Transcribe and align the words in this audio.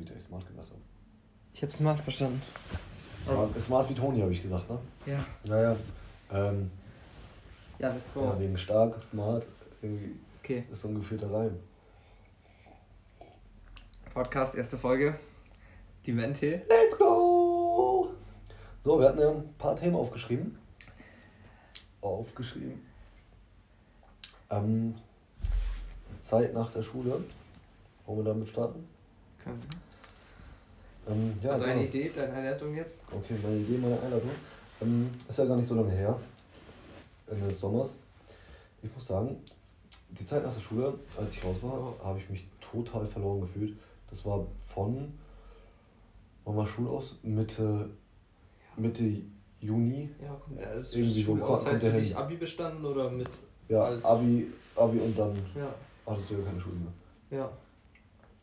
wieder 0.00 0.16
ich 0.16 0.22
smart 0.22 0.46
gesagt 0.46 0.70
habe. 0.70 0.80
Ich 1.54 1.62
habe 1.62 1.72
smart 1.72 2.00
verstanden. 2.00 2.40
Smart, 3.24 3.60
smart 3.60 3.90
wie 3.90 3.94
Toni, 3.94 4.20
habe 4.20 4.32
ich 4.32 4.42
gesagt, 4.42 4.68
ne? 4.70 4.78
Ja. 5.06 5.24
Naja. 5.44 5.76
Ähm, 6.32 6.70
Ja, 7.78 7.88
let's 7.92 8.12
go. 8.14 8.24
ja, 8.24 8.38
wegen 8.40 8.56
stark, 8.58 9.00
smart, 9.02 9.44
irgendwie 9.82 10.14
Okay. 10.42 10.64
ist 10.70 10.82
so 10.82 10.88
ein 10.88 10.94
gefühlter 10.96 11.30
Reim. 11.32 11.58
Podcast, 14.14 14.54
erste 14.56 14.78
Folge. 14.78 15.18
Die 16.06 16.12
Mente. 16.12 16.62
Let's 16.68 16.96
go! 16.98 18.10
So, 18.84 18.98
wir 18.98 19.08
hatten 19.08 19.20
ja 19.20 19.30
ein 19.30 19.54
paar 19.58 19.76
Themen 19.76 19.94
aufgeschrieben. 19.96 20.58
Aufgeschrieben. 22.00 22.80
Ähm, 24.48 24.94
Zeit 26.22 26.54
nach 26.54 26.70
der 26.72 26.82
Schule. 26.82 27.22
Wollen 28.06 28.18
wir 28.18 28.24
damit 28.24 28.48
starten? 28.48 28.88
Können 29.44 29.60
Ähm, 31.08 31.34
ja, 31.42 31.50
Also 31.52 31.64
so. 31.64 31.70
eine 31.70 31.86
Idee, 31.86 32.10
deine 32.14 32.32
Einleitung 32.32 32.74
jetzt? 32.74 33.02
Okay, 33.10 33.34
meine 33.42 33.56
Idee, 33.56 33.78
meine 33.78 33.98
Einladung. 34.00 34.30
Ähm, 34.82 35.10
ist 35.28 35.38
ja 35.38 35.44
gar 35.44 35.56
nicht 35.56 35.66
so 35.68 35.74
lange 35.74 35.90
her. 35.90 36.18
Ende 37.30 37.48
des 37.48 37.60
Sommers. 37.60 37.98
Ich 38.82 38.94
muss 38.94 39.06
sagen, 39.06 39.36
die 40.10 40.26
Zeit 40.26 40.44
nach 40.44 40.54
der 40.54 40.60
Schule, 40.60 40.94
als 41.18 41.32
ich 41.34 41.44
raus 41.44 41.56
war, 41.62 41.94
habe 42.02 42.18
ich 42.18 42.28
mich 42.30 42.44
total 42.60 43.06
verloren 43.06 43.42
gefühlt. 43.42 43.76
Das 44.08 44.24
war 44.24 44.46
von, 44.64 45.12
wann 46.44 46.56
war 46.56 46.66
Schule 46.66 46.90
aus? 46.90 47.16
Mitte, 47.22 47.90
Mitte 48.76 49.04
Juni. 49.60 50.10
Ja, 50.22 50.36
komm, 50.44 50.56
das 50.56 50.94
Irgendwie 50.94 51.20
ist 51.20 51.26
so 51.26 51.32
Schule 51.34 51.44
aus. 51.46 51.66
Heißt 51.66 51.82
hin. 51.82 51.94
dich 51.96 52.16
Abi 52.16 52.36
bestanden 52.36 52.84
oder 52.84 53.10
mit 53.10 53.28
Ja, 53.68 53.84
alles? 53.84 54.04
Abi, 54.04 54.46
Abi 54.74 54.98
und 54.98 55.18
dann 55.18 55.34
Ja, 55.54 55.72
hattest 56.06 56.30
du 56.30 56.34
ja 56.34 56.44
keine 56.44 56.60
Schule 56.60 56.76
mehr. 56.76 57.38
ja. 57.40 57.50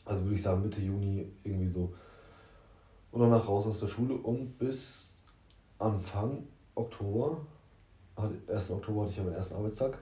Also 0.05 0.23
würde 0.23 0.35
ich 0.35 0.41
sagen 0.41 0.61
Mitte 0.61 0.79
Juni 0.79 1.25
irgendwie 1.43 1.67
so. 1.67 1.91
Und 3.11 3.21
danach 3.21 3.47
raus 3.47 3.65
aus 3.65 3.79
der 3.79 3.87
Schule 3.87 4.13
und 4.15 4.57
bis 4.57 5.13
Anfang 5.79 6.43
Oktober, 6.75 7.37
hatte- 8.15 8.35
1. 8.53 8.71
Oktober 8.71 9.01
hatte 9.01 9.11
ich 9.11 9.17
ja 9.17 9.23
meinen 9.23 9.35
ersten 9.35 9.55
Arbeitstag. 9.55 9.97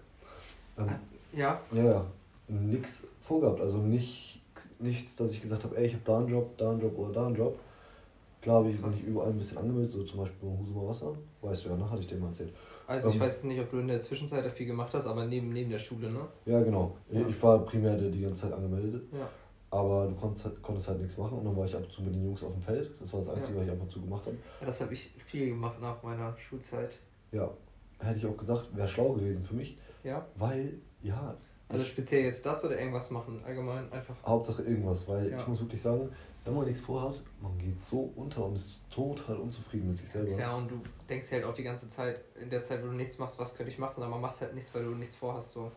Ähm, 0.78 0.90
Ja, 1.34 1.60
ja, 1.72 1.84
ja, 1.84 2.06
nix 2.48 3.08
vorgehabt. 3.22 3.60
Also 3.62 3.78
nicht, 3.78 4.42
nichts, 4.80 5.16
dass 5.16 5.32
ich 5.32 5.42
gesagt 5.42 5.64
habe, 5.64 5.78
ey, 5.78 5.86
ich 5.88 5.94
habe 5.94 6.04
da 6.06 6.18
einen 6.20 6.28
Job, 6.30 6.58
da 6.58 6.72
einen 6.72 6.80
Job 6.82 6.98
oder 6.98 7.12
da 7.14 7.28
einen 7.28 7.36
Job. 7.36 7.60
Klar 8.42 8.58
habe 8.58 8.70
ich 8.70 8.80
Krass. 8.82 8.94
mich 8.96 9.06
überall 9.08 9.30
ein 9.32 9.38
bisschen 9.38 9.58
angemeldet, 9.58 9.92
so 9.92 10.04
zum 10.04 10.20
Beispiel 10.20 10.50
bei 10.50 10.58
Husumer 10.58 10.88
Wasser. 10.88 11.14
Weißt 11.42 11.66
du 11.66 11.70
ja, 11.70 11.76
ne? 11.76 11.90
Hatte 11.90 12.02
ich 12.02 12.08
dir 12.08 12.18
mal 12.18 12.28
erzählt. 12.28 12.54
also 12.88 13.10
ich 13.10 13.16
Ähm. 13.16 13.22
weiß 13.22 13.44
nicht, 13.46 13.60
ob 13.60 13.72
du 13.72 13.80
in 13.80 13.88
der 13.88 14.02
Zwischenzeit 14.02 14.50
viel 14.54 14.68
gemacht 14.68 14.94
hast, 14.94 15.08
aber 15.08 15.26
neben, 15.26 15.50
neben 15.52 15.70
der 15.72 15.80
Schule, 15.80 16.12
ne? 16.12 16.20
Ja, 16.46 16.62
genau. 16.62 16.96
Ja. 17.10 17.28
Ich 17.28 17.42
war 17.42 17.60
primär 17.66 17.98
die 17.98 18.22
ganze 18.22 18.44
Zeit 18.44 18.54
angemeldet. 18.54 19.04
Ja. 19.12 19.28
Aber 19.76 20.08
du 20.08 20.16
konntest 20.16 20.46
halt, 20.46 20.62
konntest 20.62 20.88
halt 20.88 21.02
nichts 21.02 21.18
machen 21.18 21.38
und 21.38 21.44
dann 21.46 21.58
war 21.58 21.66
ich 21.66 21.76
ab 21.76 21.84
und 21.84 21.92
zu 21.92 22.02
mit 22.02 22.16
den 22.16 22.24
Jungs 22.24 22.42
auf 22.44 22.54
dem 22.54 22.62
Feld. 22.62 22.90
Das 23.02 23.12
war 23.12 23.20
das 23.20 23.30
Einzige, 23.30 23.58
was 23.60 23.66
ich 23.66 23.72
ab 23.72 23.82
und 23.82 23.92
zu 23.92 24.00
gemacht 24.02 24.26
habe. 24.26 24.38
ja 24.62 24.66
das 24.68 24.80
habe 24.80 24.94
ich 24.94 25.12
viel 25.26 25.48
gemacht 25.50 25.82
nach 25.82 26.02
meiner 26.02 26.36
Schulzeit. 26.38 26.98
Ja, 27.34 27.52
hätte 28.00 28.20
ich 28.20 28.26
auch 28.26 28.38
gesagt, 28.38 28.70
wäre 28.74 28.88
schlau 28.88 29.12
gewesen 29.14 29.44
für 29.44 29.56
mich, 29.56 29.78
Ja? 30.04 30.26
weil, 30.36 30.76
ja, 31.02 31.36
Also 31.68 31.84
speziell 31.84 32.24
jetzt 32.24 32.46
das 32.46 32.64
oder 32.64 32.80
irgendwas 32.80 33.10
machen? 33.12 33.42
Allgemein 33.46 33.92
einfach. 33.92 34.16
Hauptsache 34.26 34.62
irgendwas, 34.64 35.08
weil 35.10 35.30
Ja. 35.32 35.40
ich 35.42 35.48
muss 35.48 35.60
wirklich 35.60 35.82
sagen, 35.82 36.10
wenn 36.46 36.54
man 36.54 36.66
nichts 36.66 36.82
vorhat, 36.82 37.22
man 37.42 37.58
geht 37.58 37.84
so 37.84 38.14
unter 38.16 38.46
und 38.46 38.56
ist 38.56 38.84
total 38.92 39.36
unzufrieden 39.38 39.90
mit 39.90 39.98
sich 39.98 40.08
selber. 40.08 40.38
Ja, 40.40 40.56
und 40.56 40.70
du 40.72 40.80
denkst 41.10 41.32
halt 41.34 41.44
auch 41.44 41.56
die 41.56 41.64
ganze 41.64 41.90
Zeit, 41.90 42.22
in 42.40 42.50
der 42.50 42.62
Zeit, 42.64 42.82
wo 42.84 42.88
du 42.88 42.94
nichts 42.94 43.18
machst, 43.18 43.38
was 43.40 43.56
könnte 43.58 43.72
ich 43.74 43.80
machen, 43.80 44.02
aber 44.04 44.18
machst 44.20 44.40
halt 44.42 44.54
nichts, 44.54 44.74
weil 44.76 44.84
du 44.86 44.92
nichts 44.92 45.16
vorhast. 45.18 45.52
So. 45.54 45.70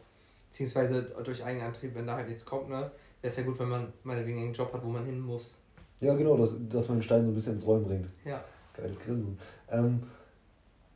Beziehungsweise 0.50 1.02
durch 1.24 1.42
Eigenantrieb, 1.44 1.94
wenn 1.94 2.06
da 2.06 2.16
halt 2.16 2.28
nichts 2.28 2.44
kommt, 2.44 2.68
ne? 2.68 2.90
Wäre 3.20 3.30
es 3.30 3.36
ja 3.36 3.44
gut, 3.44 3.58
wenn 3.58 3.68
man 3.68 3.92
meinetwegen 4.04 4.38
einen 4.38 4.52
Job 4.52 4.72
hat, 4.72 4.84
wo 4.84 4.88
man 4.88 5.04
hin 5.04 5.20
muss. 5.20 5.58
Ja, 6.00 6.14
genau, 6.14 6.36
dass, 6.36 6.54
dass 6.68 6.88
man 6.88 6.98
den 6.98 7.02
Stein 7.02 7.24
so 7.24 7.30
ein 7.30 7.34
bisschen 7.34 7.54
ins 7.54 7.66
Rollen 7.66 7.84
bringt. 7.84 8.08
Ja. 8.24 8.42
Geiles 8.76 8.98
Grinsen. 9.00 9.36
Ähm, 9.70 10.02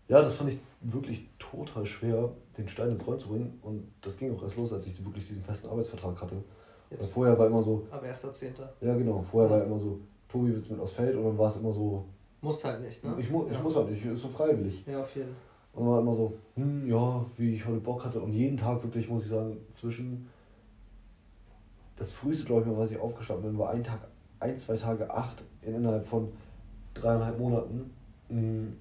ja, 0.08 0.22
das 0.22 0.34
fand 0.36 0.50
ich 0.50 0.58
wirklich 0.82 1.28
total 1.38 1.84
schwer, 1.84 2.30
den 2.56 2.68
Stein 2.68 2.90
ins 2.90 3.06
Rollen 3.06 3.18
zu 3.18 3.28
bringen. 3.28 3.58
Und 3.62 3.88
das 4.00 4.16
ging 4.16 4.36
auch 4.36 4.42
erst 4.42 4.56
los, 4.56 4.72
als 4.72 4.86
ich 4.86 5.05
wirklich 5.05 5.27
diesen 5.27 5.42
festen 5.42 5.68
Arbeitsvertrag 5.68 6.20
hatte. 6.20 6.36
Weil 6.36 6.98
Jetzt 6.98 7.06
vorher 7.06 7.38
war 7.38 7.46
immer 7.46 7.62
so, 7.62 7.86
ab 7.90 8.05
1.10. 8.05 8.50
ja 8.80 8.94
genau, 8.96 9.24
vorher 9.28 9.50
war 9.50 9.64
immer 9.64 9.78
so, 9.78 9.98
Tobi 10.28 10.55
willst 10.55 10.70
mit 10.70 10.80
aufs 10.80 10.92
Feld 10.92 11.16
und 11.16 11.24
dann 11.24 11.38
war 11.38 11.50
es 11.50 11.56
immer 11.56 11.72
so, 11.72 12.05
Muss 12.40 12.64
halt 12.64 12.80
nicht, 12.80 13.02
ne? 13.05 13.14
ich, 13.18 13.30
mu 13.30 13.46
ich 13.46 13.52
ja. 13.55 13.61
muss 13.61 13.74
halt 13.74 13.90
nicht, 13.90 14.05
ist 14.05 14.22
so 14.22 14.28
freiwillig. 14.28 14.84
Ja, 14.86 15.02
auf 15.02 15.14
jeden 15.14 15.28
Fall. 15.28 15.36
Und 15.74 15.84
dann 15.84 15.92
war 15.92 16.00
immer 16.00 16.14
so, 16.14 16.34
hm, 16.55 16.86
ja, 16.86 17.24
wie 17.38 17.55
ich 17.55 17.66
heute 17.66 17.80
Bock 17.80 18.05
hatte. 18.05 18.20
Und 18.20 18.32
jeden 18.32 18.58
Tag 18.58 18.82
wirklich, 18.82 19.08
muss 19.08 19.22
ich 19.22 19.30
sagen, 19.30 19.56
zwischen 19.72 20.28
das 22.02 22.11
früheste, 22.11 22.45
glaube 22.45 22.63
ich, 22.63 22.67
mal, 22.67 22.79
was 22.79 22.90
ich 22.90 22.98
aufgestanden 22.98 23.51
bin, 23.51 23.58
war 23.58 23.70
ein 23.70 23.85
Tag, 23.85 24.01
ein, 24.40 24.58
zwei 24.58 24.77
Tage, 24.77 25.08
acht 25.13 25.40
in, 25.63 25.77
innerhalb 25.77 26.05
von 26.07 26.33
dreieinhalb 26.95 27.39
Monaten. 27.39 27.90
hm, 28.29 28.77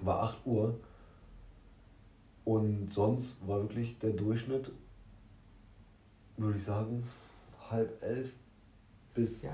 War 0.00 0.22
8 0.24 0.38
Uhr. 0.46 0.74
Und 2.44 2.92
sonst 2.92 3.46
war 3.46 3.62
wirklich 3.62 3.98
der 4.00 4.10
Durchschnitt, 4.10 4.72
würde 6.36 6.58
ich 6.58 6.64
sagen, 6.64 7.06
halb 7.70 8.02
elf 8.02 8.30
bis 9.14 9.42
Ja, 9.42 9.52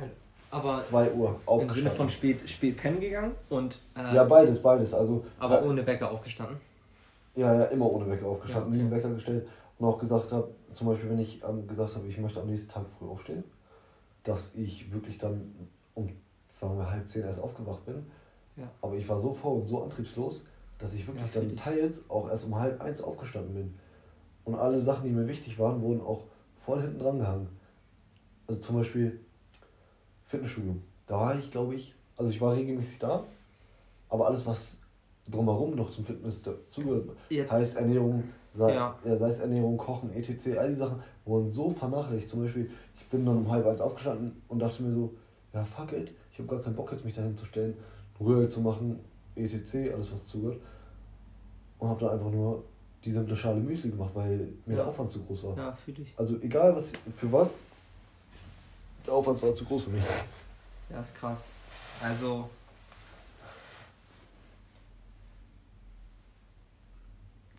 aber 0.50 0.82
2 0.82 1.12
Uhr 1.12 1.28
im 1.28 1.36
aufgestanden. 1.44 1.74
Sinne 1.74 1.90
von 1.90 2.08
spät, 2.08 2.48
spät 2.48 2.78
pennen 2.78 2.98
gegangen 3.00 3.32
und. 3.50 3.78
Äh, 3.94 4.14
ja, 4.14 4.24
beides, 4.24 4.62
beides. 4.62 4.94
Also, 4.94 5.26
Aber 5.38 5.62
äh, 5.62 5.66
ohne 5.66 5.86
Wecker 5.86 6.10
aufgestanden. 6.10 6.56
Ja, 7.36 7.52
ja, 7.54 7.64
immer 7.66 7.92
ohne 7.92 8.08
Wecker 8.08 8.24
aufgestanden, 8.26 8.72
Ja, 8.72 8.78
nie 8.78 8.84
okay. 8.86 8.94
einen 8.94 9.04
Wecker 9.04 9.14
gestellt 9.14 9.46
und 9.78 9.86
auch 9.86 9.98
gesagt 9.98 10.32
habe, 10.32 10.50
zum 10.72 10.88
Beispiel, 10.88 11.10
wenn 11.10 11.18
ich 11.18 11.42
ähm, 11.42 11.66
gesagt 11.66 11.94
habe, 11.94 12.06
ich 12.06 12.18
möchte 12.18 12.40
am 12.40 12.48
nächsten 12.48 12.70
Tag 12.70 12.86
früh 12.98 13.06
aufstehen, 13.06 13.44
dass 14.24 14.54
ich 14.54 14.92
wirklich 14.92 15.18
dann 15.18 15.54
um, 15.94 16.10
sagen 16.48 16.76
wir, 16.78 16.90
halb 16.90 17.08
zehn 17.08 17.22
erst 17.22 17.40
aufgewacht 17.40 17.84
bin. 17.86 18.06
Ja. 18.56 18.68
Aber 18.82 18.96
ich 18.96 19.08
war 19.08 19.18
so 19.18 19.32
faul 19.32 19.60
und 19.60 19.66
so 19.66 19.82
antriebslos, 19.82 20.44
dass 20.78 20.94
ich 20.94 21.06
wirklich 21.06 21.32
Ja, 21.34 21.40
dann 21.40 21.56
teils 21.56 22.08
auch 22.10 22.28
erst 22.28 22.44
um 22.44 22.56
halb 22.56 22.80
eins 22.80 23.00
aufgestanden 23.00 23.54
bin. 23.54 23.74
Und 24.44 24.56
alle 24.56 24.80
Sachen, 24.80 25.04
die 25.04 25.10
mir 25.10 25.26
wichtig 25.26 25.58
waren, 25.58 25.80
wurden 25.80 26.00
auch 26.00 26.24
voll 26.64 26.80
hinten 26.82 26.98
dran 26.98 27.18
gehangen. 27.18 27.48
Also 28.46 28.60
zum 28.60 28.76
Beispiel 28.76 29.20
Fitnessstudio. 30.26 30.76
Da 31.06 31.14
war 31.20 31.38
ich, 31.38 31.50
glaube 31.50 31.74
ich, 31.74 31.94
also 32.16 32.30
ich 32.30 32.40
war 32.40 32.54
regelmäßig 32.54 32.98
da, 32.98 33.24
aber 34.08 34.26
alles, 34.26 34.44
was 34.46 34.77
drumherum 35.30 35.74
noch 35.76 35.90
zum 35.90 36.04
Fitness 36.04 36.42
dazugehört, 36.42 37.10
heißt 37.30 37.76
Ernährung, 37.76 38.24
sei, 38.50 38.74
Ja. 38.74 38.96
ja. 39.04 39.16
sei 39.16 39.28
es 39.28 39.40
Ernährung, 39.40 39.76
Kochen, 39.76 40.12
etc., 40.14 40.56
all 40.58 40.68
die 40.68 40.74
Sachen 40.74 41.02
wurden 41.24 41.50
so 41.50 41.70
vernachlässigt. 41.70 42.30
Zum 42.30 42.42
Beispiel, 42.44 42.70
ich 42.96 43.06
bin 43.08 43.24
dann 43.26 43.36
um 43.38 43.50
halb 43.50 43.66
eins 43.66 43.80
aufgestanden 43.80 44.40
und 44.48 44.58
dachte 44.58 44.82
mir 44.82 44.92
so, 44.94 45.14
ja 45.52 45.64
fuck 45.64 45.92
it, 45.92 46.12
ich 46.32 46.38
habe 46.38 46.48
gar 46.48 46.60
keinen 46.60 46.76
Bock 46.76 46.92
jetzt 46.92 47.04
mich 47.04 47.14
dahin 47.14 47.36
zu 47.36 47.44
stellen, 47.44 47.76
Rührei 48.20 48.46
zu 48.46 48.60
machen, 48.60 48.98
etc., 49.36 49.92
alles 49.94 50.12
was 50.12 50.26
zugehört. 50.26 50.58
Und 51.78 51.88
habe 51.88 52.00
dann 52.00 52.10
einfach 52.14 52.30
nur 52.30 52.64
die 53.04 53.12
simple 53.12 53.36
Schale 53.36 53.60
Müsli 53.60 53.90
gemacht, 53.90 54.10
weil 54.14 54.48
mir 54.66 54.72
Ja. 54.72 54.76
der 54.76 54.86
Aufwand 54.88 55.10
zu 55.10 55.22
groß 55.22 55.44
war. 55.44 55.56
Ja, 55.56 55.72
fühle 55.72 56.02
ich. 56.02 56.12
Also 56.16 56.36
egal 56.40 56.74
was 56.74 56.92
für 57.16 57.30
was, 57.30 57.62
der 59.06 59.14
Aufwand 59.14 59.40
war 59.42 59.54
zu 59.54 59.64
groß 59.64 59.84
für 59.84 59.90
mich. 59.90 60.02
Ja, 60.90 61.00
ist 61.00 61.14
krass. 61.14 61.52
Also. 62.02 62.48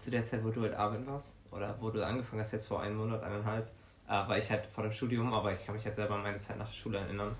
Zu 0.09 0.13
der 0.15 0.25
Zeit, 0.25 0.43
wo 0.43 0.49
du 0.49 0.63
halt 0.63 0.73
arbeiten 0.73 1.05
warst, 1.05 1.35
oder 1.51 1.75
wo 1.79 1.91
du 1.91 2.03
angefangen 2.03 2.41
hast, 2.41 2.51
jetzt 2.51 2.65
vor 2.65 2.81
einem 2.81 2.97
Monat, 2.97 3.21
eineinhalb, 3.21 3.69
äh, 4.07 4.09
war 4.09 4.35
ich 4.39 4.49
halt 4.49 4.65
vor 4.65 4.83
dem 4.83 4.91
Studium, 4.91 5.31
aber 5.31 5.51
ich 5.51 5.63
kann 5.63 5.75
mich 5.75 5.85
halt 5.85 5.95
selber 5.95 6.15
an 6.15 6.23
meine 6.23 6.37
Zeit 6.37 6.57
nach 6.57 6.67
der 6.67 6.73
Schule 6.73 6.97
erinnern. 6.97 7.35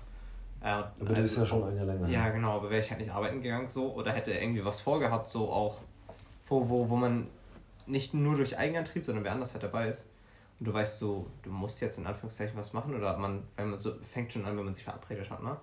Äh, 0.60 0.66
Aber 0.66 0.92
das 1.00 1.24
ist 1.24 1.36
ja 1.38 1.44
schon 1.44 1.64
ein 1.64 1.76
Jahr 1.76 1.84
länger. 1.84 2.08
Ja, 2.08 2.28
genau, 2.28 2.58
aber 2.58 2.70
wäre 2.70 2.80
ich 2.80 2.88
halt 2.88 3.00
nicht 3.00 3.10
arbeiten 3.10 3.42
gegangen 3.42 3.66
so 3.66 3.92
oder 3.92 4.12
hätte 4.12 4.30
irgendwie 4.30 4.64
was 4.64 4.80
vorgehabt, 4.80 5.28
so 5.28 5.50
auch, 5.50 5.78
wo, 6.46 6.68
wo, 6.68 6.88
wo 6.88 6.94
man 6.94 7.26
nicht 7.86 8.14
nur 8.14 8.36
durch 8.36 8.56
Eigenantrieb, 8.56 9.04
sondern 9.04 9.24
wer 9.24 9.32
anders 9.32 9.52
halt 9.52 9.64
dabei 9.64 9.88
ist. 9.88 10.08
Und 10.60 10.66
du 10.66 10.72
weißt 10.72 11.00
so, 11.00 11.26
du 11.42 11.50
musst 11.50 11.80
jetzt 11.80 11.98
in 11.98 12.06
Anführungszeichen 12.06 12.56
was 12.56 12.72
machen 12.72 12.94
oder 12.94 13.16
man, 13.16 13.42
wenn 13.56 13.70
man 13.70 13.80
so, 13.80 13.94
fängt 14.12 14.32
schon 14.32 14.44
an, 14.44 14.56
wenn 14.56 14.64
man 14.64 14.74
sich 14.74 14.84
verabredet 14.84 15.28
hat, 15.28 15.42
ne? 15.42 15.56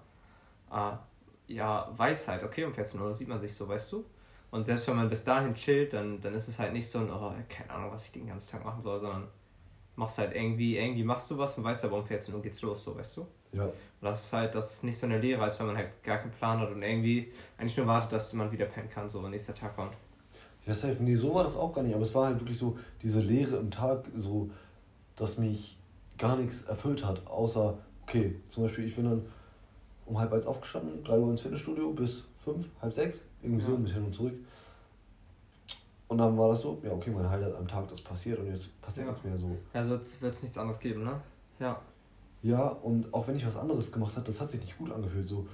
Äh, 0.74 1.54
ja, 1.54 1.90
weiß 1.96 2.28
halt, 2.28 2.44
okay, 2.44 2.66
um 2.66 2.74
14 2.74 3.00
Uhr 3.00 3.14
sieht 3.14 3.30
man 3.30 3.40
sich 3.40 3.56
so, 3.56 3.66
weißt 3.66 3.94
du? 3.94 4.04
Und 4.52 4.66
selbst 4.66 4.88
wenn 4.88 4.96
man 4.96 5.10
bis 5.10 5.24
dahin 5.24 5.54
chillt, 5.54 5.94
dann, 5.94 6.22
dann 6.22 6.34
ist 6.34 6.48
es 6.48 6.58
halt 6.58 6.74
nicht 6.74 6.88
so 6.90 7.00
ein, 7.00 7.12
oh, 7.12 7.34
keine 7.50 7.70
Ahnung, 7.70 7.92
was 7.92 8.06
ich 8.06 8.12
den 8.12 8.28
ganzen 8.28 8.50
Tag 8.50 8.64
machen 8.64 8.82
soll, 8.82 9.00
sondern 9.00 9.28
machst 9.96 10.20
halt 10.20 10.36
irgendwie, 10.36 10.78
irgendwie 10.78 11.04
machst 11.04 11.30
du 11.32 11.38
was 11.38 11.58
und 11.58 11.64
weißt 11.64 11.84
aber 11.84 11.98
um 11.98 12.06
14 12.06 12.34
Uhr 12.34 12.42
geht's 12.42 12.62
los, 12.62 12.84
so, 12.84 12.96
weißt 12.96 13.18
du? 13.18 13.28
Ja. 13.52 13.64
Und 13.64 13.74
das 14.02 14.26
ist 14.26 14.34
halt, 14.34 14.56
das 14.56 14.74
ist 14.74 14.84
nicht 14.84 14.98
so 14.98 15.08
eine 15.08 15.20
Lehre, 15.20 15.42
als 15.42 15.60
wenn 15.60 15.68
man 15.68 15.76
halt 15.76 16.04
gar 16.04 16.20
keinen 16.20 16.32
Plan 16.32 16.60
hat 16.60 16.72
und 16.72 16.82
irgendwie 16.82 17.32
eigentlich 17.58 17.76
nur 17.78 17.88
wartet, 17.88 18.14
dass 18.14 18.32
man 18.34 18.52
wieder 18.52 18.66
pennen 18.66 18.90
kann, 18.90 19.10
so 19.10 19.22
wenn 19.24 19.32
nächster 19.32 19.56
Tag 19.56 19.76
kommt. 19.76 19.94
Ja, 20.66 20.74
safe. 20.74 20.98
Nee, 21.00 21.16
so 21.16 21.34
war 21.34 21.46
das 21.46 21.56
auch 21.56 21.74
gar 21.74 21.82
nicht. 21.82 21.96
Aber 21.96 22.04
es 22.04 22.14
war 22.14 22.28
halt 22.28 22.40
wirklich 22.40 22.60
so 22.60 22.78
diese 23.02 23.22
Leere 23.22 23.56
im 23.58 23.72
Tag, 23.72 24.06
so, 24.18 24.50
dass 25.16 25.38
mich 25.38 25.78
gar 26.18 26.36
nichts 26.36 26.64
erfüllt 26.64 27.06
hat. 27.06 27.26
Außer, 27.26 27.78
okay, 28.04 28.36
zum 28.50 28.64
Beispiel, 28.64 28.86
ich 28.86 28.96
bin 28.96 29.06
dann 29.06 29.26
um 30.06 30.20
halb 30.20 30.32
eins 30.34 30.46
aufgestanden, 30.46 31.04
drei 31.04 31.18
Uhr 31.18 31.32
ins 31.32 31.42
Fitnessstudio 31.42 31.92
bis 31.92 32.26
fünf, 32.54 32.68
halb 32.82 32.94
sechs, 32.94 33.24
irgendwie 33.42 33.64
so 33.64 33.72
Ja. 33.72 33.78
ein 33.78 33.84
bisschen 33.84 34.06
und 34.06 34.14
zurück. 34.16 34.34
Und 36.08 36.18
dann 36.20 36.38
war 36.38 36.50
das 36.50 36.62
so, 36.62 36.80
ja, 36.84 36.92
okay, 36.92 37.10
mein 37.12 37.30
Highlight 37.30 37.54
am 37.56 37.68
Tag, 37.68 37.88
das 37.90 38.00
passiert 38.00 38.40
und 38.40 38.48
jetzt 38.48 38.80
passiert 38.82 39.06
Ja. 39.08 39.12
nichts 39.12 39.26
mehr 39.26 39.38
so. 39.38 39.58
Also 39.74 40.00
wird 40.22 40.34
es 40.36 40.42
nichts 40.42 40.58
anderes 40.58 40.80
geben, 40.80 41.04
ne? 41.04 41.20
Ja. 41.60 41.82
Ja, 42.44 42.68
und 42.68 43.14
auch 43.14 43.28
wenn 43.28 43.36
ich 43.36 43.46
was 43.46 43.58
anderes 43.58 43.92
gemacht 43.92 44.16
habe, 44.16 44.26
das 44.26 44.40
hat 44.40 44.50
sich 44.50 44.62
nicht 44.62 44.78
gut 44.78 44.92
angefühlt, 44.92 45.28
so. 45.28 45.46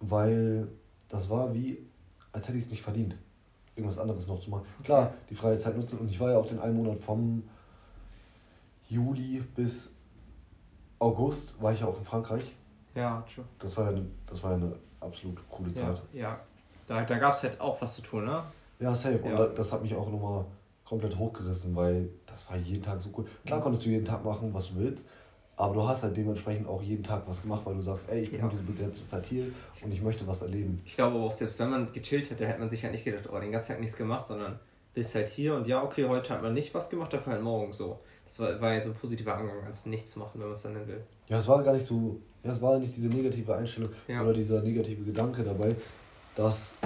Weil 0.00 0.66
das 1.08 1.28
war 1.28 1.52
wie, 1.54 1.78
als 2.32 2.48
hätte 2.48 2.58
ich 2.58 2.64
es 2.64 2.70
nicht 2.70 2.82
verdient, 2.82 3.16
irgendwas 3.76 3.98
anderes 3.98 4.26
noch 4.26 4.40
zu 4.40 4.50
machen. 4.50 4.64
Klar, 4.82 5.12
die 5.28 5.34
freie 5.34 5.58
Zeit 5.58 5.76
nutzen 5.76 5.98
und 5.98 6.10
ich 6.10 6.18
war 6.18 6.30
ja 6.32 6.38
auch 6.38 6.46
den 6.46 6.58
einen 6.58 6.76
Monat 6.76 7.00
vom 7.00 7.42
Juli 8.88 9.44
bis 9.54 9.92
August, 10.98 11.60
war 11.62 11.72
ich 11.72 11.80
ja 11.80 11.86
auch 11.86 11.98
in 11.98 12.04
Frankreich. 12.04 12.56
Ja, 12.94 13.24
true. 13.32 13.44
Das 13.58 13.76
war 13.76 13.84
ja 13.84 13.90
eine, 13.90 14.06
das 14.26 14.42
war 14.42 14.50
ja 14.52 14.56
eine 14.56 14.74
absolut 15.00 15.38
coole 15.50 15.70
Ja, 15.70 15.74
Zeit. 15.94 16.02
ja. 16.12 16.40
Da, 16.86 17.02
da 17.04 17.18
gab 17.18 17.34
es 17.34 17.42
halt 17.42 17.60
auch 17.60 17.80
was 17.80 17.94
zu 17.96 18.02
tun, 18.02 18.24
ne? 18.24 18.42
Ja, 18.80 18.94
safe. 18.94 19.18
Und 19.18 19.30
Ja. 19.30 19.36
da, 19.38 19.46
das 19.48 19.72
hat 19.72 19.82
mich 19.82 19.94
auch 19.94 20.08
nochmal 20.10 20.44
komplett 20.84 21.16
hochgerissen, 21.16 21.74
weil 21.76 22.08
das 22.26 22.48
war 22.50 22.56
jeden 22.56 22.82
Tag 22.82 23.00
so 23.00 23.10
cool. 23.16 23.24
Klar 23.46 23.60
konntest 23.60 23.84
du 23.86 23.90
jeden 23.90 24.04
Tag 24.04 24.24
machen, 24.24 24.52
was 24.52 24.70
du 24.70 24.76
willst, 24.76 25.04
aber 25.56 25.74
du 25.74 25.86
hast 25.86 26.02
halt 26.02 26.16
dementsprechend 26.16 26.66
auch 26.66 26.82
jeden 26.82 27.04
Tag 27.04 27.22
was 27.28 27.42
gemacht, 27.42 27.62
weil 27.64 27.74
du 27.76 27.82
sagst, 27.82 28.08
ey, 28.08 28.22
ich 28.22 28.30
bin 28.30 28.40
Ja. 28.40 28.48
diese 28.48 28.62
begrenzte 28.62 29.06
Zeit 29.06 29.26
hier 29.26 29.44
und 29.84 29.92
ich 29.92 30.02
möchte 30.02 30.26
was 30.26 30.42
erleben. 30.42 30.80
Ich 30.84 30.96
glaube 30.96 31.18
auch, 31.18 31.30
selbst 31.30 31.60
wenn 31.60 31.70
man 31.70 31.92
gechillt 31.92 32.28
hätte, 32.30 32.46
hätte 32.46 32.58
man 32.58 32.70
sich 32.70 32.82
halt 32.82 32.92
nicht 32.92 33.04
gedacht, 33.04 33.28
oh, 33.32 33.38
den 33.38 33.52
ganzen 33.52 33.68
Tag 33.72 33.80
nichts 33.80 33.96
gemacht, 33.96 34.26
sondern 34.26 34.58
bist 34.94 35.14
halt 35.14 35.28
hier 35.28 35.54
und 35.54 35.68
ja, 35.68 35.82
okay, 35.84 36.06
heute 36.08 36.34
hat 36.34 36.42
man 36.42 36.54
nicht 36.54 36.74
was 36.74 36.90
gemacht, 36.90 37.12
dafür 37.12 37.34
halt 37.34 37.42
morgen 37.42 37.72
so. 37.72 38.00
Das 38.24 38.40
war, 38.40 38.60
war 38.60 38.74
ja 38.74 38.80
so 38.80 38.90
ein 38.90 38.96
positiver 38.96 39.36
Angang 39.36 39.64
als 39.64 39.86
nichts 39.86 40.16
machen, 40.16 40.32
wenn 40.40 40.46
man 40.48 40.52
es 40.52 40.62
dann 40.62 40.72
nennen 40.72 40.88
will. 40.88 41.04
Ja, 41.28 41.38
es 41.38 41.46
war 41.46 41.62
gar 41.62 41.74
nicht 41.74 41.86
so, 41.86 42.20
ja, 42.44 42.52
es 42.52 42.60
war 42.62 42.78
nicht 42.78 42.94
diese 42.96 43.08
negative 43.08 43.54
Einstellung 43.56 43.90
Ja. 44.08 44.22
oder 44.22 44.32
dieser 44.32 44.62
negative 44.62 45.02
Gedanke 45.04 45.42
dabei, 45.44 45.74
dass 46.34 46.76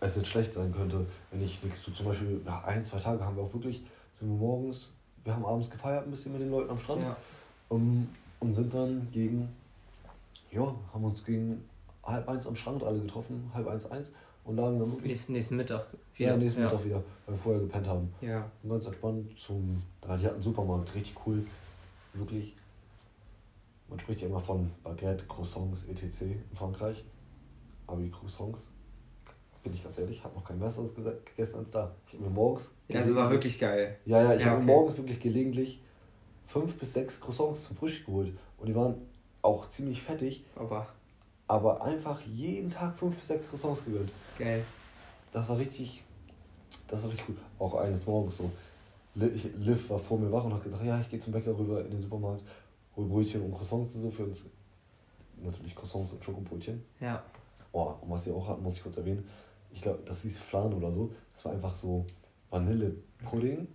es 0.00 0.16
jetzt 0.16 0.28
schlecht 0.28 0.52
sein 0.52 0.72
könnte, 0.72 1.04
wenn 1.30 1.42
ich 1.42 1.62
nichts 1.62 1.82
tue. 1.82 1.92
Zum 1.94 2.06
Beispiel, 2.06 2.40
ja, 2.46 2.62
ein, 2.64 2.84
zwei 2.84 2.98
Tage 3.00 3.24
haben 3.24 3.36
wir 3.36 3.42
auch 3.42 3.52
wirklich, 3.52 3.82
sind 4.14 4.28
wir 4.28 4.36
morgens, 4.36 4.90
wir 5.24 5.34
haben 5.34 5.44
abends 5.44 5.70
gefeiert 5.70 6.04
ein 6.06 6.10
bisschen 6.10 6.32
mit 6.32 6.40
den 6.42 6.50
Leuten 6.50 6.70
am 6.70 6.78
Strand. 6.78 7.02
Ja. 7.02 7.16
Um, 7.68 8.08
und 8.40 8.54
sind 8.54 8.72
dann 8.72 9.08
gegen, 9.12 9.48
ja, 10.52 10.74
haben 10.94 11.04
uns 11.04 11.24
gegen 11.24 11.64
halb 12.04 12.28
eins 12.28 12.46
am 12.46 12.54
Strand 12.56 12.82
alle 12.84 13.00
getroffen, 13.00 13.50
halb 13.52 13.66
eins, 13.68 13.90
eins 13.90 14.12
und 14.44 14.56
lagen 14.56 14.78
dann 14.78 14.90
wirklich 14.92 15.08
Nächsten, 15.08 15.32
nächsten 15.32 15.56
Mittag. 15.56 15.86
ja, 16.16 16.36
nächsten 16.36 16.60
ja. 16.60 16.66
Mittag 16.68 16.84
wieder, 16.84 17.02
weil 17.26 17.34
wir 17.34 17.38
vorher 17.38 17.60
gepennt 17.62 17.86
haben. 17.88 18.12
Ja. 18.20 18.48
Und 18.62 18.70
ganz 18.70 18.86
entspannt 18.86 19.38
zum, 19.38 19.82
da 20.00 20.16
die 20.16 20.24
hatten 20.24 20.34
einen 20.36 20.42
Supermarkt, 20.42 20.94
richtig 20.94 21.16
cool, 21.26 21.44
wirklich. 22.14 22.54
Man 23.88 23.98
spricht 24.00 24.20
ja 24.20 24.28
immer 24.28 24.40
von 24.40 24.70
Baguette, 24.84 25.24
Croissants, 25.26 25.84
etc. 25.88 26.22
in 26.22 26.56
Frankreich. 26.56 27.04
Aber 27.86 28.00
die 28.02 28.10
Croissants, 28.10 28.70
bin 29.62 29.72
ich 29.72 29.82
ganz 29.82 29.98
ehrlich, 29.98 30.22
habe 30.22 30.34
noch 30.34 30.44
kein 30.44 30.58
besseres 30.58 30.94
gegessen 30.94 31.58
als 31.58 31.70
da. 31.70 31.94
Ich 32.06 32.14
habe 32.14 32.24
mir 32.24 32.30
morgens. 32.30 32.74
Ja, 32.88 33.00
also 33.00 33.14
war 33.14 33.30
wirklich 33.30 33.58
geil. 33.58 33.96
Ja, 34.04 34.22
ja, 34.22 34.34
ich 34.34 34.42
Ja, 34.42 34.50
habe 34.50 34.58
mir 34.58 34.64
okay. 34.64 34.72
morgens 34.74 34.96
wirklich 34.98 35.20
gelegentlich 35.20 35.82
fünf 36.46 36.78
bis 36.78 36.92
sechs 36.94 37.20
Croissants 37.20 37.64
zum 37.64 37.76
Frühstück 37.76 38.06
geholt. 38.06 38.32
Und 38.58 38.66
die 38.68 38.74
waren 38.74 38.94
auch 39.42 39.68
ziemlich 39.70 40.02
fettig, 40.02 40.44
Aber 40.54 40.86
aber 41.46 41.82
einfach 41.82 42.20
jeden 42.22 42.70
Tag 42.70 42.94
fünf 42.94 43.16
bis 43.16 43.28
sechs 43.28 43.48
Croissants 43.48 43.84
gegönnt. 43.84 44.12
geil. 44.38 44.62
Das 45.32 45.48
war 45.48 45.56
richtig, 45.58 46.02
das 46.88 47.02
war 47.02 47.08
richtig 47.10 47.26
gut. 47.26 47.38
Auch 47.58 47.74
eines 47.76 48.06
Morgens 48.06 48.36
so. 48.38 48.50
Liv 49.14 49.90
war 49.90 49.98
vor 49.98 50.18
mir 50.18 50.30
wach 50.30 50.44
und 50.44 50.52
hat 50.54 50.62
gesagt, 50.62 50.84
ja, 50.84 51.00
ich 51.00 51.08
gehe 51.08 51.18
zum 51.18 51.32
Bäcker 51.32 51.56
rüber 51.58 51.84
in 51.84 51.90
den 51.90 52.00
Supermarkt, 52.00 52.42
Brötchen 53.04 53.42
und 53.42 53.54
Croissants 53.54 53.94
und 53.94 54.00
so 54.02 54.10
für 54.10 54.24
uns. 54.24 54.44
Natürlich 55.42 55.74
Croissants 55.74 56.12
und 56.12 56.24
Schokobrötchen. 56.24 56.82
Ja. 57.00 57.22
Oh, 57.72 57.94
und 58.00 58.10
was 58.10 58.24
sie 58.24 58.32
auch 58.32 58.48
hatten, 58.48 58.62
muss 58.62 58.76
ich 58.76 58.82
kurz 58.82 58.96
erwähnen. 58.96 59.26
Ich 59.70 59.82
glaube, 59.82 60.00
das 60.04 60.22
hieß 60.22 60.38
Flan 60.38 60.72
oder 60.72 60.90
so. 60.90 61.12
Das 61.34 61.44
war 61.44 61.52
einfach 61.52 61.74
so 61.74 62.04
Vanillepudding 62.50 63.68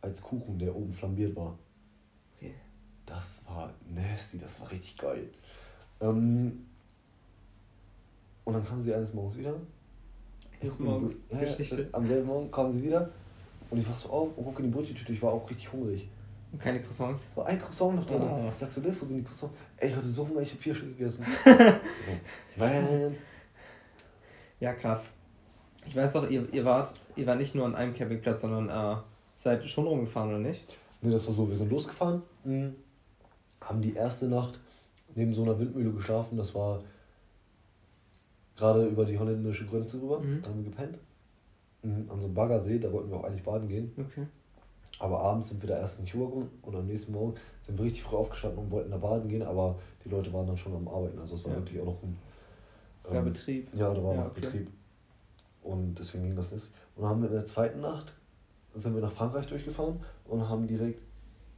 als 0.00 0.22
Kuchen, 0.22 0.58
der 0.58 0.74
oben 0.74 0.90
flambiert 0.90 1.36
war. 1.36 1.56
Okay. 2.36 2.54
Das 3.04 3.42
war 3.46 3.72
nasty, 3.94 4.38
das 4.38 4.60
war 4.60 4.70
richtig 4.70 4.96
geil. 4.96 5.28
Ähm, 6.00 6.66
und 8.44 8.52
dann 8.52 8.64
kam 8.64 8.80
sie 8.80 8.94
eines 8.94 9.12
Morgens 9.12 9.36
wieder. 9.36 9.54
Eines 10.60 10.78
Morgens, 10.78 11.12
Ja, 11.30 11.42
ja, 11.42 11.84
am 11.92 12.06
selben 12.06 12.26
Morgen 12.26 12.50
kamen 12.50 12.72
sie 12.72 12.82
wieder 12.82 13.10
und 13.70 13.78
ich 13.78 13.88
wach 13.88 13.96
so 13.96 14.08
auf 14.08 14.36
und 14.36 14.44
gucke 14.44 14.62
in 14.62 14.70
die 14.70 14.74
Brötchentüte. 14.74 15.12
Ich 15.12 15.22
war 15.22 15.32
auch 15.32 15.48
richtig 15.50 15.72
hungrig. 15.72 16.08
Und 16.52 16.60
keine 16.62 16.80
Croissants. 16.80 17.28
War 17.34 17.46
ein 17.46 17.60
Croissant 17.60 17.96
noch 17.96 18.04
drin. 18.06 18.22
Oh. 18.22 18.48
Ich 18.52 18.58
sag 18.58 18.70
so, 18.70 18.80
Liv, 18.80 18.96
wo 19.00 19.04
sind 19.04 19.18
die 19.18 19.24
Croissants? 19.24 19.54
Ey, 19.76 19.90
ich 19.90 19.96
hatte 19.96 20.06
so 20.08 20.26
Hunger, 20.28 20.40
ich 20.40 20.50
habe 20.50 20.62
vier 20.62 20.74
Stück 20.74 20.96
gegessen. 20.96 21.26
Nein. 22.56 23.16
Ja, 24.60 24.72
krass. 24.72 25.10
Ich 25.86 25.94
weiß 25.94 26.14
doch, 26.14 26.28
ihr, 26.30 26.46
ihr 26.52 26.64
wart, 26.64 26.94
ihr 27.14 27.26
wart 27.26 27.38
nicht 27.38 27.54
nur 27.54 27.66
an 27.66 27.74
einem 27.74 27.94
Campingplatz, 27.94 28.42
sondern 28.42 28.68
äh, 28.68 28.96
seid 29.34 29.68
schon 29.68 29.86
rumgefahren, 29.86 30.30
oder 30.30 30.38
nicht? 30.38 30.64
Nee, 31.02 31.12
das 31.12 31.26
war 31.26 31.34
so, 31.34 31.48
wir 31.48 31.56
sind 31.56 31.70
losgefahren, 31.70 32.22
mh, 32.44 32.70
haben 33.60 33.82
die 33.82 33.94
erste 33.94 34.26
Nacht 34.26 34.58
neben 35.14 35.32
so 35.34 35.42
einer 35.42 35.58
Windmühle 35.58 35.92
geschlafen. 35.92 36.36
Das 36.38 36.54
war 36.54 36.82
gerade 38.56 38.86
über 38.86 39.04
die 39.04 39.18
holländische 39.18 39.66
Grenze 39.66 40.00
rüber. 40.00 40.20
Mhm. 40.20 40.42
Da 40.42 40.48
haben 40.48 40.64
wir 40.64 40.70
gepennt. 40.70 40.98
Mhm, 41.82 42.10
An 42.10 42.18
so 42.20 42.26
einem 42.26 42.34
Baggersee, 42.34 42.78
da 42.78 42.90
wollten 42.92 43.10
wir 43.10 43.18
auch 43.18 43.24
eigentlich 43.24 43.42
baden 43.44 43.68
gehen. 43.68 43.92
Okay. 43.96 44.26
Aber 44.98 45.20
abends 45.20 45.50
sind 45.50 45.62
wir 45.62 45.68
da 45.68 45.78
erst 45.78 46.00
nicht 46.00 46.14
rübergekommen 46.14 46.48
und 46.62 46.74
am 46.76 46.86
nächsten 46.86 47.12
Morgen 47.12 47.34
sind 47.60 47.78
wir 47.78 47.84
richtig 47.84 48.02
früh 48.02 48.16
aufgestanden 48.16 48.58
und 48.64 48.70
wollten 48.70 48.90
da 48.90 48.96
baden 48.96 49.28
gehen, 49.28 49.42
aber 49.42 49.78
die 50.04 50.08
Leute 50.08 50.32
waren 50.32 50.46
dann 50.46 50.56
schon 50.56 50.74
am 50.74 50.88
Arbeiten. 50.88 51.18
Also 51.18 51.34
es 51.34 51.44
war 51.44 51.52
Ja. 51.52 51.58
wirklich 51.58 51.80
auch 51.80 51.86
noch 51.86 52.02
ein 52.02 52.16
Ja, 53.12 53.20
Betrieb. 53.20 53.68
Ja, 53.74 53.92
da 53.92 54.02
war 54.02 54.14
Ja, 54.14 54.20
noch 54.22 54.30
okay. 54.30 54.40
Betrieb. 54.40 54.68
Und 55.62 55.94
deswegen 55.98 56.24
ging 56.24 56.36
das 56.36 56.52
nicht. 56.52 56.66
Und 56.94 57.02
dann 57.02 57.10
haben 57.10 57.22
wir 57.22 57.28
in 57.28 57.34
der 57.34 57.46
zweiten 57.46 57.80
Nacht 57.80 58.14
sind 58.74 58.94
wir 58.94 59.00
nach 59.02 59.12
Frankreich 59.12 59.46
durchgefahren 59.46 60.00
und 60.26 60.48
haben 60.48 60.66
direkt 60.66 61.00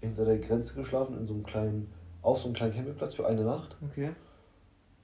hinter 0.01 0.25
der 0.25 0.39
Grenze 0.39 0.75
geschlafen 0.75 1.17
in 1.19 1.27
so 1.27 1.35
einem 1.35 1.43
kleinen, 1.45 1.93
auf 2.23 2.39
so 2.39 2.47
einem 2.47 2.55
kleinen 2.55 2.75
Campingplatz 2.75 3.15
für 3.15 3.27
eine 3.27 3.43
Nacht. 3.43 3.77
Okay. 3.91 4.11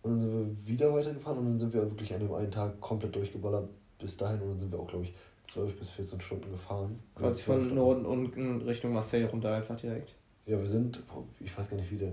Und 0.03 0.11
dann 0.13 0.21
sind 0.21 0.33
wir 0.33 0.67
wieder 0.73 0.95
weitergefahren 0.95 1.39
und 1.39 1.45
dann 1.47 1.59
sind 1.59 1.73
wir 1.75 1.83
wirklich 1.83 2.13
an 2.15 2.21
dem 2.21 2.33
einen 2.35 2.51
Tag 2.51 2.81
komplett 2.81 3.15
durchgeballert 3.17 3.69
bis 3.99 4.17
dahin 4.17 4.41
und 4.43 4.51
dann 4.51 4.61
sind 4.61 4.73
wir 4.73 4.79
auch, 4.79 4.87
glaube 4.87 5.05
ich, 5.05 5.15
12 5.49 5.79
bis 5.79 5.91
14 5.91 6.21
Stunden 6.21 6.51
gefahren. 6.51 6.99
Quasi 7.15 7.41
Ja, 7.41 7.45
12 7.47 7.67
von. 7.69 7.75
Norden 7.75 8.07
und 8.07 8.37
in 8.37 8.63
Richtung 8.63 8.93
Marseille 8.93 9.25
runter 9.27 9.55
einfach 9.55 9.77
direkt. 9.79 10.15
Ja, 10.47 10.59
wir 10.59 10.67
sind, 10.67 11.03
ich 11.41 11.57
weiß 11.57 11.71
gar 11.71 11.77
nicht, 11.77 11.91
wie 11.91 11.99
der 11.99 12.13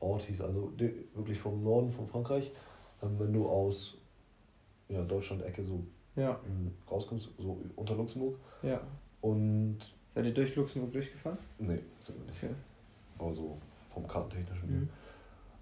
Ort 0.00 0.22
hieß, 0.22 0.40
also 0.42 0.72
wirklich 1.14 1.38
vom 1.38 1.62
Norden 1.62 1.90
von 1.92 2.06
Frankreich. 2.06 2.50
Ähm, 3.02 3.18
wenn 3.18 3.32
du 3.32 3.46
aus 3.48 3.96
ja, 4.88 5.02
Deutschland-Ecke 5.02 5.62
so 5.62 5.82
Ja. 6.16 6.38
ähm, 6.46 6.72
rauskommst, 6.90 7.28
so 7.38 7.58
unter 7.76 7.94
Luxemburg. 7.96 8.36
Ja. 8.62 8.80
Und 9.20 9.78
Seid 10.14 10.26
ihr 10.26 10.34
durch 10.34 10.56
Luxemburg 10.56 10.92
durchgefahren? 10.92 11.38
nee, 11.58 11.78
sind 12.00 12.18
wir 12.18 12.26
nicht. 12.30 12.42
Okay. 12.42 12.54
Aber 13.18 13.32
so 13.34 13.58
vom 13.92 14.06
kartentechnischen. 14.08 14.80
Mhm. 14.80 14.88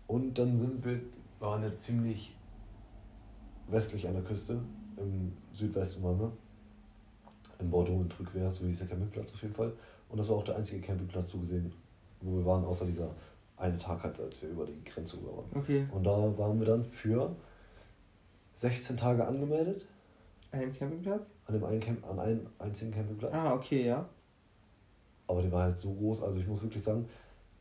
Und 0.06 0.38
dann 0.38 0.56
sind 0.58 0.84
wir, 0.84 1.00
waren 1.40 1.62
wir 1.62 1.76
ziemlich 1.76 2.34
westlich 3.68 4.06
an 4.08 4.14
der 4.14 4.23
Küste, 4.23 4.61
im 4.96 5.32
Südwesten 5.52 6.02
waren 6.02 6.18
wir. 6.20 6.32
In 7.60 7.70
Bordeaux 7.70 7.96
und 7.96 8.10
Trückwehr, 8.10 8.50
so 8.52 8.64
hieß 8.66 8.78
der 8.78 8.88
Campingplatz 8.88 9.32
auf 9.34 9.42
jeden 9.42 9.54
Fall. 9.54 9.72
Und 10.08 10.18
das 10.18 10.28
war 10.28 10.36
auch 10.36 10.44
der 10.44 10.56
einzige 10.56 10.80
Campingplatz 10.80 11.30
so 11.32 11.38
gesehen, 11.38 11.72
wo 12.20 12.38
wir 12.38 12.46
waren, 12.46 12.64
außer 12.64 12.86
dieser 12.86 13.10
eine 13.56 13.76
Tag, 13.78 14.02
halt, 14.04 14.20
als 14.20 14.40
wir 14.42 14.50
über 14.50 14.64
die 14.64 14.82
Grenze 14.84 15.16
rüber 15.16 15.38
waren. 15.38 15.46
Okay. 15.54 15.86
Und 15.92 16.04
da 16.04 16.38
waren 16.38 16.58
wir 16.60 16.66
dann 16.66 16.84
für 16.84 17.34
16 18.54 18.96
Tage 18.96 19.26
angemeldet, 19.26 19.86
An 20.52 20.60
dem 20.60 20.72
Campingplatz? 20.72 21.28
an, 21.46 21.54
dem 21.54 21.64
einen 21.64 21.80
Camp, 21.80 22.08
an 22.08 22.18
einem 22.20 22.46
einzigen 22.58 22.92
Campingplatz. 22.92 23.34
Ah, 23.34 23.54
okay, 23.54 23.86
ja. 23.86 24.08
Aber 25.26 25.42
der 25.42 25.52
war 25.52 25.64
halt 25.64 25.76
so 25.76 25.92
groß, 25.92 26.22
also 26.22 26.38
ich 26.38 26.46
muss 26.46 26.62
wirklich 26.62 26.82
sagen, 26.82 27.08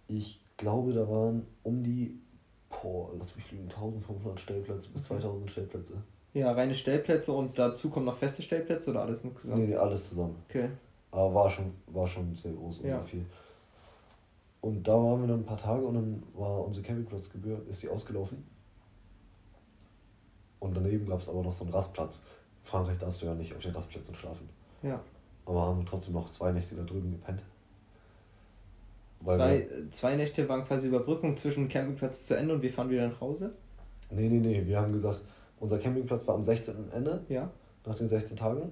ich 0.07 0.41
glaube, 0.57 0.93
da 0.93 1.07
waren 1.09 1.45
um 1.63 1.83
die, 1.83 2.19
boah, 2.69 3.11
lass 3.17 3.35
mich 3.35 3.51
lügen, 3.51 3.63
1500 3.65 4.39
Stellplätze 4.39 4.89
bis 4.89 5.09
Okay. 5.09 5.21
2000 5.21 5.51
Stellplätze. 5.51 5.93
Ja, 6.37 6.51
reine 6.51 6.75
Stellplätze 6.75 7.31
und 7.33 7.57
dazu 7.57 7.89
kommen 7.89 8.05
noch 8.05 8.15
feste 8.17 8.43
Stellplätze 8.43 8.91
oder 8.91 9.01
alles 9.01 9.23
insgesamt? 9.23 9.59
Nee, 9.59 9.67
nee, 9.67 9.75
alles 9.75 10.09
zusammen. 10.09 10.35
Okay. 10.49 10.69
Aber 11.11 11.33
war 11.33 11.49
schon, 11.49 11.73
war 11.87 12.05
schon 12.07 12.35
sehr 12.35 12.51
groß 12.53 12.79
und 12.79 12.85
Ja. 12.87 12.97
sehr 12.97 13.05
viel. 13.05 13.25
Und 14.61 14.87
da 14.87 14.93
waren 14.93 15.21
wir 15.21 15.27
dann 15.27 15.39
ein 15.39 15.45
paar 15.45 15.57
Tage 15.57 15.83
und 15.85 15.95
dann 15.95 16.23
war 16.35 16.63
unsere 16.65 16.85
Campingplatzgebühr, 16.85 17.61
ist 17.69 17.81
die 17.81 17.89
ausgelaufen. 17.89 18.43
Und 20.59 20.75
daneben 20.75 21.07
gab 21.07 21.21
es 21.21 21.29
aber 21.29 21.41
noch 21.41 21.53
so 21.53 21.63
einen 21.63 21.73
Rastplatz. 21.73 22.17
In 22.63 22.69
Frankreich 22.69 22.97
darfst 22.97 23.21
du 23.21 23.25
ja 23.27 23.33
nicht 23.33 23.55
auf 23.55 23.61
den 23.61 23.71
Rastplätzen 23.71 24.13
schlafen. 24.15 24.49
Ja. 24.83 24.99
Aber 25.45 25.61
haben 25.61 25.79
wir 25.79 25.85
trotzdem 25.85 26.13
noch 26.13 26.29
zwei 26.31 26.51
Nächte 26.51 26.75
da 26.75 26.83
drüben 26.83 27.11
gepennt. 27.11 27.41
Weil 29.21 29.37
Zwei, 29.37 29.57
wir- 29.69 29.91
zwei 29.91 30.15
Nächte 30.15 30.47
waren 30.49 30.65
quasi 30.65 30.87
Überbrückung 30.87 31.37
zwischen 31.37 31.67
Campingplatz 31.69 32.25
zu 32.25 32.35
Ende 32.35 32.53
und 32.53 32.61
wir 32.61 32.71
fahren 32.71 32.89
wieder 32.89 33.07
nach 33.07 33.21
Hause. 33.21 33.53
Nee, 34.11 34.29
nee, 34.29 34.39
nee. 34.39 34.65
Wir 34.65 34.79
haben 34.79 34.93
gesagt, 34.93 35.21
unser 35.59 35.77
Campingplatz 35.79 36.25
war 36.27 36.35
am 36.35 36.43
16. 36.43 36.89
Ende, 36.91 37.21
Ja. 37.29 37.49
nach 37.85 37.95
den 37.95 38.07
16 38.07 38.37
Tagen. 38.37 38.71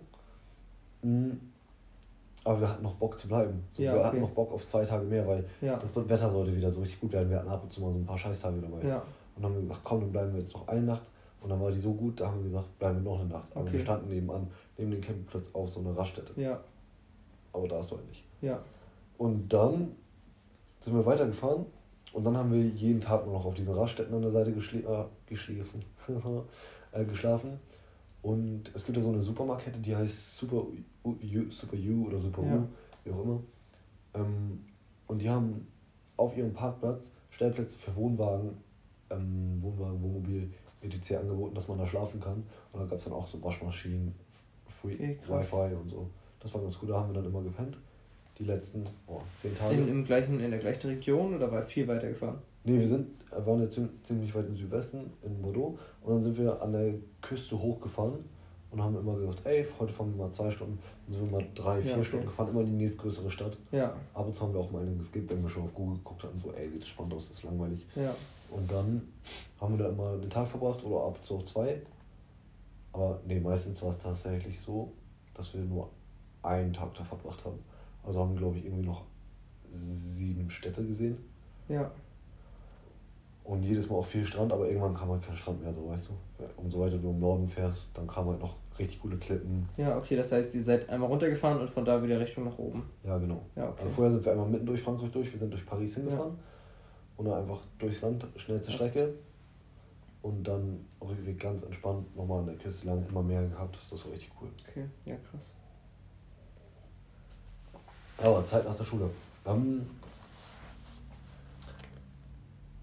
Mm, 1.02 1.32
Aber 2.48 2.62
wir 2.62 2.70
hatten 2.70 2.84
noch 2.84 2.94
Bock 2.96 3.18
zu 3.18 3.28
bleiben. 3.28 3.64
So, 3.72 3.82
Ja, 3.82 3.94
wir 3.94 4.00
okay. 4.00 4.08
hatten 4.08 4.20
noch 4.22 4.30
Bock 4.30 4.52
auf 4.54 4.64
zwei 4.68 4.86
Tage 4.86 5.04
mehr, 5.04 5.26
weil 5.26 5.46
Ja. 5.62 5.78
das 5.78 5.98
Wetter 6.08 6.30
sollte 6.30 6.56
wieder 6.56 6.70
so 6.70 6.80
richtig 6.82 7.00
gut 7.02 7.12
werden. 7.12 7.28
Wir 7.32 7.40
hatten 7.40 7.50
ab 7.50 7.64
und 7.64 7.72
zu 7.72 7.82
mal 7.82 7.92
so 7.92 7.98
ein 7.98 8.06
paar 8.06 8.18
Scheißtage 8.20 8.62
dabei. 8.62 8.88
Ja. 8.88 8.98
Und 8.98 9.42
dann 9.42 9.46
haben 9.46 9.56
wir 9.56 9.62
gesagt, 9.64 9.82
komm, 9.84 10.02
dann 10.02 10.12
bleiben 10.12 10.32
wir 10.34 10.42
jetzt 10.42 10.54
noch 10.54 10.68
eine 10.68 10.82
Nacht. 10.82 11.02
Und 11.42 11.50
dann 11.50 11.60
war 11.60 11.72
die 11.72 11.80
so 11.80 11.94
gut, 11.94 12.20
da 12.22 12.28
haben 12.28 12.44
wir 12.44 12.50
gesagt, 12.52 12.78
bleiben 12.78 13.04
wir 13.04 13.12
noch 13.12 13.20
eine 13.20 13.30
Nacht. 13.30 13.52
Aber 13.54 13.62
Okay. 13.62 13.74
wir 13.74 13.80
standen 13.80 14.10
nebenan, 14.10 14.48
neben 14.78 14.92
dem 14.92 15.02
Campingplatz 15.02 15.50
auf 15.54 15.70
so 15.72 15.80
einer 15.80 15.98
Raststätte. 15.98 16.40
Ja. 16.40 16.60
Aber 17.52 17.68
da 17.68 17.80
ist 17.80 17.90
du 17.92 17.96
halt 17.98 18.08
nicht. 18.10 18.24
Ja. 18.42 18.60
Und 19.18 19.52
dann 19.52 19.92
sind 20.82 20.94
wir 20.96 21.04
weitergefahren 21.06 21.66
und 22.16 22.24
dann 22.24 22.38
haben 22.38 22.54
wir 22.54 22.62
jeden 22.62 23.02
Tag 23.02 23.26
nur 23.26 23.34
noch 23.34 23.46
auf 23.46 23.56
diesen 23.56 23.74
Raststätten 23.74 24.16
an 24.16 24.22
der 24.22 24.32
Seite 24.32 24.54
geschl 24.54 24.78
äh, 24.78 25.04
geschlafen. 25.26 25.84
äh, 26.94 27.04
geschlafen. 27.04 27.60
Und 28.22 28.72
es 28.74 28.86
gibt 28.86 28.98
ja 28.98 29.04
so 29.04 29.10
eine 29.10 29.22
Supermarktkette, 29.22 29.80
die 29.80 29.94
heißt 29.94 30.38
Super 30.38 30.64
U, 31.04 31.10
U 31.10 31.52
Super 31.52 31.76
U 31.76 32.08
oder 32.08 32.18
Super 32.18 32.44
ja. 32.44 32.56
U, 32.56 32.68
wie 33.04 33.12
auch 33.12 33.22
immer. 33.22 33.40
Ähm, 34.14 34.64
und 35.08 35.22
die 35.22 35.30
haben 35.30 35.68
auf 36.16 36.38
ihrem 36.38 36.54
Parkplatz 36.54 37.12
Stellplätze 37.32 37.78
für 37.78 37.94
Wohnwagen, 37.98 38.52
ähm, 39.10 39.60
Wohnwagen, 39.62 40.02
Wohnmobil, 40.02 40.50
etc. 40.84 41.18
angeboten, 41.18 41.54
dass 41.54 41.68
man 41.68 41.80
da 41.80 41.86
schlafen 41.86 42.22
kann. 42.22 42.46
Und 42.72 42.80
da 42.80 42.86
gab 42.86 42.98
es 42.98 43.04
dann 43.04 43.14
auch 43.14 43.28
so 43.28 43.44
Waschmaschinen, 43.44 44.16
Free 44.82 44.94
okay, 44.94 45.20
Wi-Fi 45.28 45.76
und 45.76 45.90
so. 45.90 46.10
Das 46.40 46.54
war 46.54 46.62
ganz 46.62 46.78
cool, 46.82 46.88
da 46.88 47.02
haben 47.02 47.10
wir 47.10 47.16
dann 47.16 47.26
immer 47.26 47.42
gepennt. 47.42 47.78
Die 48.38 48.44
letzten 48.44 48.86
oh, 49.08 49.22
zehn 49.38 49.58
Tage. 49.58 49.76
In, 49.76 49.88
im 49.88 50.06
gleichen, 50.06 50.40
in 50.40 50.52
der 50.52 50.60
gleichen 50.60 50.88
Region 50.88 51.36
oder 51.36 51.52
war 51.52 51.64
viel 51.64 51.88
weiter 51.88 52.10
gefahren? 52.10 52.38
Nee, 52.64 52.80
wir 52.80 52.88
sind, 52.88 53.08
waren 53.32 53.62
jetzt 53.62 53.80
ziemlich 54.04 54.34
weit 54.36 54.48
im 54.48 54.58
Südwesten, 54.58 55.12
in 55.24 55.42
Bordeaux. 55.42 55.78
Und 56.02 56.16
dann 56.16 56.24
sind 56.24 56.38
wir 56.38 56.62
an 56.62 56.74
der 56.74 56.94
Küste 57.22 57.58
hochgefahren 57.60 58.26
und 58.72 58.84
haben 58.84 58.98
immer 58.98 59.16
gesagt, 59.16 59.46
ey, 59.46 59.66
heute 59.80 59.94
fahren 59.94 60.12
wir 60.18 60.26
mal 60.26 60.32
zwei 60.32 60.52
Stunden. 60.52 60.80
Dann 61.08 61.16
sind 61.16 61.32
wir 61.32 61.40
mal 61.40 61.48
drei, 61.54 61.82
vier 61.82 61.92
ja, 61.92 61.98
okay. 61.98 62.06
Stunden 62.06 62.26
gefahren, 62.26 62.50
immer 62.50 62.62
in 62.62 62.66
die 62.66 62.84
nächstgrößere 62.84 63.32
Stadt. 63.32 63.58
Ja. 63.72 63.94
Ab 64.14 64.26
und 64.26 64.36
zu 64.36 64.42
haben 64.42 64.54
wir 64.54 64.60
auch 64.60 64.72
mal 64.72 64.82
einen 64.82 64.98
geskippt, 64.98 65.30
wenn 65.30 65.42
wir 65.42 65.50
schon 65.50 65.64
auf 65.64 65.74
Google 65.74 65.98
geguckt 65.98 66.24
hatten, 66.24 66.40
so, 66.40 66.52
ey, 66.52 66.70
sieht 66.70 66.82
das 66.82 66.90
spannend 66.90 67.14
aus, 67.14 67.30
das 67.30 67.38
ist 67.38 67.44
langweilig. 67.44 67.86
Ja. 67.96 68.14
Und 68.52 68.70
dann 68.70 69.02
haben 69.62 69.78
wir 69.78 69.86
da 69.86 69.92
immer 69.92 70.18
den 70.18 70.30
Tag 70.30 70.48
verbracht 70.48 70.84
oder 70.84 71.06
ab 71.06 71.16
und 71.18 71.24
zu 71.24 71.36
auch 71.36 71.46
zwei. 71.46 71.82
Aber 72.92 73.20
nee, 73.26 73.40
meistens 73.40 73.82
war 73.82 73.90
es 73.90 73.98
tatsächlich 73.98 74.60
so, 74.60 74.92
dass 75.34 75.54
wir 75.54 75.62
nur 75.62 75.90
einen 76.44 76.74
Tag 76.74 76.94
da 76.96 77.04
verbracht 77.04 77.44
haben. 77.46 77.60
Also 78.06 78.20
haben 78.22 78.32
wir, 78.32 78.40
glaube 78.40 78.58
ich, 78.58 78.66
irgendwie 78.66 78.86
noch 78.86 79.04
sieben 79.72 80.50
Städte 80.50 80.86
gesehen. 80.86 81.18
Ja. 81.68 81.92
Und 83.44 83.62
jedes 83.64 83.90
Mal 83.90 83.98
auch 83.98 84.06
viel 84.06 84.26
Strand, 84.26 84.52
aber 84.52 84.68
irgendwann 84.68 84.96
kam 84.96 85.10
halt 85.10 85.24
kein 85.24 85.36
Strand 85.36 85.62
mehr, 85.62 85.72
so 85.72 85.88
weißt 85.88 86.10
du. 86.10 86.14
Umso 86.58 86.80
weiter 86.80 86.98
du 86.98 87.12
im 87.12 87.20
Norden 87.20 87.48
fährst, 87.48 87.96
dann 87.96 88.08
kamen 88.08 88.30
halt 88.30 88.42
noch 88.42 88.56
richtig 88.80 89.02
coole 89.02 89.18
Klippen. 89.18 89.70
Ja, 89.78 89.98
okay, 89.98 90.16
das 90.16 90.32
heißt, 90.32 90.56
ihr 90.56 90.64
seid 90.64 90.90
einmal 90.90 91.10
runtergefahren 91.10 91.60
und 91.60 91.70
von 91.70 91.86
da 91.86 92.02
wieder 92.02 92.20
Richtung 92.20 92.46
nach 92.46 92.58
oben. 92.58 92.84
Ja, 93.04 93.18
genau. 93.18 93.42
Ja, 93.56 93.70
okay. 93.70 93.84
Also 93.84 93.94
vorher 93.94 94.12
sind 94.12 94.26
wir 94.26 94.32
einmal 94.32 94.50
mitten 94.50 94.66
durch 94.66 94.82
Frankreich 94.82 95.12
durch, 95.12 95.32
wir 95.32 95.40
sind 95.40 95.54
durch 95.54 95.66
Paris 95.66 95.94
hingefahren 95.94 96.34
ja. 96.34 96.44
und 97.18 97.26
dann 97.26 97.36
einfach 97.36 97.60
durch 97.78 98.00
Sand, 98.00 98.28
schnellste 98.36 98.70
Was? 98.70 98.76
Strecke. 98.76 99.14
Und 100.24 100.44
dann 100.44 100.84
Rückweg 101.00 101.40
ganz 101.40 101.62
entspannt 101.62 102.16
nochmal 102.16 102.40
an 102.40 102.48
der 102.48 102.56
Küste 102.56 102.88
lang, 102.88 103.06
immer 103.08 103.22
mehr 103.22 103.44
gehabt. 103.44 103.78
Das 103.92 104.04
war 104.04 104.12
richtig 104.12 104.32
cool. 104.42 104.50
Okay, 104.68 104.86
ja 105.06 105.16
krass. 105.18 105.54
Aber 108.18 108.46
Zeit 108.46 108.66
nach 108.66 108.76
der 108.76 108.84
Schule. 108.84 109.10
Ähm, 109.46 109.86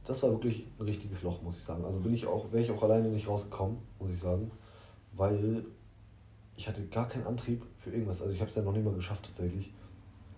das 0.04 0.22
war 0.22 0.30
wirklich 0.30 0.66
ein 0.78 0.84
richtiges 0.84 1.22
Loch, 1.22 1.42
muss 1.42 1.56
ich 1.56 1.64
sagen. 1.64 1.84
Also 1.84 2.00
bin 2.00 2.12
ich 2.12 2.26
auch, 2.26 2.52
wäre 2.52 2.62
ich 2.62 2.70
auch 2.70 2.82
alleine 2.82 3.08
nicht 3.08 3.28
rausgekommen, 3.28 3.78
muss 3.98 4.10
ich 4.10 4.20
sagen. 4.20 4.50
Weil 5.12 5.64
ich 6.56 6.68
hatte 6.68 6.82
gar 6.86 7.08
keinen 7.08 7.26
Antrieb 7.26 7.62
für 7.78 7.90
irgendwas. 7.90 8.20
Also 8.20 8.32
ich 8.32 8.40
habe 8.40 8.50
es 8.50 8.56
ja 8.56 8.62
noch 8.62 8.72
nicht 8.72 8.84
mal 8.84 8.94
geschafft 8.94 9.26
tatsächlich, 9.26 9.72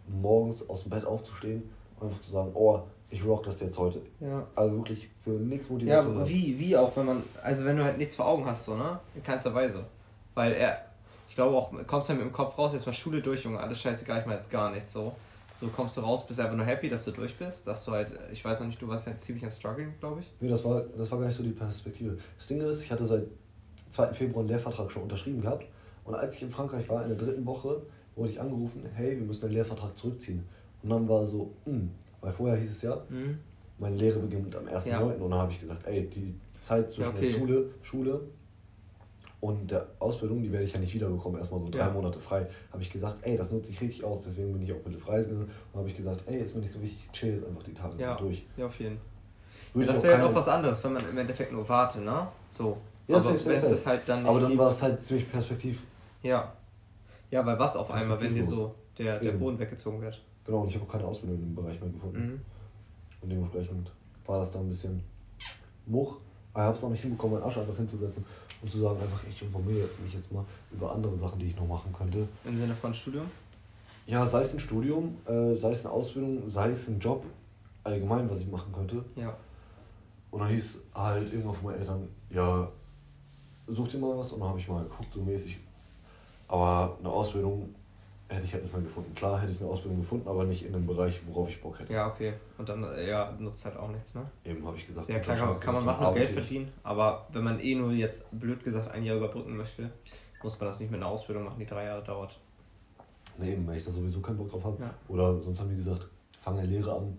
morgens 0.09 0.69
aus 0.69 0.83
dem 0.83 0.91
Bett 0.91 1.05
aufzustehen 1.05 1.63
und 1.99 2.09
einfach 2.09 2.21
zu 2.21 2.31
sagen, 2.31 2.51
oh, 2.55 2.83
ich 3.11 3.25
rock 3.25 3.45
das 3.45 3.61
jetzt 3.61 3.79
heute. 3.79 4.03
Ja. 4.21 4.47
Also 4.55 4.77
wirklich 4.77 5.09
für 5.19 5.31
nichts 5.31 5.69
motiviert. 5.69 6.05
Ja, 6.05 6.29
wie, 6.29 6.59
wie 6.59 6.77
auch, 6.77 6.97
wenn 6.97 7.07
man, 7.07 7.23
also 7.43 7.65
wenn 7.65 7.77
du 7.77 7.85
halt 7.85 7.99
nichts 7.99 8.17
vor 8.17 8.27
Augen 8.27 8.45
hast, 8.45 8.65
so, 8.65 8.77
ne? 8.77 8.99
In 9.15 9.23
keinster 9.23 9.55
Weise. 9.55 9.85
Weil 10.35 10.53
er, 10.53 10.85
ich 11.35 11.37
glaube 11.37 11.57
auch, 11.57 11.73
kommst 11.88 12.09
du 12.09 12.12
ja 12.12 12.21
mit 12.21 12.29
dem 12.29 12.33
Kopf 12.33 12.57
raus, 12.57 12.75
jetzt 12.75 12.87
mal 12.87 12.93
Schule 12.93 13.21
durch, 13.21 13.43
Junge, 13.43 13.59
alles 13.59 13.81
scheißegal, 13.81 14.21
ich 14.21 14.26
mal 14.26 14.37
jetzt 14.37 14.53
gar 14.53 14.71
nichts, 14.71 14.93
so. 14.93 15.17
So 15.61 15.67
kommst 15.67 15.97
du 15.97 16.00
raus, 16.00 16.25
bist 16.29 16.38
einfach 16.38 16.55
nur 16.55 16.64
happy, 16.64 16.88
dass 16.88 17.05
du 17.07 17.11
durch 17.11 17.37
bist, 17.37 17.67
dass 17.67 17.85
du 17.85 17.91
halt, 17.91 18.12
ich 18.31 18.45
weiß 18.45 18.61
noch 18.61 18.69
nicht, 18.69 18.81
du 18.81 18.87
warst 18.87 19.09
ja 19.09 19.19
ziemlich 19.19 19.45
am 19.45 19.50
Struggeln, 19.50 19.95
glaube 19.99 20.21
ich. 20.21 20.31
Nee, 20.38 20.49
das 20.49 20.64
war, 20.64 20.83
das 20.97 21.11
war 21.11 21.19
gar 21.19 21.26
nicht 21.26 21.37
so 21.37 21.43
die 21.43 21.50
Perspektive. 21.50 22.17
Das 22.38 22.47
Ding 22.47 22.61
ist, 22.61 22.85
ich 22.85 22.93
hatte 22.93 23.05
seit 23.05 23.25
2. 23.91 24.14
Februar 24.14 24.43
einen 24.43 24.49
Lehrvertrag 24.50 24.93
schon 24.93 25.03
unterschrieben 25.03 25.41
gehabt 25.41 25.67
und 26.05 26.14
als 26.14 26.37
ich 26.37 26.43
in 26.45 26.53
Frankreich 26.53 26.88
war, 26.88 27.03
in 27.03 27.09
der 27.09 27.19
dritten 27.19 27.45
Woche, 27.45 27.83
wurde 28.14 28.31
ich 28.31 28.41
angerufen, 28.41 28.85
hey, 28.95 29.19
wir 29.19 29.26
müssen 29.26 29.41
den 29.41 29.55
Lehrvertrag 29.55 29.99
zurückziehen. 29.99 30.45
Und 30.85 30.91
dann 30.91 31.09
war 31.09 31.26
so, 31.26 31.50
hm, 31.64 31.91
weil 32.21 32.33
vorher 32.33 32.57
hieß 32.59 32.71
es 32.71 32.83
ja, 32.83 33.03
mhm. 33.09 33.41
meine 33.81 33.97
Lehre 33.97 34.21
beginnt 34.21 34.55
am 34.55 34.67
1.9. 34.67 34.88
Ja. 34.88 35.00
und 35.00 35.19
dann 35.19 35.35
habe 35.35 35.50
ich 35.50 35.59
gesagt, 35.59 35.85
ey, 35.85 36.09
die 36.09 36.33
Zeit 36.61 36.93
zwischen 36.93 37.11
ja, 37.11 37.17
okay. 37.17 37.29
der 37.29 37.37
Schule, 37.37 37.71
Schule 37.83 38.21
und 39.45 39.71
der 39.71 39.87
Ausbildung, 39.99 40.43
die 40.43 40.51
werde 40.51 40.65
ich 40.65 40.73
ja 40.73 40.81
nicht 40.81 40.95
wiederbekommen, 40.95 41.39
erstmal 41.39 41.61
so 41.61 41.69
drei 41.69 41.81
ja. 41.81 41.91
Monate 41.91 42.19
frei, 42.19 42.47
habe 42.73 42.83
ich 42.83 42.91
gesagt, 42.91 43.19
ey, 43.21 43.37
das 43.37 43.53
nutze 43.53 43.73
ich 43.73 43.81
richtig 43.83 44.03
aus, 44.03 44.25
deswegen 44.25 44.55
bin 44.55 44.63
ich 44.63 44.73
auch 44.73 44.83
mit 44.87 45.07
Reisen 45.07 45.33
gegangen 45.33 45.51
und 45.71 45.81
habe 45.81 45.91
ich 45.91 45.97
gesagt, 45.97 46.23
ey, 46.25 46.39
jetzt 46.39 46.55
bin 46.55 46.63
ich 46.63 46.73
so 46.73 46.81
wichtig, 46.81 47.13
chill 47.13 47.35
jetzt 47.35 47.47
einfach 47.47 47.63
die 47.63 47.75
Tage 47.75 47.95
ja. 47.99 48.15
durch. 48.15 48.47
Ja, 48.57 48.65
auf 48.65 48.81
jeden 48.81 48.97
Fall. 48.97 49.83
Ja, 49.83 49.87
das 49.87 50.03
wäre 50.03 50.19
ja 50.19 50.27
auch 50.27 50.35
was 50.35 50.49
anderes, 50.49 50.83
wenn 50.83 50.95
man 50.95 51.03
im 51.11 51.19
Endeffekt 51.19 51.53
nur 51.53 51.69
wartet, 51.69 52.03
ne? 52.07 52.27
So. 52.49 52.79
Ja, 53.07 53.17
aber 53.19 53.45
wenn 53.45 53.53
es 53.53 53.87
halt 53.87 54.01
dann 54.07 54.25
Aber 54.25 54.41
dann 54.41 54.57
war 54.57 54.71
es 54.71 54.83
halt 54.83 55.05
ziemlich 55.05 55.31
perspektiv. 55.31 55.83
Ja. 56.23 56.51
Ja, 57.31 57.45
weil 57.45 57.59
was 57.59 57.77
auf 57.77 57.91
einmal, 57.91 58.19
wenn 58.23 58.35
dir 58.35 58.47
so 58.47 58.75
der, 58.97 59.21
der 59.21 59.33
Boden 59.33 59.59
weggezogen 59.59 60.01
wird. 60.01 60.23
Genau, 60.47 60.61
und 60.61 60.69
ich 60.69 60.75
habe 60.75 60.87
auch 60.87 60.91
keine 60.91 61.05
Ausbildung 61.05 61.43
im 61.43 61.55
Bereich 61.55 61.79
mehr 61.83 61.91
gefunden. 61.91 62.19
Mhm. 62.19 62.41
Und 63.21 63.29
dementsprechend 63.29 63.93
war 64.25 64.39
das 64.39 64.53
dann 64.53 64.63
ein 64.63 64.69
bisschen 64.71 65.03
much. 65.85 66.17
Aber 66.54 66.62
ich 66.62 66.66
habe 66.68 66.78
es 66.78 66.84
auch 66.84 66.90
nicht 66.90 67.02
hinbekommen, 67.02 67.34
meinen 67.34 67.44
Arsch 67.44 67.58
einfach 67.58 67.76
hinzusetzen 67.76 68.25
und 68.62 68.70
zu 68.70 68.78
sagen, 68.78 69.00
einfach, 69.00 69.20
ich 69.28 69.42
informiere 69.42 69.88
mich 70.02 70.14
jetzt 70.14 70.32
mal 70.32 70.44
über 70.73 70.92
andere 70.92 71.14
Sachen, 71.14 71.38
die 71.38 71.49
ich 71.49 71.56
noch 71.56 71.66
machen 71.66 71.92
könnte. 71.92 72.26
Im 72.44 72.58
Sinne 72.58 72.75
von 72.75 72.94
Studium? 72.94 73.26
Ja, 74.06 74.25
sei 74.25 74.42
es 74.42 74.52
ein 74.52 74.61
Studium, 74.61 75.16
äh, 75.26 75.54
sei 75.56 75.73
es 75.73 75.84
eine 75.84 75.92
Ausbildung, 75.92 76.49
sei 76.49 76.70
es 76.70 76.88
ein 76.88 77.00
Job, 77.00 77.25
allgemein, 77.82 78.30
was 78.30 78.40
ich 78.40 78.46
machen 78.50 78.73
könnte. 78.73 79.04
Ja. 79.16 79.34
Und 80.30 80.40
dann 80.40 80.49
hieß 80.49 80.80
halt 80.94 81.32
irgendwann 81.32 81.54
von 81.54 81.64
meinen 81.64 81.80
Eltern, 81.80 82.08
ja, 82.30 82.68
such 83.68 83.88
dir 83.88 83.99
mal 83.99 84.16
was 84.16 84.32
und 84.32 84.40
dann 84.40 84.49
habe 84.49 84.61
ich 84.61 84.68
mal 84.68 84.82
geguckt, 84.82 85.12
so 85.12 85.20
mäßig. 85.20 85.58
Aber 86.49 86.96
eine 87.00 87.08
Ausbildung 87.08 87.75
hätte 88.35 88.47
ich 88.47 88.53
halt 88.53 88.62
nicht 88.62 88.73
mehr 88.73 88.83
gefunden. 88.83 89.14
Klar 89.14 89.41
hätte 89.41 89.53
ich 89.53 89.61
eine 89.61 89.71
Ausbildung 89.71 90.00
gefunden, 90.00 90.29
aber 90.29 90.45
nicht 90.45 90.64
in 90.64 90.73
dem 90.73 90.87
Bereich, 90.87 91.21
worauf 91.26 91.49
ich 91.49 91.61
Bock 91.61 91.79
hätte. 91.79 91.93
Ja, 91.93 92.09
okay. 92.09 92.35
Und 92.59 92.69
dann 92.69 92.85
äh, 92.85 93.09
ja, 93.09 93.33
nutzt 93.38 93.64
halt 93.64 93.76
auch 93.76 93.91
nichts, 93.91 94.14
ne? 94.14 94.25
Eben, 94.45 94.67
habe 94.67 94.76
ich 94.76 94.87
gesagt. 94.87 95.09
Ja, 95.09 95.19
klar, 95.19 95.37
kann, 95.37 95.61
kann 95.61 95.75
man 95.75 95.85
machen 95.85 96.07
und 96.07 96.14
Geld 96.14 96.31
verdienen, 96.31 96.73
aber 96.83 97.26
wenn 97.33 97.45
man 97.45 97.61
eh 97.61 97.75
nur 97.75 97.93
jetzt, 97.93 98.26
blöd 98.38 98.62
gesagt, 98.62 98.91
ein 98.91 99.05
Jahr 99.05 99.17
überbrücken 99.17 99.57
möchte, 99.57 99.91
muss 100.43 100.59
man 100.61 100.69
das 100.69 100.81
nicht 100.81 100.91
mit 100.91 101.00
einer 101.00 101.11
Ausbildung 101.11 101.45
machen, 101.45 101.59
die 101.59 101.67
drei 101.67 101.85
Jahre 101.85 102.03
dauert. 102.05 102.38
Ne, 103.38 103.53
eben, 103.53 103.67
weil 103.67 103.79
ich 103.79 103.85
da 103.85 103.91
sowieso 103.91 104.21
keinen 104.21 104.37
Bock 104.37 104.50
drauf 104.50 104.64
habe. 104.64 104.83
Ja. 104.83 104.95
Oder 105.09 105.41
sonst 105.41 105.61
haben 105.61 105.71
die 105.71 105.76
gesagt, 105.76 106.07
fang 106.43 106.59
eine 106.59 106.69
Lehre 106.69 106.93
an. 106.93 107.03
Und 107.03 107.17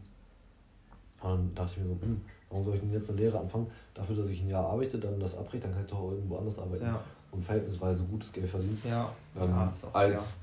dann 1.22 1.56
dachte 1.56 1.74
ich 1.76 1.84
mir 1.84 1.90
so, 1.90 2.02
hm, 2.02 2.22
warum 2.50 2.64
soll 2.64 2.76
ich 2.76 2.82
denn 2.82 2.94
jetzt 2.94 3.10
eine 3.10 3.20
Lehre 3.20 3.40
anfangen? 3.40 3.70
Dafür, 3.94 4.16
dass 4.16 4.30
ich 4.30 4.42
ein 4.42 4.50
Jahr 4.50 4.66
arbeite, 4.66 4.98
dann 4.98 5.20
das 5.20 5.38
abbreche, 5.38 5.64
dann 5.64 5.74
kann 5.74 5.82
ich 5.82 5.90
doch 5.90 6.12
irgendwo 6.12 6.38
anders 6.38 6.60
arbeiten. 6.60 6.86
Ja. 6.86 7.02
Und 7.32 7.44
verhältnisweise 7.44 8.04
gutes 8.04 8.32
Geld 8.32 8.50
verdienen. 8.50 8.82
Ja. 8.88 9.12
Ähm, 9.36 9.50
ja 9.50 9.74
als 9.92 10.38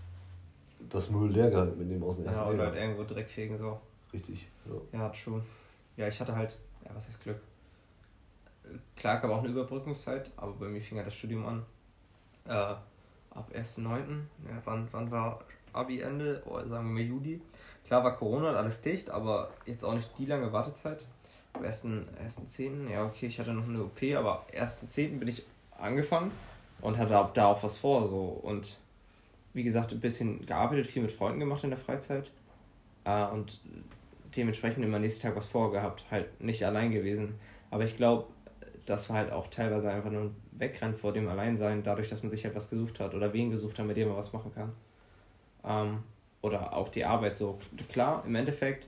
das 0.89 1.11
Müll 1.11 1.31
leer 1.31 1.51
gehalten 1.51 1.79
mitnehmen 1.79 2.03
aus 2.03 2.17
dem 2.17 2.27
ersten 2.27 2.43
Ja, 2.43 2.49
oder 2.49 2.65
halt 2.67 2.77
irgendwo 2.77 3.05
Dreck 3.05 3.29
fegen 3.29 3.57
so. 3.57 3.81
Richtig. 4.13 4.49
Ja. 4.93 4.99
ja, 4.99 5.15
schon. 5.15 5.43
Ja, 5.97 6.09
ich 6.09 6.21
hatte 6.21 6.35
halt, 6.35 6.57
ja, 6.85 6.91
was 6.95 7.09
heißt 7.09 7.23
Glück? 7.23 7.41
Klar 8.97 9.21
gab 9.21 9.31
auch 9.31 9.41
eine 9.41 9.49
Überbrückungszeit, 9.49 10.31
aber 10.37 10.53
bei 10.53 10.67
mir 10.67 10.81
fing 10.81 10.99
ja 10.99 11.05
das 11.05 11.15
Studium 11.15 11.47
an. 11.47 11.67
Äh, 12.47 12.75
ab 13.35 13.51
1.9. 13.55 13.87
Ja, 14.49 14.63
wann, 14.65 14.89
wann 14.93 15.11
war 15.11 15.41
Abi-Ende? 15.73 16.43
Oder 16.47 16.69
sagen 16.69 16.89
wir 16.89 17.03
mal 17.03 17.09
Juli. 17.09 17.41
Klar 17.87 18.05
war 18.05 18.17
Corona 18.17 18.51
und 18.51 18.57
alles 18.57 18.81
dicht, 18.81 19.11
aber 19.11 19.51
jetzt 19.67 19.85
auch 19.85 19.95
nicht 19.95 20.11
die 20.19 20.27
lange 20.27 20.53
Wartezeit. 20.53 21.05
Am 21.55 21.63
1.10. 21.63 22.89
Ja, 22.91 23.05
okay, 23.05 23.27
ich 23.27 23.39
hatte 23.39 23.53
noch 23.53 23.69
eine 23.69 23.83
OP, 23.83 24.03
aber 24.17 24.47
am 24.53 24.63
1.10. 24.63 25.19
bin 25.19 25.29
ich 25.29 25.45
angefangen 25.77 26.31
und 26.81 26.97
hatte 26.99 27.29
da 27.35 27.47
auch 27.47 27.63
was 27.63 27.77
vor. 27.77 28.09
So. 28.09 28.41
Und 28.43 28.79
wie 29.55 29.63
gesagt, 29.63 29.93
ein 29.93 30.01
bisschen 30.01 30.45
gearbeitet, 30.47 30.87
viel 30.87 31.03
mit 31.03 31.13
Freunden 31.13 31.41
gemacht 31.41 31.65
in 31.65 31.71
der 31.71 31.79
Freizeit. 31.79 32.31
Äh, 33.05 33.27
und 33.27 33.61
dementsprechend 34.37 34.85
immer 34.85 34.99
nächsten 34.99 35.23
Tag 35.23 35.37
was 35.37 35.47
vorgehabt. 35.47 36.05
Halt 36.11 36.41
nicht 36.41 36.65
allein 36.65 36.93
gewesen. 36.93 37.35
Aber 37.71 37.85
ich 37.85 37.97
glaube, 37.97 38.27
das 38.87 39.09
war 39.09 39.17
halt 39.17 39.33
auch 39.33 39.49
teilweise 39.49 39.91
einfach 39.91 40.11
nur 40.11 40.23
ein 40.23 40.37
Wegrennen 40.53 40.97
vor 40.97 41.13
dem 41.13 41.29
Alleinsein, 41.29 41.83
dadurch, 41.83 42.09
dass 42.09 42.23
man 42.23 42.31
sich 42.31 42.45
halt 42.45 42.55
was 42.55 42.71
gesucht 42.71 43.01
hat 43.01 43.15
oder 43.15 43.33
wen 43.33 43.51
gesucht 43.51 43.79
hat, 43.79 43.87
mit 43.87 43.97
dem 43.97 44.09
man 44.09 44.17
was 44.17 44.33
machen 44.33 44.53
kann. 44.55 44.73
Ähm, 45.65 45.99
oder 46.41 46.75
auch 46.75 46.89
die 46.89 47.05
Arbeit 47.05 47.37
so. 47.37 47.59
Klar, 47.89 48.25
im 48.27 48.35
Endeffekt 48.35 48.87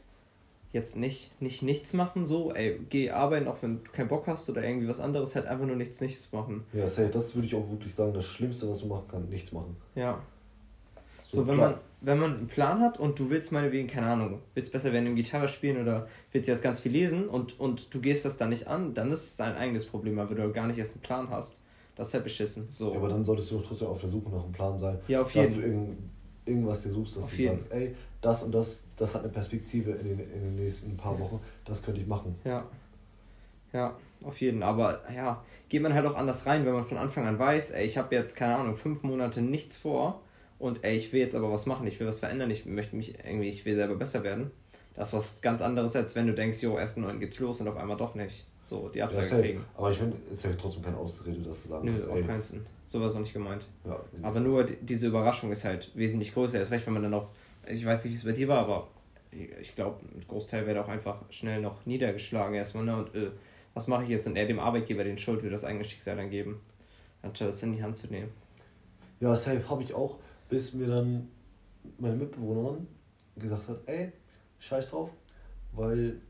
jetzt 0.73 0.97
nicht, 0.97 1.41
nicht 1.41 1.63
nichts 1.63 1.93
machen, 1.93 2.27
so, 2.27 2.53
ey, 2.53 2.81
geh 2.91 3.11
arbeiten, 3.11 3.47
auch 3.47 3.63
wenn 3.63 3.85
du 3.85 3.91
keinen 3.93 4.09
Bock 4.09 4.27
hast 4.27 4.51
oder 4.51 4.65
irgendwie 4.65 4.89
was 4.89 4.99
anderes, 4.99 5.37
halt 5.37 5.47
einfach 5.47 5.67
nur 5.67 5.77
nichts, 5.77 6.01
nichts 6.01 6.33
machen. 6.33 6.65
Ja, 6.73 6.85
das 6.85 7.35
würde 7.37 7.47
ich 7.47 7.55
auch 7.55 7.71
wirklich 7.71 7.95
sagen, 7.95 8.13
das 8.13 8.25
Schlimmste, 8.25 8.69
was 8.69 8.81
du 8.81 8.87
machen 8.87 9.07
kannst, 9.09 9.31
nichts 9.31 9.53
machen. 9.53 9.77
Ja, 9.95 10.21
so, 11.35 11.47
wenn 11.47 11.57
man, 11.57 11.75
wenn 12.01 12.19
man 12.19 12.37
einen 12.37 12.47
Plan 12.49 12.81
hat 12.81 12.99
und 12.99 13.19
du 13.19 13.31
willst 13.31 13.53
meinetwegen, 13.53 13.89
keine 13.89 14.07
Ahnung, 14.09 14.41
willst 14.55 14.73
besser 14.73 14.93
werden 14.93 15.07
im 15.07 15.17
Gitarre 15.17 15.49
spielen 15.49 15.81
oder 15.81 16.09
willst 16.33 16.49
jetzt 16.49 16.63
ganz 16.63 16.81
viel 16.81 16.93
lesen 16.93 17.29
und, 17.29 17.59
und 17.59 17.93
du 17.95 18.01
gehst 18.01 18.25
das 18.25 18.37
dann 18.37 18.51
nicht 18.51 18.69
an, 18.69 18.95
dann 18.95 19.11
ist 19.13 19.25
es 19.25 19.37
dein 19.37 19.57
eigenes 19.57 19.87
Problem, 19.87 20.17
weil 20.17 20.27
du 20.27 20.53
gar 20.53 20.67
nicht 20.67 20.79
erst 20.79 20.95
einen 20.95 21.03
Plan 21.03 21.31
hast. 21.31 21.59
Das 21.97 22.09
ist 22.09 22.15
halt 22.15 22.25
beschissen. 22.25 22.67
So. 22.71 22.93
Ja, 22.93 22.99
aber 22.99 23.09
dann 23.09 23.25
solltest 23.25 23.51
du 23.51 23.61
trotzdem 23.61 23.89
auf 23.89 24.01
der 24.01 24.11
Suche 24.11 24.31
nach 24.31 24.43
einem 24.43 24.53
Plan 24.53 24.77
sein. 24.77 24.99
Ja, 25.07 25.23
auf 25.23 25.35
jeden 25.35 25.55
Fall. 25.55 25.97
irgendwas 26.45 26.83
dir 26.83 26.91
suchst, 26.91 27.17
dass 27.17 27.25
Auf 27.25 27.31
du 27.31 27.37
jeden. 27.37 27.59
sagst, 27.59 27.73
ey, 27.73 27.95
das 28.21 28.43
und 28.43 28.53
das, 28.53 28.85
das 28.97 29.15
hat 29.15 29.23
eine 29.23 29.33
Perspektive 29.33 29.93
in 29.93 30.09
den, 30.09 30.19
in 30.19 30.41
den 30.41 30.57
nächsten 30.57 30.97
paar 30.97 31.19
Wochen, 31.19 31.41
das 31.65 31.83
könnte 31.83 32.01
ich 32.01 32.07
machen. 32.07 32.35
Ja. 32.45 32.65
Ja, 33.73 33.97
auf 34.23 34.41
jeden. 34.41 34.63
Aber 34.63 35.01
ja, 35.13 35.43
geht 35.69 35.83
man 35.83 35.95
halt 35.95 36.07
auch 36.07 36.17
anders 36.17 36.47
rein, 36.47 36.65
wenn 36.65 36.75
man 36.75 36.85
von 36.85 36.97
Anfang 36.97 37.27
an 37.27 37.39
weiß, 37.39 37.73
ey, 37.73 37.85
ich 37.85 37.99
habe 37.99 38.15
jetzt, 38.15 38.37
keine 38.37 38.57
Ahnung, 38.57 38.77
fünf 38.77 39.03
Monate 39.03 39.43
nichts 39.43 39.77
vor 39.77 40.21
und 40.59 40.85
ey, 40.85 40.97
ich 40.97 41.13
will 41.13 41.21
jetzt 41.21 41.35
aber 41.35 41.51
was 41.51 41.67
machen, 41.67 41.87
ich 41.87 41.99
will 42.01 42.07
was 42.07 42.21
verändern, 42.21 42.51
ich 42.51 42.65
möchte 42.67 42.97
mich 42.97 43.19
irgendwie, 43.25 43.49
ich 43.49 43.65
will 43.65 43.75
selber 43.77 43.97
besser 43.97 44.23
werden. 44.23 44.51
Das 44.95 45.09
ist 45.09 45.15
was 45.15 45.43
ganz 45.43 45.61
anderes, 45.61 45.97
als 45.97 46.15
wenn 46.15 46.27
du 46.27 46.35
denkst, 46.35 46.63
jo, 46.63 46.79
erst 46.79 46.99
neun 46.99 47.19
geht's 47.19 47.39
los 47.41 47.61
und 47.61 47.69
auf 47.69 47.77
einmal 47.77 47.97
doch 47.97 48.15
nicht. 48.15 48.47
So, 48.63 48.89
die 48.89 48.99
Ja, 49.01 49.07
Absage 49.07 49.27
safe. 49.27 49.43
kriegen. 49.43 49.65
Aber 49.77 49.91
ich 49.91 49.99
finde, 49.99 50.17
es 50.31 50.39
ist 50.39 50.45
ja 50.45 50.51
trotzdem 50.53 50.83
keine 50.83 50.97
Ausrede, 50.97 51.41
dass 51.41 51.65
du 51.65 51.69
sagen 51.69 51.85
Nö, 51.85 51.93
kannst, 51.93 52.09
auf 52.09 52.17
ey, 52.17 52.23
keinen 52.23 52.43
Fall. 52.43 52.61
So 52.87 53.01
war 53.01 53.09
es 53.09 53.15
auch 53.15 53.21
nicht 53.21 53.33
gemeint. 53.33 53.67
ja, 53.85 54.01
Aber 54.23 54.41
nur 54.41 54.65
die- 54.65 54.77
diese 54.81 55.09
Überraschung 55.09 55.51
ist 55.53 55.65
halt 55.65 55.91
wesentlich 55.97 56.33
größer. 56.33 56.59
Erst 56.61 56.71
recht, 56.73 56.87
wenn 56.87 56.95
man 56.95 57.03
dann 57.03 57.15
auch, 57.15 57.29
ich 57.67 57.85
weiß 57.85 58.05
nicht, 58.05 58.13
wie 58.13 58.17
es 58.17 58.25
bei 58.25 58.33
dir 58.33 58.47
war, 58.49 58.59
aber 58.61 58.89
ich 59.61 59.75
glaube, 59.75 59.99
ein 60.15 60.25
Großteil 60.29 60.65
wäre 60.67 60.83
auch 60.85 60.89
einfach 60.89 61.21
schnell 61.31 61.61
noch 61.61 61.85
niedergeschlagen 61.87 62.55
erstmal, 62.55 62.85
ne? 62.85 62.97
Und 62.97 63.15
äh, 63.17 63.31
was 63.75 63.89
mache 63.89 64.05
ich 64.05 64.11
jetzt? 64.11 64.29
Und 64.29 64.37
er 64.37 64.47
dem 64.47 64.61
Arbeitgeber 64.61 65.03
den 65.03 65.19
Schuld 65.19 65.41
für 65.43 65.51
das 65.51 65.65
eigene 65.65 65.85
Schicksal 65.85 66.17
dann 66.17 66.31
geben, 66.31 66.61
anstatt 67.23 67.49
es 67.49 67.63
in 67.65 67.73
die 67.77 67.83
Hand 67.83 67.97
zu 67.97 68.07
nehmen. 68.07 68.31
Ja, 69.21 69.35
safe 69.35 69.69
habe 69.69 69.83
ich 69.83 69.93
auch, 69.93 70.19
bis 70.49 70.75
mir 70.75 70.87
dann 70.87 71.29
meine 71.99 72.17
Mitbewohnerin 72.17 72.87
gesagt 73.37 73.69
hat, 73.69 73.81
ey, 73.87 74.13
scheiß 74.59 74.91
drauf, 74.91 75.11
weil 75.73 76.21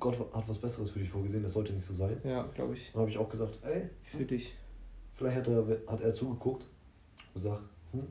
Gott 0.00 0.18
hat 0.34 0.48
was 0.48 0.58
Besseres 0.58 0.90
für 0.90 0.98
dich 0.98 1.08
vorgesehen, 1.10 1.42
das 1.42 1.52
sollte 1.52 1.72
nicht 1.72 1.84
so 1.86 1.94
sein. 1.94 2.20
Ja, 2.24 2.42
glaube 2.54 2.74
ich. 2.74 2.90
Dann 2.92 3.02
habe 3.02 3.10
ich 3.10 3.18
auch 3.18 3.28
gesagt, 3.28 3.58
ey, 3.62 3.88
Für 4.04 4.24
dich. 4.24 4.54
vielleicht 5.12 5.36
hat 5.38 5.48
er, 5.48 5.66
hat 5.86 6.00
er 6.00 6.14
zugeguckt 6.14 6.64
und 7.34 7.42
gesagt, 7.42 7.62
hm, 7.92 8.06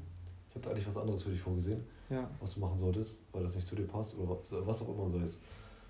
ich 0.50 0.56
habe 0.56 0.66
da 0.66 0.70
eigentlich 0.72 0.88
was 0.88 0.98
anderes 0.98 1.24
für 1.24 1.32
dich 1.32 1.42
vorgesehen, 1.42 1.84
Ja. 2.10 2.30
was 2.40 2.54
du 2.54 2.60
machen 2.62 2.78
solltest, 2.80 3.18
weil 3.32 3.44
das 3.44 3.56
nicht 3.56 3.68
zu 3.68 3.76
dir 3.76 3.88
passt 3.88 4.16
oder 4.18 4.30
was, 4.38 4.66
was 4.68 4.82
auch 4.84 4.90
immer 4.96 5.10
so 5.10 5.20
ist. 5.26 5.38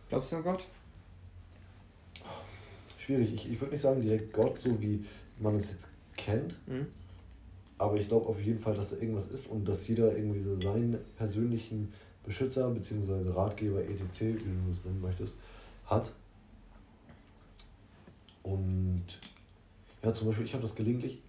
Glaubst 0.09 0.31
du 0.31 0.37
an 0.37 0.43
Gott? 0.43 0.65
Schwierig, 2.97 3.33
ich, 3.33 3.51
ich 3.51 3.59
würde 3.59 3.73
nicht 3.73 3.81
sagen 3.81 4.01
direkt 4.01 4.31
Gott, 4.33 4.57
so 4.57 4.79
wie 4.81 5.05
man 5.39 5.57
es 5.57 5.71
jetzt 5.71 5.89
kennt, 6.15 6.57
Mhm. 6.67 6.87
Aber 7.77 7.97
ich 7.97 8.07
glaube 8.07 8.27
auf 8.27 8.39
jeden 8.39 8.59
Fall, 8.59 8.75
dass 8.75 8.91
da 8.91 8.97
irgendwas 8.97 9.27
ist 9.27 9.47
und 9.47 9.67
dass 9.67 9.87
jeder 9.87 10.15
irgendwie 10.15 10.39
so 10.39 10.59
seinen 10.59 10.97
persönlichen 11.17 11.91
Beschützer 12.23 12.69
bzw. 12.69 13.29
Ratgeber, 13.29 13.81
etc., 13.81 14.21
wie 14.21 14.65
du 14.65 14.71
es 14.71 14.83
nennen 14.85 15.01
möchtest, 15.01 15.37
hat. 15.85 16.11
Und 18.43 19.03
ja, 20.01 20.13
zum 20.13 20.27
Beispiel, 20.27 20.45
ich 20.45 20.53
habe 20.53 20.63
das 20.63 20.75
gelegentlich, 20.75 21.21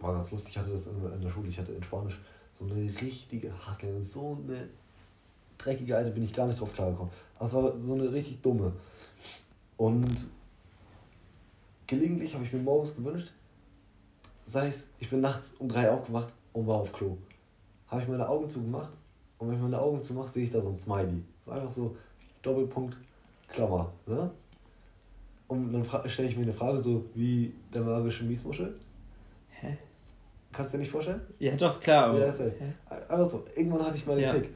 war 0.00 0.14
ganz 0.14 0.30
lustig, 0.30 0.52
ich 0.52 0.58
hatte 0.58 0.72
das 0.72 0.86
in, 0.86 1.12
in 1.12 1.20
der 1.20 1.30
Schule, 1.30 1.48
ich 1.48 1.58
hatte 1.58 1.72
in 1.72 1.82
Spanisch 1.82 2.18
so 2.58 2.64
eine 2.64 2.74
richtige 3.00 3.52
Hasslehrerin, 3.66 4.02
so 4.02 4.38
eine 4.42 4.68
dreckige 5.58 5.96
Alte, 5.96 6.10
bin 6.10 6.24
ich 6.24 6.32
gar 6.32 6.46
nicht 6.46 6.60
drauf 6.60 6.72
klargekommen. 6.72 7.12
Es 7.40 7.52
war 7.52 7.78
so 7.78 7.94
eine 7.94 8.12
richtig 8.12 8.40
dumme. 8.42 8.72
Und 9.76 10.28
gelegentlich 11.86 12.34
habe 12.34 12.44
ich 12.44 12.52
mir 12.52 12.60
morgens 12.60 12.94
gewünscht, 12.94 13.32
sei 14.46 14.68
es, 14.68 14.88
ich 14.98 15.10
bin 15.10 15.20
nachts 15.20 15.54
um 15.58 15.68
drei 15.68 15.90
aufgewacht 15.90 16.32
und 16.52 16.66
war 16.66 16.76
auf 16.80 16.92
Klo. 16.92 17.16
Habe 17.88 18.02
ich 18.02 18.08
meine 18.08 18.28
Augen 18.28 18.48
zugemacht 18.48 18.90
und 19.38 19.48
wenn 19.48 19.56
ich 19.56 19.62
meine 19.62 19.80
Augen 19.80 20.02
zumache, 20.02 20.28
sehe 20.28 20.44
ich 20.44 20.50
da 20.50 20.60
so 20.60 20.68
ein 20.68 20.76
Smiley. 20.76 21.22
Einfach 21.46 21.70
so 21.70 21.96
Doppelpunkt, 22.42 22.96
Klammer. 23.48 23.90
Ne? 24.06 24.30
Und 25.48 25.72
dann 25.72 26.08
stelle 26.08 26.28
ich 26.28 26.36
mir 26.36 26.42
eine 26.44 26.52
Frage 26.54 26.82
so 26.82 27.04
wie 27.14 27.52
der 27.72 27.82
magische 27.82 28.24
Miesmuschel. 28.24 28.74
Hä? 29.50 29.76
Kannst 30.52 30.72
du 30.72 30.78
dir 30.78 30.82
nicht 30.82 30.90
vorstellen? 30.90 31.20
Ja, 31.38 31.54
doch, 31.56 31.80
klar. 31.80 32.08
Aber 32.08 32.20
Ja, 32.20 32.26
ist. 32.26 32.40
Hä? 32.40 32.72
Einfach 32.88 33.26
so, 33.26 33.44
irgendwann 33.54 33.84
hatte 33.84 33.96
ich 33.96 34.06
mal 34.06 34.16
den 34.16 34.24
Ja. 34.24 34.32
Tick. 34.32 34.50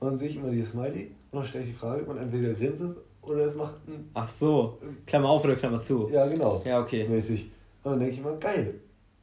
Und 0.00 0.08
dann 0.08 0.18
sehe 0.18 0.28
ich 0.28 0.36
immer 0.36 0.50
dieses 0.50 0.70
Smiley 0.72 1.10
und 1.32 1.40
dann 1.40 1.44
stelle 1.44 1.64
ich 1.64 1.70
die 1.70 1.76
Frage 1.76 2.04
und 2.04 2.18
entweder 2.18 2.52
grinst 2.54 2.82
es 2.82 2.96
oder 3.22 3.44
es 3.46 3.54
macht 3.54 3.74
ein. 3.88 4.08
Ach 4.14 4.28
so. 4.28 4.78
Klammer 5.06 5.28
auf 5.28 5.44
oder 5.44 5.56
Klammer 5.56 5.80
zu? 5.80 6.08
Ja, 6.10 6.26
genau. 6.26 6.62
Ja, 6.64 6.80
okay. 6.80 7.06
Mäßig. 7.08 7.50
Und 7.84 7.92
dann 7.92 8.00
denke 8.00 8.14
ich 8.14 8.20
immer, 8.20 8.32
geil. 8.36 8.74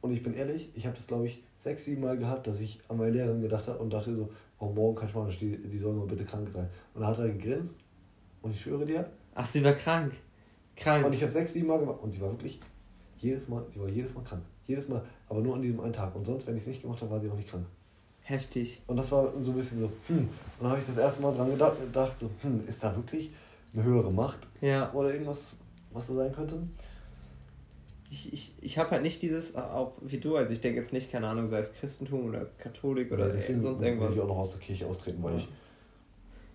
Und 0.06 0.12
ich 0.14 0.22
bin 0.22 0.34
ehrlich, 0.34 0.70
ich 0.74 0.86
habe 0.86 0.96
das 0.96 1.06
glaube 1.06 1.26
ich 1.26 1.42
sechs, 1.56 1.84
sieben 1.84 2.02
Mal 2.02 2.16
gehabt, 2.16 2.46
dass 2.46 2.60
ich 2.60 2.80
an 2.88 2.96
meine 2.98 3.10
Lehrerin 3.12 3.42
gedacht 3.42 3.66
habe 3.68 3.78
und 3.78 3.90
dachte 3.92 4.14
so, 4.14 4.28
oh, 4.58 4.66
morgen 4.66 4.94
kann 4.96 5.08
Spanisch, 5.08 5.38
die, 5.38 5.56
die 5.56 5.78
soll 5.78 5.94
mal 5.94 6.06
bitte 6.06 6.24
krank 6.24 6.48
sein. 6.52 6.68
Und 6.94 7.00
dann 7.00 7.10
hat 7.10 7.18
er 7.18 7.28
gegrinst 7.28 7.74
und 8.42 8.52
ich 8.52 8.60
schwöre 8.60 8.86
dir, 8.86 9.10
Ach, 9.34 9.46
sie 9.46 9.62
war 9.64 9.74
krank. 9.74 10.12
Krank. 10.76 11.04
und 11.06 11.12
ich 11.12 11.22
habe 11.22 11.32
sechs, 11.32 11.52
sieben 11.52 11.66
Mal 11.66 11.78
gemacht 11.78 11.98
und 12.02 12.12
sie 12.12 12.20
war 12.20 12.30
wirklich 12.30 12.60
jedes 13.18 13.48
Mal, 13.48 13.64
sie 13.72 13.80
war 13.80 13.88
jedes 13.88 14.14
Mal 14.14 14.22
krank. 14.22 14.42
Jedes 14.66 14.88
Mal, 14.88 15.02
aber 15.28 15.40
nur 15.40 15.54
an 15.56 15.62
diesem 15.62 15.80
einen 15.80 15.92
Tag. 15.92 16.14
Und 16.14 16.24
sonst, 16.24 16.46
wenn 16.46 16.56
ich 16.56 16.62
es 16.62 16.68
nicht 16.68 16.82
gemacht 16.82 17.00
habe, 17.02 17.10
war 17.12 17.20
sie 17.20 17.28
auch 17.30 17.36
nicht 17.36 17.48
krank. 17.48 17.64
Heftig. 18.22 18.82
Und 18.86 18.96
das 18.96 19.10
war 19.12 19.32
so 19.40 19.52
ein 19.52 19.56
bisschen 19.56 19.78
so, 19.78 19.90
hm. 20.08 20.18
Und 20.18 20.28
dann 20.60 20.70
habe 20.70 20.80
ich 20.80 20.86
das 20.86 20.96
erste 20.96 21.22
Mal 21.22 21.34
dran 21.34 21.50
gedacht, 21.50 21.78
gedacht 21.80 22.18
so, 22.18 22.28
hm, 22.42 22.62
ist 22.66 22.82
da 22.82 22.94
wirklich 22.96 23.30
eine 23.72 23.84
höhere 23.84 24.10
Macht 24.12 24.40
Ja. 24.60 24.92
oder 24.92 25.12
irgendwas, 25.12 25.54
was 25.92 26.08
da 26.08 26.14
sein 26.14 26.32
könnte? 26.32 26.60
Ich, 28.10 28.32
ich, 28.32 28.52
ich 28.60 28.78
habe 28.78 28.90
halt 28.92 29.02
nicht 29.02 29.20
dieses, 29.20 29.54
äh, 29.54 29.58
auch 29.58 29.94
wie 30.00 30.18
du, 30.18 30.36
also 30.36 30.52
ich 30.52 30.60
denke 30.60 30.80
jetzt 30.80 30.92
nicht, 30.92 31.10
keine 31.10 31.26
Ahnung, 31.28 31.48
sei 31.48 31.58
es 31.58 31.72
Christentum 31.74 32.26
oder 32.28 32.46
Katholik 32.58 33.10
oder 33.12 33.28
deswegen 33.30 33.60
sonst 33.60 33.80
will 33.80 33.88
irgendwas. 33.88 34.14
ich 34.14 34.20
auch 34.20 34.28
noch 34.28 34.38
aus 34.38 34.52
der 34.52 34.60
Kirche 34.60 34.86
austreten, 34.86 35.22
weil 35.22 35.34
Ja. 35.34 35.38
ich 35.38 35.48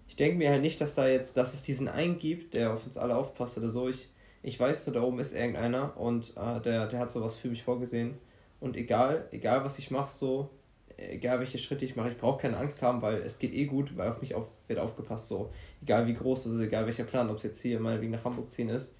Ich 0.08 0.16
denke 0.16 0.38
mir 0.38 0.50
halt 0.50 0.62
nicht, 0.62 0.80
dass 0.82 0.96
da 0.96 1.08
jetzt, 1.08 1.38
dass 1.38 1.54
es 1.54 1.64
diesen 1.64 1.88
einen 1.88 2.20
gibt, 2.20 2.54
der 2.54 2.74
auf 2.74 2.86
uns 2.86 2.98
alle 2.98 3.16
aufpasst 3.16 3.58
oder 3.58 3.70
so. 3.70 3.90
Ich, 3.90 4.10
ich 4.44 4.60
weiß, 4.60 4.86
so 4.86 4.92
da 4.92 5.02
oben 5.02 5.20
ist 5.20 5.34
irgendeiner 5.36 5.96
und 5.98 6.34
äh, 6.38 6.60
der, 6.62 6.88
der 6.88 7.00
hat 7.00 7.12
sowas 7.12 7.36
für 7.38 7.48
mich 7.50 7.64
vorgesehen. 7.64 8.16
Und 8.60 8.76
egal, 8.78 9.28
egal 9.32 9.64
was 9.64 9.80
ich 9.80 9.90
mache, 9.90 10.12
so, 10.12 10.50
egal 10.98 11.40
welche 11.40 11.58
Schritte 11.58 11.86
ich 11.86 11.96
mache, 11.96 12.12
ich 12.12 12.18
brauche 12.18 12.42
keine 12.42 12.58
Angst 12.58 12.82
haben, 12.82 13.02
weil 13.02 13.16
es 13.22 13.40
geht 13.40 13.54
eh 13.54 13.66
gut, 13.66 13.98
weil 13.98 14.10
auf 14.10 14.22
mich 14.22 14.36
auf, 14.36 14.48
wird 14.68 14.80
aufgepasst, 14.80 15.30
so. 15.30 15.50
Egal 15.82 16.08
wie 16.08 16.14
groß 16.14 16.46
es 16.46 16.54
ist, 16.56 16.62
egal 16.62 16.86
welcher 16.86 17.06
Plan, 17.06 17.30
ob 17.30 17.38
es 17.38 17.44
jetzt 17.44 17.62
hier 17.62 17.80
meinetwegen 17.80 18.12
nach 18.12 18.24
Hamburg 18.24 18.52
ziehen 18.52 18.70
ist 18.70 18.94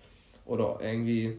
oder 0.46 0.80
irgendwie 0.82 1.38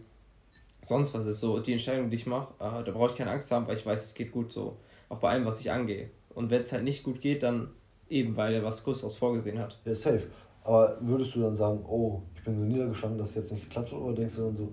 sonst 0.82 1.14
was 1.14 1.26
ist, 1.26 1.40
so, 1.40 1.58
die 1.60 1.72
Entscheidung, 1.72 2.10
die 2.10 2.16
ich 2.16 2.26
mache, 2.26 2.52
äh, 2.58 2.84
da 2.84 2.92
brauche 2.92 3.12
ich 3.12 3.16
keine 3.16 3.30
Angst 3.30 3.50
haben, 3.50 3.66
weil 3.66 3.76
ich 3.76 3.86
weiß, 3.86 4.04
es 4.04 4.14
geht 4.14 4.32
gut, 4.32 4.52
so. 4.52 4.76
Auch 5.08 5.18
bei 5.18 5.30
allem, 5.30 5.44
was 5.46 5.60
ich 5.60 5.70
angehe. 5.70 6.10
Und 6.34 6.50
wenn 6.50 6.60
es 6.62 6.72
halt 6.72 6.84
nicht 6.84 7.04
gut 7.04 7.20
geht, 7.20 7.42
dann 7.42 7.70
eben, 8.08 8.36
weil 8.36 8.54
er 8.54 8.64
was 8.64 8.84
Größeres 8.84 9.16
vorgesehen 9.16 9.58
hat. 9.58 9.80
Ja, 9.84 9.94
safe. 9.94 10.26
Aber 10.64 10.96
würdest 11.00 11.34
du 11.34 11.40
dann 11.40 11.56
sagen, 11.56 11.84
oh, 11.86 12.22
ich 12.34 12.42
bin 12.44 12.58
so 12.58 12.64
niedergeschlagen, 12.64 13.18
dass 13.18 13.30
es 13.30 13.34
jetzt 13.36 13.52
nicht 13.52 13.64
geklappt 13.64 13.92
hat? 13.92 13.98
Oder 13.98 14.14
denkst 14.14 14.36
du 14.36 14.42
dann 14.42 14.56
so, 14.56 14.72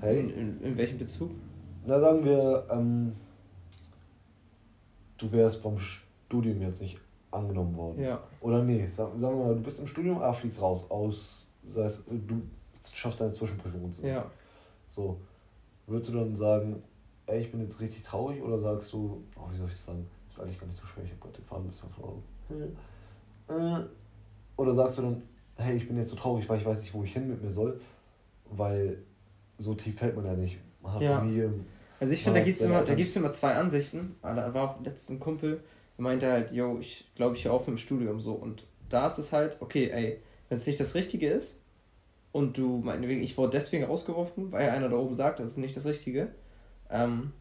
hey, 0.00 0.20
In, 0.20 0.30
in, 0.30 0.60
in 0.62 0.76
welchem 0.76 0.98
Bezug? 0.98 1.30
na 1.86 1.98
sagen 1.98 2.24
wir, 2.24 2.66
ähm, 2.70 3.14
du 5.16 5.32
wärst 5.32 5.62
beim 5.62 5.78
Studium 5.78 6.60
jetzt 6.60 6.82
nicht 6.82 6.98
angenommen 7.30 7.74
worden. 7.74 8.02
Ja. 8.02 8.20
Oder 8.40 8.62
nee, 8.62 8.86
sag, 8.86 9.08
sagen 9.18 9.38
wir 9.38 9.44
mal, 9.46 9.54
du 9.54 9.62
bist 9.62 9.80
im 9.80 9.86
Studium, 9.86 10.18
aber 10.18 10.34
fliegst 10.34 10.60
raus 10.60 10.84
aus, 10.90 11.46
sei 11.64 11.84
es, 11.84 12.04
du 12.06 12.42
schaffst 12.92 13.20
deine 13.20 13.32
Zwischenprüfung 13.32 13.84
und 13.84 13.94
so. 13.94 14.06
Ja. 14.06 14.30
So, 14.88 15.20
würdest 15.86 16.10
du 16.12 16.16
dann 16.18 16.34
sagen, 16.36 16.82
ey, 17.26 17.40
ich 17.40 17.50
bin 17.50 17.60
jetzt 17.60 17.80
richtig 17.80 18.02
traurig 18.02 18.42
oder 18.42 18.58
sagst 18.58 18.92
du, 18.92 19.22
oh, 19.36 19.50
wie 19.50 19.56
soll 19.56 19.66
ich 19.66 19.72
das 19.74 19.84
sagen? 19.86 20.06
Das 20.26 20.36
ist 20.36 20.42
eigentlich 20.42 20.58
gar 20.60 20.66
nicht 20.66 20.78
so 20.78 20.86
schwer, 20.86 21.04
ich 21.04 21.10
habe 21.10 21.20
gerade 21.20 21.34
den 21.38 21.44
Faden 21.44 21.64
ein 21.64 21.68
bisschen 21.68 21.90
verloren. 21.90 22.22
Äh, 23.48 23.86
Oder 24.56 24.74
sagst 24.74 24.98
du 24.98 25.02
dann, 25.02 25.22
hey, 25.56 25.76
ich 25.76 25.86
bin 25.88 25.96
jetzt 25.96 26.10
so 26.10 26.16
traurig, 26.16 26.48
weil 26.48 26.58
ich 26.58 26.66
weiß 26.66 26.80
nicht, 26.82 26.92
wo 26.94 27.02
ich 27.04 27.12
hin 27.12 27.28
mit 27.28 27.42
mir 27.42 27.50
soll, 27.50 27.80
weil 28.50 29.02
so 29.58 29.74
tief 29.74 29.98
fällt 29.98 30.16
man 30.16 30.24
ja 30.26 30.34
nicht. 30.34 30.58
Man 30.82 30.92
hat 30.94 31.02
Ja. 31.02 31.18
Familie. 31.18 31.52
Also 32.00 32.12
ich 32.12 32.22
finde, 32.22 32.38
da 32.40 32.44
gibt 32.44 32.54
es 32.54 32.60
deine 32.60 32.70
immer, 32.70 32.78
da 32.80 32.84
Eltern. 32.84 32.96
gibt's 32.96 33.16
immer 33.16 33.32
zwei 33.32 33.54
Ansichten. 33.56 34.14
Ah, 34.22 34.34
Da 34.34 34.52
war 34.54 34.70
auch 34.70 34.84
letztens 34.84 35.16
ein 35.16 35.20
Kumpel, 35.20 35.60
der 35.96 36.02
meinte 36.02 36.30
halt, 36.30 36.52
yo, 36.52 36.78
ich 36.78 37.10
glaube, 37.14 37.36
ich 37.36 37.44
höre 37.44 37.52
auf 37.54 37.66
mit 37.66 37.76
dem 37.76 37.78
Studium 37.78 38.20
so. 38.20 38.34
Und 38.34 38.64
da 38.88 39.06
ist 39.08 39.18
es 39.18 39.32
halt, 39.32 39.56
okay, 39.60 39.90
ey, 39.90 40.20
wenn 40.48 40.58
es 40.58 40.66
nicht 40.66 40.78
das 40.78 40.94
Richtige 40.94 41.28
ist 41.28 41.60
und 42.32 42.56
du, 42.58 42.78
meinetwegen, 42.78 43.22
ich 43.22 43.36
wurde 43.36 43.52
deswegen 43.52 43.84
rausgeworfen, 43.84 44.52
weil 44.52 44.70
einer 44.70 44.88
da 44.88 44.96
oben 44.96 45.14
sagt, 45.14 45.40
das 45.40 45.48
ist 45.50 45.58
nicht 45.58 45.76
das 45.76 45.86
Richtige, 45.86 46.28
ähm, 46.90 47.32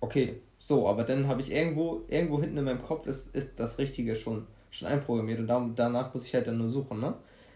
okay, 0.00 0.40
so, 0.58 0.88
aber 0.88 1.04
dann 1.04 1.28
habe 1.28 1.40
ich 1.40 1.50
irgendwo, 1.50 2.02
irgendwo 2.08 2.40
hinten 2.40 2.58
in 2.58 2.64
meinem 2.64 2.82
Kopf 2.82 3.06
ist, 3.06 3.34
ist 3.34 3.58
das 3.58 3.78
Richtige 3.78 4.16
schon, 4.16 4.46
schon 4.70 4.88
einprogrammiert 4.88 5.40
und 5.40 5.46
da, 5.46 5.70
danach 5.74 6.14
muss 6.14 6.26
ich 6.26 6.34
halt 6.34 6.46
dann 6.46 6.58
nur 6.58 6.70
suchen, 6.70 7.00
ne? 7.00 7.14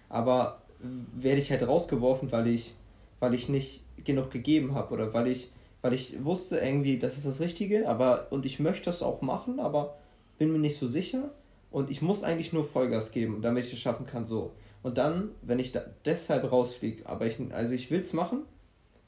Aber 0.08 0.62
werde 0.80 1.40
ich 1.40 1.50
halt 1.50 1.66
rausgeworfen, 1.66 2.30
weil 2.32 2.46
ich, 2.48 2.74
weil 3.20 3.34
ich 3.34 3.48
nicht 3.48 3.82
genug 4.04 4.30
gegeben 4.30 4.74
habe 4.74 4.94
oder 4.94 5.12
weil 5.12 5.26
ich, 5.26 5.50
weil 5.82 5.92
ich 5.92 6.24
wusste 6.24 6.58
irgendwie, 6.58 6.98
das 6.98 7.16
ist 7.16 7.26
das 7.26 7.40
Richtige, 7.40 7.88
aber 7.88 8.28
und 8.30 8.46
ich 8.46 8.60
möchte 8.60 8.86
das 8.86 9.02
auch 9.02 9.22
machen, 9.22 9.60
aber 9.60 9.96
bin 10.38 10.52
mir 10.52 10.58
nicht 10.58 10.78
so 10.78 10.86
sicher 10.86 11.30
und 11.70 11.90
ich 11.90 12.00
muss 12.00 12.24
eigentlich 12.24 12.52
nur 12.52 12.64
Vollgas 12.64 13.10
geben, 13.12 13.42
damit 13.42 13.66
ich 13.66 13.72
es 13.72 13.78
schaffen 13.80 14.06
kann, 14.06 14.26
so. 14.26 14.52
Und 14.82 14.98
dann, 14.98 15.30
wenn 15.42 15.58
ich 15.58 15.72
da 15.72 15.82
deshalb 16.04 16.50
rausfliege, 16.50 17.06
aber 17.06 17.26
ich, 17.26 17.38
also 17.52 17.72
ich 17.74 17.90
will 17.90 18.00
es 18.00 18.12
machen, 18.12 18.42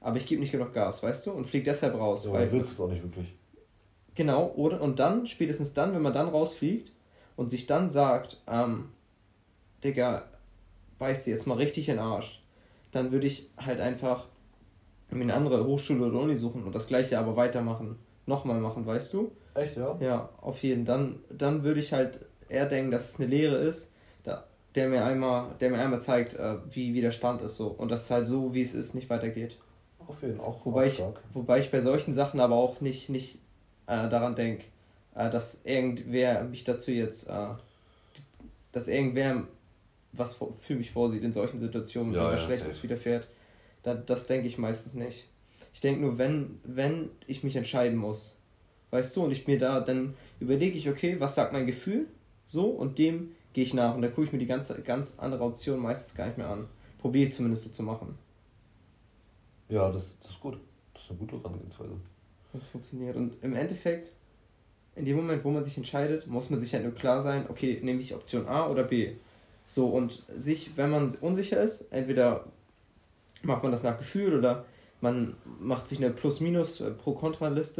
aber 0.00 0.16
ich 0.16 0.26
gebe 0.26 0.40
nicht 0.40 0.52
genug 0.52 0.72
Gas, 0.72 1.02
weißt 1.02 1.26
du, 1.26 1.30
und 1.32 1.46
fliege 1.46 1.64
deshalb 1.64 1.94
raus, 1.94 2.24
Ja, 2.24 2.32
weil 2.32 2.40
weil 2.46 2.52
willst 2.52 2.70
du 2.70 2.74
es 2.74 2.80
auch 2.80 2.92
nicht 2.92 3.02
wirklich. 3.02 3.34
Genau, 4.14 4.52
oder? 4.56 4.80
Und 4.80 4.98
dann, 4.98 5.26
spätestens 5.26 5.72
dann, 5.72 5.94
wenn 5.94 6.02
man 6.02 6.12
dann 6.12 6.28
rausfliegt 6.28 6.92
und 7.36 7.48
sich 7.50 7.66
dann 7.66 7.88
sagt, 7.88 8.40
ähm, 8.48 8.90
Digga, 9.84 10.24
beiß 10.98 11.24
dir 11.24 11.34
jetzt 11.34 11.46
mal 11.46 11.56
richtig 11.56 11.88
in 11.88 11.96
den 11.96 12.04
Arsch, 12.04 12.42
dann 12.92 13.12
würde 13.12 13.26
ich 13.26 13.48
halt 13.56 13.80
einfach 13.80 14.26
mir 15.10 15.22
eine 15.22 15.34
andere 15.34 15.64
Hochschule 15.64 16.06
oder 16.06 16.20
Uni 16.20 16.36
suchen 16.36 16.64
und 16.64 16.74
das 16.74 16.86
gleiche 16.86 17.18
aber 17.18 17.36
weitermachen. 17.36 17.98
nochmal 18.26 18.60
machen, 18.60 18.86
weißt 18.86 19.12
du? 19.14 19.32
Echt, 19.54 19.76
ja? 19.76 19.96
Ja, 20.00 20.28
auf 20.40 20.62
jeden. 20.62 20.84
Dann, 20.84 21.18
dann 21.30 21.64
würde 21.64 21.80
ich 21.80 21.92
halt 21.92 22.20
eher 22.48 22.66
denken, 22.66 22.90
dass 22.92 23.10
es 23.10 23.18
eine 23.20 23.28
Lehre 23.28 23.56
ist, 23.56 23.89
der 24.74 24.88
mir 24.88 25.04
einmal, 25.04 25.54
der 25.60 25.70
mir 25.70 25.78
einmal 25.78 26.00
zeigt, 26.00 26.34
äh, 26.34 26.56
wie, 26.70 26.94
wie 26.94 27.00
der 27.00 27.12
Stand 27.12 27.42
ist 27.42 27.56
so. 27.56 27.68
Und 27.68 27.90
dass 27.90 28.04
es 28.04 28.10
halt 28.10 28.26
so, 28.26 28.54
wie 28.54 28.62
es 28.62 28.74
ist, 28.74 28.94
nicht 28.94 29.10
weitergeht. 29.10 29.58
Auf 30.06 30.22
jeden 30.22 30.36
Fall. 30.36 30.46
Auch, 30.46 30.64
Wobei, 30.66 30.86
auch 30.86 30.92
ich, 30.92 31.02
wobei 31.34 31.58
ich 31.60 31.70
bei 31.70 31.80
solchen 31.80 32.12
Sachen 32.14 32.40
aber 32.40 32.54
auch 32.56 32.80
nicht, 32.80 33.08
nicht 33.10 33.36
äh, 33.86 34.08
daran 34.08 34.34
denke, 34.36 34.64
äh, 35.14 35.30
dass 35.30 35.60
irgendwer 35.64 36.44
mich 36.44 36.64
dazu 36.64 36.90
jetzt, 36.92 37.28
äh, 37.28 37.48
dass 38.72 38.88
irgendwer 38.88 39.44
was 40.12 40.38
für 40.60 40.74
mich 40.74 40.90
vorsieht 40.90 41.22
in 41.22 41.32
solchen 41.32 41.60
Situationen, 41.60 42.12
Ja, 42.12 42.24
wenn 42.24 42.32
was 42.32 42.40
ja, 42.40 42.46
Schlechtes 42.46 42.74
safe. 42.74 42.82
widerfährt. 42.84 43.28
Da, 43.82 43.94
das 43.94 44.26
denke 44.26 44.48
ich 44.48 44.58
meistens 44.58 44.94
nicht. 44.94 45.26
Ich 45.72 45.80
denke 45.80 46.00
nur, 46.00 46.18
wenn, 46.18 46.60
wenn 46.64 47.10
ich 47.26 47.44
mich 47.44 47.56
entscheiden 47.56 47.96
muss, 47.96 48.36
weißt 48.90 49.16
du, 49.16 49.24
und 49.24 49.30
ich 49.30 49.46
mir 49.46 49.58
da, 49.58 49.80
dann 49.80 50.14
überlege 50.40 50.76
ich, 50.76 50.88
okay, 50.90 51.16
was 51.20 51.36
sagt 51.36 51.52
mein 51.52 51.66
Gefühl? 51.66 52.06
So, 52.46 52.66
und 52.66 52.98
dem 52.98 53.32
gehe 53.52 53.64
ich 53.64 53.74
nach. 53.74 53.94
Und 53.94 54.02
da 54.02 54.08
gucke 54.08 54.24
ich 54.24 54.32
mir 54.32 54.38
die 54.38 54.46
ganze, 54.46 54.80
ganz 54.82 55.14
andere 55.18 55.44
Option 55.44 55.80
meistens 55.80 56.14
gar 56.14 56.26
nicht 56.26 56.38
mehr 56.38 56.48
an. 56.48 56.66
Probiere 56.98 57.28
ich 57.28 57.34
zumindest 57.34 57.64
so 57.64 57.70
zu 57.70 57.82
machen, 57.82 58.18
Ja, 59.68 59.90
das, 59.90 60.16
das 60.22 60.32
ist 60.32 60.40
gut. 60.40 60.58
Das 60.92 61.02
ist 61.04 61.10
eine 61.10 61.18
gute 61.20 61.38
Herangehensweise. 61.38 61.92
es 62.60 62.68
funktioniert. 62.68 63.16
Und 63.16 63.42
im 63.42 63.54
Endeffekt, 63.54 64.12
in 64.96 65.04
dem 65.04 65.16
Moment, 65.16 65.44
wo 65.44 65.50
man 65.50 65.64
sich 65.64 65.76
entscheidet, 65.76 66.26
muss 66.26 66.50
man 66.50 66.60
sich 66.60 66.74
halt 66.74 66.84
nur 66.84 66.94
klar 66.94 67.22
sein, 67.22 67.46
okay, 67.48 67.80
nehme 67.82 68.00
ich 68.00 68.14
Option 68.14 68.46
A 68.46 68.68
oder 68.68 68.82
B. 68.82 69.14
So, 69.66 69.86
und 69.88 70.24
sich, 70.36 70.76
wenn 70.76 70.90
man 70.90 71.14
unsicher 71.20 71.62
ist, 71.62 71.92
entweder 71.92 72.44
macht 73.42 73.62
man 73.62 73.72
das 73.72 73.82
nach 73.82 73.96
Gefühl 73.96 74.36
oder 74.36 74.64
man 75.00 75.36
macht 75.60 75.88
sich 75.88 75.98
eine 75.98 76.10
Plus-Minus 76.10 76.80
äh, 76.80 76.92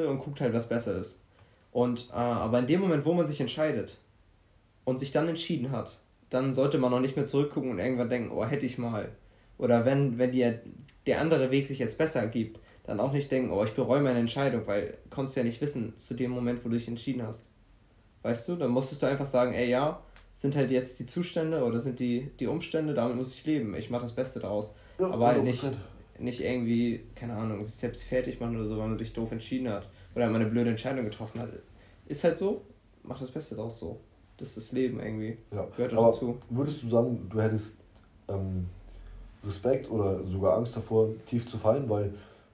und 0.06 0.20
guckt 0.20 0.40
halt, 0.40 0.54
was 0.54 0.68
besser 0.68 0.96
ist. 0.96 1.18
Und, 1.72 2.08
äh, 2.10 2.14
aber 2.14 2.60
in 2.60 2.66
dem 2.66 2.80
Moment, 2.80 3.04
wo 3.04 3.12
man 3.12 3.26
sich 3.26 3.40
entscheidet 3.40 3.98
und 4.84 4.98
sich 5.00 5.12
dann 5.12 5.28
entschieden 5.28 5.70
hat, 5.70 5.98
dann 6.30 6.54
sollte 6.54 6.78
man 6.78 6.90
noch 6.90 7.00
nicht 7.00 7.16
mehr 7.16 7.26
zurückgucken 7.26 7.70
und 7.70 7.78
irgendwann 7.78 8.08
denken, 8.08 8.32
oh, 8.32 8.44
hätte 8.44 8.66
ich 8.66 8.78
mal. 8.78 9.10
Oder 9.58 9.84
wenn, 9.84 10.18
wenn 10.18 10.32
die, 10.32 10.52
der 11.06 11.20
andere 11.20 11.50
Weg 11.50 11.66
sich 11.66 11.78
jetzt 11.78 11.98
besser 11.98 12.20
ergibt, 12.20 12.60
dann 12.84 13.00
auch 13.00 13.12
nicht 13.12 13.30
denken, 13.30 13.52
oh, 13.52 13.62
ich 13.64 13.74
bereue 13.74 14.00
meine 14.00 14.18
Entscheidung, 14.18 14.66
weil 14.66 14.96
konntest 15.10 15.36
ja 15.36 15.44
nicht 15.44 15.60
wissen 15.60 15.96
zu 15.96 16.14
dem 16.14 16.30
Moment, 16.30 16.64
wo 16.64 16.68
du 16.68 16.76
dich 16.76 16.88
entschieden 16.88 17.22
hast. 17.22 17.44
Weißt 18.22 18.48
du, 18.48 18.56
dann 18.56 18.70
musstest 18.70 19.02
du 19.02 19.06
einfach 19.06 19.26
sagen, 19.26 19.52
ey, 19.54 19.68
ja, 19.70 20.02
sind 20.36 20.56
halt 20.56 20.70
jetzt 20.70 20.98
die 20.98 21.06
Zustände 21.06 21.62
oder 21.62 21.80
sind 21.80 22.00
die, 22.00 22.30
die 22.38 22.46
Umstände, 22.46 22.94
damit 22.94 23.16
muss 23.16 23.34
ich 23.34 23.44
leben. 23.44 23.74
Ich 23.74 23.90
mache 23.90 24.04
das 24.04 24.14
Beste 24.14 24.40
daraus. 24.40 24.74
Ja, 24.98 25.10
Aber 25.10 25.28
halt 25.28 25.44
nicht, 25.44 25.62
100%. 25.62 25.72
nicht 26.18 26.40
irgendwie, 26.40 27.04
keine 27.14 27.34
Ahnung, 27.34 27.64
sich 27.64 27.74
selbst 27.74 28.04
fertig 28.04 28.40
machen 28.40 28.56
oder 28.56 28.66
so, 28.66 28.78
weil 28.78 28.88
man 28.88 28.98
sich 28.98 29.12
doof 29.12 29.32
entschieden 29.32 29.68
hat. 29.68 29.88
Oder 30.14 30.28
mal 30.28 30.40
eine 30.40 30.50
blöde 30.50 30.70
Entscheidung 30.70 31.04
getroffen 31.04 31.40
hat. 31.40 31.50
Ist 32.06 32.24
halt 32.24 32.38
so, 32.38 32.62
mach 33.02 33.18
das 33.18 33.30
Beste 33.30 33.54
daraus 33.54 33.78
so. 33.78 34.00
Das 34.40 34.48
ist 34.48 34.56
das 34.56 34.72
Leben 34.72 34.98
irgendwie. 35.00 35.36
Ja. 35.52 35.66
Gehört 35.76 35.92
Aber 35.92 36.06
dazu. 36.06 36.36
würdest 36.48 36.82
du 36.82 36.88
sagen, 36.88 37.28
du 37.30 37.40
hättest 37.40 37.78
ähm, 38.28 38.66
Respekt 39.44 39.90
oder 39.90 40.24
sogar 40.26 40.56
Angst 40.56 40.76
davor, 40.76 41.10
tief 41.26 41.46
zu 41.48 41.58
fallen, 41.58 41.88
weil 41.88 42.12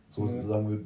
so 0.09 0.23
Mhm. 0.23 0.41
sagen 0.41 0.71
wir, 0.71 0.81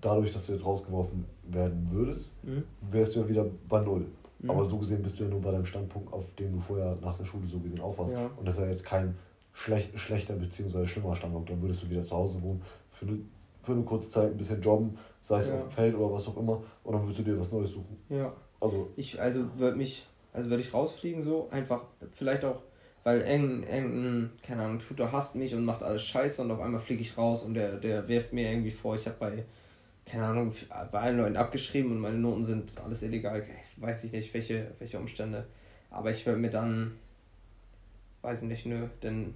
dadurch, 0.00 0.32
dass 0.32 0.46
du 0.46 0.52
jetzt 0.54 0.64
rausgeworfen 0.64 1.24
werden 1.44 1.88
würdest, 1.92 2.32
Mhm. 2.42 2.64
wärst 2.90 3.14
du 3.16 3.20
ja 3.20 3.28
wieder 3.28 3.46
bei 3.68 3.80
Null. 3.80 4.06
Mhm. 4.38 4.50
Aber 4.50 4.64
so 4.64 4.78
gesehen 4.78 5.02
bist 5.02 5.18
du 5.20 5.24
ja 5.24 5.30
nur 5.30 5.40
bei 5.40 5.50
deinem 5.52 5.64
Standpunkt, 5.66 6.12
auf 6.12 6.34
dem 6.34 6.52
du 6.54 6.60
vorher 6.60 6.96
nach 7.02 7.16
der 7.16 7.24
Schule 7.24 7.46
so 7.46 7.58
gesehen 7.58 7.80
auch 7.80 7.96
warst. 7.98 8.12
Ja. 8.12 8.30
Und 8.36 8.46
das 8.48 8.56
ist 8.56 8.60
ja 8.62 8.68
jetzt 8.70 8.84
kein 8.84 9.14
schlecht, 9.52 9.98
schlechter 9.98 10.34
bzw. 10.34 10.86
schlimmer 10.86 11.14
Standpunkt. 11.16 11.50
Dann 11.50 11.60
würdest 11.62 11.82
du 11.82 11.90
wieder 11.90 12.04
zu 12.04 12.14
Hause 12.16 12.40
wohnen, 12.42 12.62
für 12.92 13.06
eine, 13.06 13.18
für 13.62 13.72
eine 13.72 13.82
kurze 13.82 14.08
Zeit 14.10 14.30
ein 14.32 14.36
bisschen 14.36 14.60
jobben, 14.60 14.96
sei 15.20 15.38
es 15.38 15.48
Ja. 15.48 15.54
auf 15.54 15.62
dem 15.62 15.70
Feld 15.70 15.94
oder 15.96 16.12
was 16.14 16.28
auch 16.28 16.36
immer, 16.36 16.62
und 16.84 16.92
dann 16.94 17.02
würdest 17.02 17.18
du 17.18 17.22
dir 17.24 17.38
was 17.38 17.50
Neues 17.52 17.70
suchen. 17.72 17.96
Ja. 18.08 18.32
Also, 18.60 18.88
Ich, 18.96 19.20
also 19.20 19.44
würde 19.58 19.76
mich, 19.76 20.06
also 20.36 20.50
würde 20.50 20.62
ich 20.62 20.74
rausfliegen 20.74 21.22
so, 21.22 21.48
einfach, 21.50 21.80
vielleicht 22.12 22.44
auch, 22.44 22.62
weil 23.04 23.22
irgendein, 23.22 24.30
keine 24.42 24.62
Ahnung, 24.62 24.78
Tutor 24.78 25.10
hasst 25.10 25.34
mich 25.34 25.54
und 25.54 25.64
macht 25.64 25.82
alles 25.82 26.02
scheiße 26.04 26.42
und 26.42 26.50
auf 26.50 26.60
einmal 26.60 26.80
fliege 26.80 27.00
ich 27.00 27.16
raus 27.16 27.42
und 27.42 27.54
der, 27.54 27.76
der 27.78 28.06
wirft 28.06 28.34
mir 28.34 28.50
irgendwie 28.50 28.70
vor, 28.70 28.96
ich 28.96 29.06
habe 29.06 29.16
bei, 29.18 29.44
keine 30.04 30.26
Ahnung, 30.26 30.52
bei 30.92 31.00
allen 31.00 31.16
Leuten 31.16 31.36
abgeschrieben 31.36 31.90
und 31.92 32.00
meine 32.00 32.18
Noten 32.18 32.44
sind 32.44 32.72
alles 32.84 33.02
illegal, 33.02 33.42
weiß 33.78 34.04
ich 34.04 34.12
nicht, 34.12 34.34
welche, 34.34 34.72
welche 34.78 34.98
Umstände. 34.98 35.46
Aber 35.90 36.10
ich 36.10 36.26
würde 36.26 36.38
mir 36.38 36.50
dann, 36.50 36.98
weiß 38.20 38.42
ich 38.42 38.48
nicht, 38.48 38.66
nö, 38.66 38.88
denn 39.02 39.34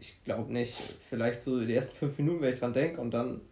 ich 0.00 0.24
glaube 0.24 0.50
nicht, 0.50 0.96
vielleicht 1.10 1.42
so 1.42 1.60
die 1.60 1.74
ersten 1.74 1.96
fünf 1.96 2.16
Minuten, 2.16 2.40
wenn 2.40 2.54
ich 2.54 2.60
dran 2.60 2.72
denke 2.72 2.98
und 2.98 3.12
dann 3.12 3.42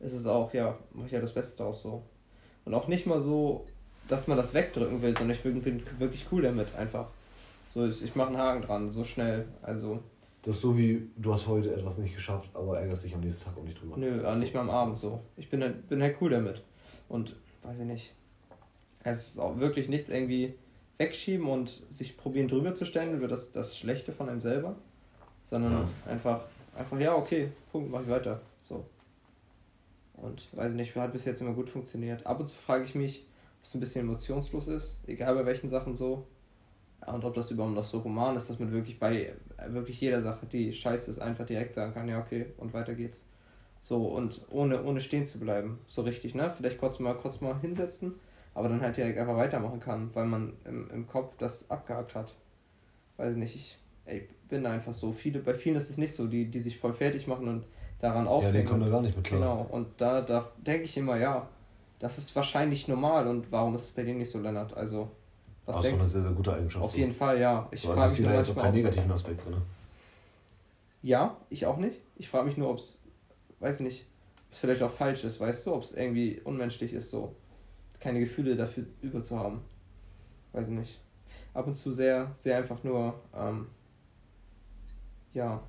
ist 0.00 0.14
es 0.14 0.26
auch, 0.26 0.52
ja, 0.52 0.76
mache 0.92 1.06
ich 1.06 1.12
ja 1.12 1.20
das 1.20 1.34
Beste 1.34 1.58
daraus 1.58 1.82
so. 1.82 2.02
Und 2.64 2.74
auch 2.74 2.88
nicht 2.88 3.06
mal 3.06 3.20
so, 3.20 3.66
dass 4.08 4.26
man 4.26 4.36
das 4.36 4.54
wegdrücken 4.54 5.00
will, 5.02 5.16
sondern 5.16 5.36
ich 5.36 5.42
bin, 5.42 5.82
wirklich 5.98 6.26
cool 6.32 6.42
damit 6.42 6.74
einfach. 6.74 7.06
So, 7.74 7.86
ich 7.86 8.02
ich 8.02 8.14
mache 8.16 8.28
einen 8.28 8.38
Haken 8.38 8.62
dran, 8.62 8.90
so 8.90 9.04
schnell. 9.04 9.44
Also, 9.62 10.00
das 10.42 10.56
ist 10.56 10.62
so 10.62 10.76
wie, 10.76 11.08
du 11.16 11.32
hast 11.32 11.46
heute 11.46 11.74
etwas 11.74 11.98
nicht 11.98 12.14
geschafft, 12.14 12.48
aber 12.54 12.80
ärgerst 12.80 13.04
dich 13.04 13.14
am 13.14 13.20
nächsten 13.20 13.44
Tag 13.44 13.58
auch 13.58 13.64
nicht 13.64 13.80
drüber. 13.80 13.96
nö, 13.96 14.26
auch 14.26 14.36
nicht 14.36 14.54
mal 14.54 14.60
am 14.60 14.70
Abend 14.70 14.98
so. 14.98 15.20
Ich 15.36 15.50
bin 15.50 15.62
halt, 15.62 15.88
bin 15.88 16.02
halt 16.02 16.16
cool 16.20 16.30
damit. 16.30 16.62
Und, 17.08 17.36
weiß 17.62 17.80
ich 17.80 17.86
nicht. 17.86 18.14
Es 19.04 19.28
ist 19.28 19.38
auch 19.38 19.58
wirklich 19.58 19.88
nichts 19.88 20.10
irgendwie 20.10 20.54
wegschieben 20.96 21.46
und 21.46 21.68
sich 21.90 22.16
probieren 22.16 22.48
drüber 22.48 22.74
zu 22.74 22.84
stellen 22.84 23.14
über 23.16 23.28
das, 23.28 23.52
das 23.52 23.76
Schlechte 23.76 24.12
von 24.12 24.28
einem 24.28 24.40
selber. 24.40 24.76
Sondern 25.48 25.72
Ja. 25.72 25.88
einfach, 26.12 26.40
einfach, 26.76 26.98
ja, 26.98 27.14
okay, 27.14 27.48
Punkt, 27.72 27.90
mach 27.90 28.02
ich 28.02 28.08
weiter. 28.08 28.40
So. 28.60 28.84
Und 30.14 30.48
weiß 30.56 30.70
ich 30.72 30.76
nicht, 30.76 30.96
hat 30.96 31.12
bis 31.12 31.24
jetzt 31.24 31.40
immer 31.40 31.52
gut 31.52 31.68
funktioniert. 31.68 32.26
Ab 32.26 32.40
und 32.40 32.48
zu 32.48 32.56
frage 32.56 32.84
ich 32.84 32.94
mich, 32.94 33.24
es 33.62 33.74
ein 33.74 33.80
bisschen 33.80 34.02
emotionslos 34.06 34.68
ist, 34.68 35.00
egal 35.06 35.34
bei 35.34 35.46
welchen 35.46 35.70
Sachen 35.70 35.96
so. 35.96 36.26
Ja, 37.06 37.14
und 37.14 37.24
ob 37.24 37.34
das 37.34 37.50
überhaupt 37.50 37.74
noch 37.74 37.84
so 37.84 38.02
human 38.04 38.36
ist, 38.36 38.50
dass 38.50 38.58
man 38.58 38.72
wirklich 38.72 38.98
bei 38.98 39.26
äh, 39.26 39.72
wirklich 39.72 40.00
jeder 40.00 40.22
Sache, 40.22 40.46
die 40.46 40.72
scheiße 40.72 41.10
ist, 41.10 41.20
einfach 41.20 41.46
direkt 41.46 41.74
sagen 41.74 41.94
kann, 41.94 42.08
ja, 42.08 42.20
okay, 42.20 42.46
und 42.58 42.72
weiter 42.74 42.94
geht's. 42.94 43.24
So, 43.82 44.08
und 44.08 44.42
ohne, 44.50 44.82
ohne 44.84 45.00
stehen 45.00 45.26
zu 45.26 45.38
bleiben. 45.40 45.78
So 45.86 46.02
richtig, 46.02 46.34
ne? 46.34 46.52
Vielleicht 46.56 46.78
kurz 46.78 46.98
mal, 47.00 47.14
kurz 47.14 47.40
mal 47.40 47.58
hinsetzen, 47.60 48.14
aber 48.54 48.68
dann 48.68 48.80
halt 48.82 48.96
direkt 48.96 49.18
einfach 49.18 49.36
weitermachen 49.36 49.80
kann, 49.80 50.10
weil 50.14 50.26
man 50.26 50.54
im, 50.64 50.90
im 50.90 51.06
Kopf 51.06 51.36
das 51.38 51.70
abgehakt 51.70 52.14
hat. 52.14 52.34
Weiß 53.16 53.36
nicht, 53.36 53.54
ich 53.56 53.78
ey, 54.06 54.28
bin 54.48 54.64
da 54.64 54.70
einfach 54.72 54.94
so. 54.94 55.12
Viele, 55.12 55.40
bei 55.40 55.54
vielen 55.54 55.76
ist 55.76 55.90
es 55.90 55.98
nicht 55.98 56.14
so, 56.14 56.26
die, 56.26 56.46
die 56.50 56.60
sich 56.60 56.78
voll 56.78 56.94
fertig 56.94 57.26
machen 57.26 57.48
und 57.48 57.64
daran 58.00 58.26
Ja, 58.26 58.30
aufhängen. 58.30 58.54
den 58.54 58.66
kommt 58.66 58.82
er 58.82 58.86
und- 58.86 58.92
gar 58.92 59.02
nicht 59.02 59.16
mit 59.16 59.24
klar. 59.26 59.40
Genau, 59.40 59.66
und 59.70 59.88
da, 60.00 60.20
da 60.22 60.52
denke 60.58 60.84
ich 60.84 60.96
immer, 60.96 61.16
ja, 61.18 61.48
das 61.98 62.18
ist 62.18 62.34
wahrscheinlich 62.36 62.88
normal 62.88 63.26
und 63.26 63.50
warum 63.50 63.74
ist 63.74 63.82
es 63.84 63.90
bei 63.92 64.02
dir 64.04 64.14
nicht 64.14 64.30
so, 64.30 64.38
Lennart? 64.40 64.76
Also, 64.76 65.10
was 65.66 65.76
Hast 65.76 65.84
du 65.84 65.88
denkst 65.88 66.00
eine 66.02 66.08
sehr, 66.10 66.22
sehr 66.22 66.30
gute 66.32 66.52
Eigenschaft. 66.54 66.84
Auf 66.84 66.96
jeden 66.96 67.12
Fall, 67.12 67.40
ja. 67.40 67.68
Ich 67.70 67.80
so, 67.82 67.88
frage 67.92 68.10
mich 68.10 68.20
ich 68.20 68.24
nur 68.26 68.34
jetzt 68.34 68.50
auch 68.50 68.54
manchmal, 68.56 68.64
keinen 68.64 68.74
ob's- 68.74 68.82
negativen 68.84 69.12
Aspekt 69.12 69.44
drin. 69.44 69.56
Ja, 71.02 71.36
ich 71.50 71.66
auch 71.66 71.76
nicht. 71.76 72.00
Ich 72.16 72.28
frage 72.28 72.46
mich 72.46 72.56
nur, 72.56 72.70
ob 72.70 72.78
es, 72.78 73.00
weiß 73.60 73.80
nicht, 73.80 74.06
ob 74.48 74.52
es 74.52 74.58
vielleicht 74.58 74.82
auch 74.82 74.90
falsch 74.90 75.24
ist, 75.24 75.38
weißt 75.40 75.66
du, 75.66 75.74
ob 75.74 75.82
es 75.82 75.92
irgendwie 75.92 76.40
unmenschlich 76.44 76.92
ist, 76.92 77.10
so 77.10 77.34
keine 78.00 78.20
Gefühle 78.20 78.56
dafür 78.56 78.84
über 79.02 79.22
zu 79.22 79.38
haben. 79.38 79.60
Weiß 80.52 80.68
ich 80.68 80.74
nicht. 80.74 81.00
Ab 81.54 81.66
und 81.66 81.74
zu 81.76 81.92
sehr, 81.92 82.32
sehr 82.36 82.56
einfach 82.58 82.82
nur, 82.84 83.14
ähm, 83.36 83.66
ja, 85.34 85.60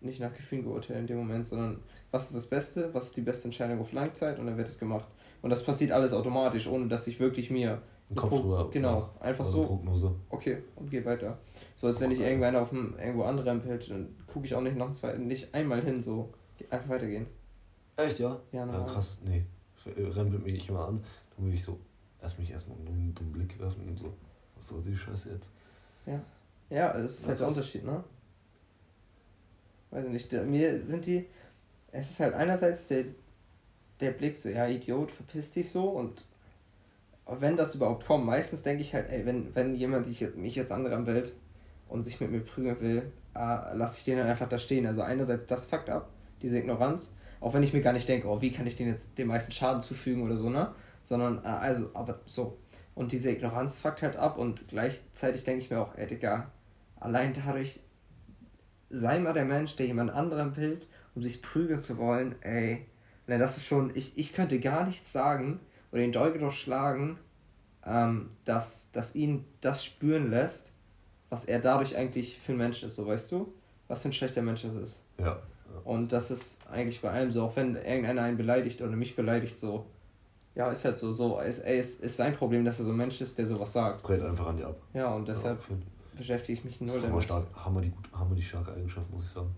nicht 0.00 0.20
nach 0.20 0.32
Gefühlen 0.34 0.64
geurteilt 0.64 1.00
in 1.00 1.06
dem 1.06 1.16
Moment, 1.18 1.46
sondern 1.46 1.80
was 2.10 2.26
ist 2.26 2.36
das 2.36 2.46
Beste, 2.46 2.92
was 2.94 3.06
ist 3.06 3.16
die 3.16 3.20
beste 3.22 3.44
Entscheidung 3.46 3.80
auf 3.80 3.92
Langzeit 3.92 4.38
und 4.38 4.46
dann 4.46 4.56
wird 4.56 4.68
es 4.68 4.78
gemacht. 4.78 5.06
Und 5.42 5.50
das 5.50 5.62
passiert 5.64 5.92
alles 5.92 6.12
automatisch, 6.12 6.66
ohne 6.66 6.88
dass 6.88 7.06
ich 7.06 7.18
wirklich 7.20 7.50
mir 7.50 7.80
Kopf 8.14 8.30
Pro- 8.30 8.40
drüber. 8.40 8.68
Genau, 8.72 9.10
einfach 9.20 9.44
so. 9.44 9.64
Prognose. 9.64 10.14
Okay, 10.30 10.58
und 10.76 10.90
geh 10.90 11.04
weiter. 11.04 11.38
So 11.76 11.86
als 11.88 12.00
wenn 12.00 12.10
ich 12.10 12.20
irgendwann 12.20 12.56
auf 12.56 12.70
dem, 12.70 12.94
irgendwo 12.98 13.24
anrempelt, 13.24 13.90
dann 13.90 14.08
gucke 14.26 14.46
ich 14.46 14.54
auch 14.54 14.62
nicht 14.62 14.76
noch 14.76 14.92
zweiten, 14.94 15.26
nicht 15.26 15.52
einmal 15.54 15.80
hin, 15.82 16.00
so 16.00 16.32
einfach 16.70 16.88
weitergehen. 16.88 17.26
Echt, 17.96 18.18
ja? 18.20 18.40
Ja, 18.52 18.60
Ja, 18.60 18.66
normal. 18.66 18.86
krass, 18.86 19.18
nee. 19.24 19.44
Rempelt 19.86 20.44
mich 20.44 20.68
immer 20.68 20.88
an. 20.88 21.04
Dann 21.36 21.46
will 21.46 21.54
ich 21.54 21.62
so, 21.64 21.78
erst 22.22 22.38
mich 22.38 22.50
erstmal 22.50 22.76
einen 22.78 23.14
dummen 23.14 23.32
Blick 23.32 23.58
werfen 23.60 23.88
und 23.88 23.98
so. 23.98 24.12
Was 24.56 24.68
soll 24.68 24.82
die 24.82 24.96
Scheiße 24.96 25.32
jetzt? 25.32 25.50
Ja, 26.70 26.92
es 26.96 27.12
ist 27.12 27.22
Ja, 27.22 27.28
halt 27.28 27.40
der. 27.40 27.48
Unterschied, 27.48 27.84
ne? 27.84 28.02
Weiß 29.90 30.04
ich 30.04 30.10
nicht, 30.10 30.32
mir 30.46 30.82
sind 30.82 31.06
die, 31.06 31.26
es 31.92 32.10
ist 32.10 32.20
halt 32.20 32.34
einerseits 32.34 32.88
der, 32.88 33.04
der 34.00 34.12
Blick 34.12 34.36
so, 34.36 34.48
ja, 34.48 34.66
Idiot, 34.66 35.10
verpiss 35.10 35.52
dich 35.52 35.70
so 35.70 35.88
und 35.88 36.22
wenn 37.26 37.56
das 37.56 37.74
überhaupt 37.74 38.06
kommt, 38.06 38.24
meistens 38.24 38.62
denke 38.62 38.82
ich 38.82 38.94
halt, 38.94 39.10
ey, 39.10 39.26
wenn, 39.26 39.54
wenn 39.54 39.74
jemand 39.74 40.06
jetzt- 40.08 40.36
mich 40.36 40.54
jetzt 40.54 40.72
anrempelt 40.72 41.34
und 41.88 42.02
sich 42.02 42.20
mit 42.20 42.30
mir 42.30 42.40
prügeln 42.40 42.80
will, 42.80 43.12
äh, 43.34 43.74
lasse 43.74 43.98
ich 43.98 44.04
den 44.04 44.18
dann 44.18 44.26
einfach 44.26 44.48
da 44.48 44.58
stehen. 44.58 44.86
Also 44.86 45.02
einerseits 45.02 45.46
das 45.46 45.66
fuckt 45.66 45.90
ab, 45.90 46.08
diese 46.42 46.58
Ignoranz, 46.58 47.14
auch 47.40 47.52
wenn 47.54 47.62
ich 47.62 47.72
mir 47.72 47.82
gar 47.82 47.92
nicht 47.92 48.08
denke, 48.08 48.28
oh, 48.28 48.40
wie 48.40 48.50
kann 48.50 48.66
ich 48.66 48.76
den 48.76 48.88
jetzt 48.88 49.16
den 49.18 49.26
meisten 49.28 49.52
Schaden 49.52 49.82
zufügen 49.82 50.22
oder 50.22 50.36
so, 50.36 50.48
ne? 50.50 50.74
Sondern, 51.04 51.44
äh, 51.44 51.48
also, 51.48 51.90
aber 51.94 52.20
so. 52.26 52.56
Und 52.94 53.12
diese 53.12 53.30
Ignoranz 53.30 53.76
fuckt 53.76 54.02
halt 54.02 54.16
ab 54.16 54.38
und 54.38 54.66
gleichzeitig 54.68 55.44
denke 55.44 55.64
ich 55.64 55.70
mir 55.70 55.80
auch, 55.80 55.96
ey, 55.96 56.06
Digga, 56.06 56.50
allein 56.98 57.34
dadurch, 57.34 57.80
sei 58.90 59.18
mal 59.18 59.34
der 59.34 59.44
Mensch, 59.44 59.76
der 59.76 59.86
jemand 59.86 60.10
anderem 60.10 60.56
will, 60.56 60.78
um 61.14 61.22
sich 61.22 61.42
prügeln 61.42 61.80
zu 61.80 61.98
wollen, 61.98 62.34
ey, 62.42 62.86
Nein, 63.28 63.40
das 63.40 63.58
ist 63.58 63.66
schon, 63.66 63.92
ich, 63.94 64.16
ich 64.16 64.32
könnte 64.32 64.58
gar 64.58 64.86
nichts 64.86 65.12
sagen 65.12 65.60
oder 65.92 66.00
den 66.00 66.12
Dolgedorf 66.12 66.54
schlagen, 66.54 67.18
ähm, 67.86 68.30
dass, 68.46 68.90
dass 68.92 69.14
ihn 69.14 69.44
das 69.60 69.84
spüren 69.84 70.30
lässt, 70.30 70.72
was 71.28 71.44
er 71.44 71.60
dadurch 71.60 71.94
eigentlich 71.94 72.38
für 72.38 72.52
ein 72.52 72.58
Mensch 72.58 72.82
ist, 72.82 72.96
so 72.96 73.06
weißt 73.06 73.30
du? 73.32 73.52
Was 73.86 74.02
für 74.02 74.08
ein 74.08 74.14
schlechter 74.14 74.40
Mensch 74.40 74.62
das 74.62 74.74
ist. 74.74 75.02
Ja. 75.18 75.42
Und 75.84 76.12
das 76.12 76.30
ist 76.30 76.58
eigentlich 76.70 77.02
bei 77.02 77.10
allem 77.10 77.30
so, 77.30 77.42
auch 77.42 77.56
wenn 77.56 77.76
irgendeiner 77.76 78.22
einen 78.22 78.38
beleidigt 78.38 78.80
oder 78.80 78.96
mich 78.96 79.14
beleidigt, 79.14 79.58
so. 79.58 79.84
Ja, 80.54 80.70
ist 80.70 80.86
halt 80.86 80.98
so, 80.98 81.12
so, 81.12 81.38
ist, 81.38 81.60
ey, 81.60 81.78
ist, 81.78 82.00
ist 82.00 82.16
sein 82.16 82.34
Problem, 82.34 82.64
dass 82.64 82.78
er 82.78 82.86
so 82.86 82.92
ein 82.92 82.96
Mensch 82.96 83.20
ist, 83.20 83.36
der 83.38 83.46
sowas 83.46 83.74
sagt. 83.74 84.02
Brät 84.02 84.22
einfach 84.22 84.46
an 84.46 84.56
dir 84.56 84.68
ab. 84.68 84.80
Ja, 84.94 85.14
und 85.14 85.28
deshalb 85.28 85.60
Ja, 85.68 85.76
beschäftige 86.18 86.58
ich 86.58 86.64
mich 86.64 86.80
null 86.80 87.00
damit. 87.00 87.22
stark, 87.22 87.46
hammer 87.54 87.80
die, 87.80 87.90
gut, 87.90 88.10
hammer 88.12 88.34
die 88.34 88.42
starke 88.42 88.72
Eigenschaft, 88.72 89.10
muss 89.10 89.24
ich 89.24 89.30
sagen. 89.30 89.54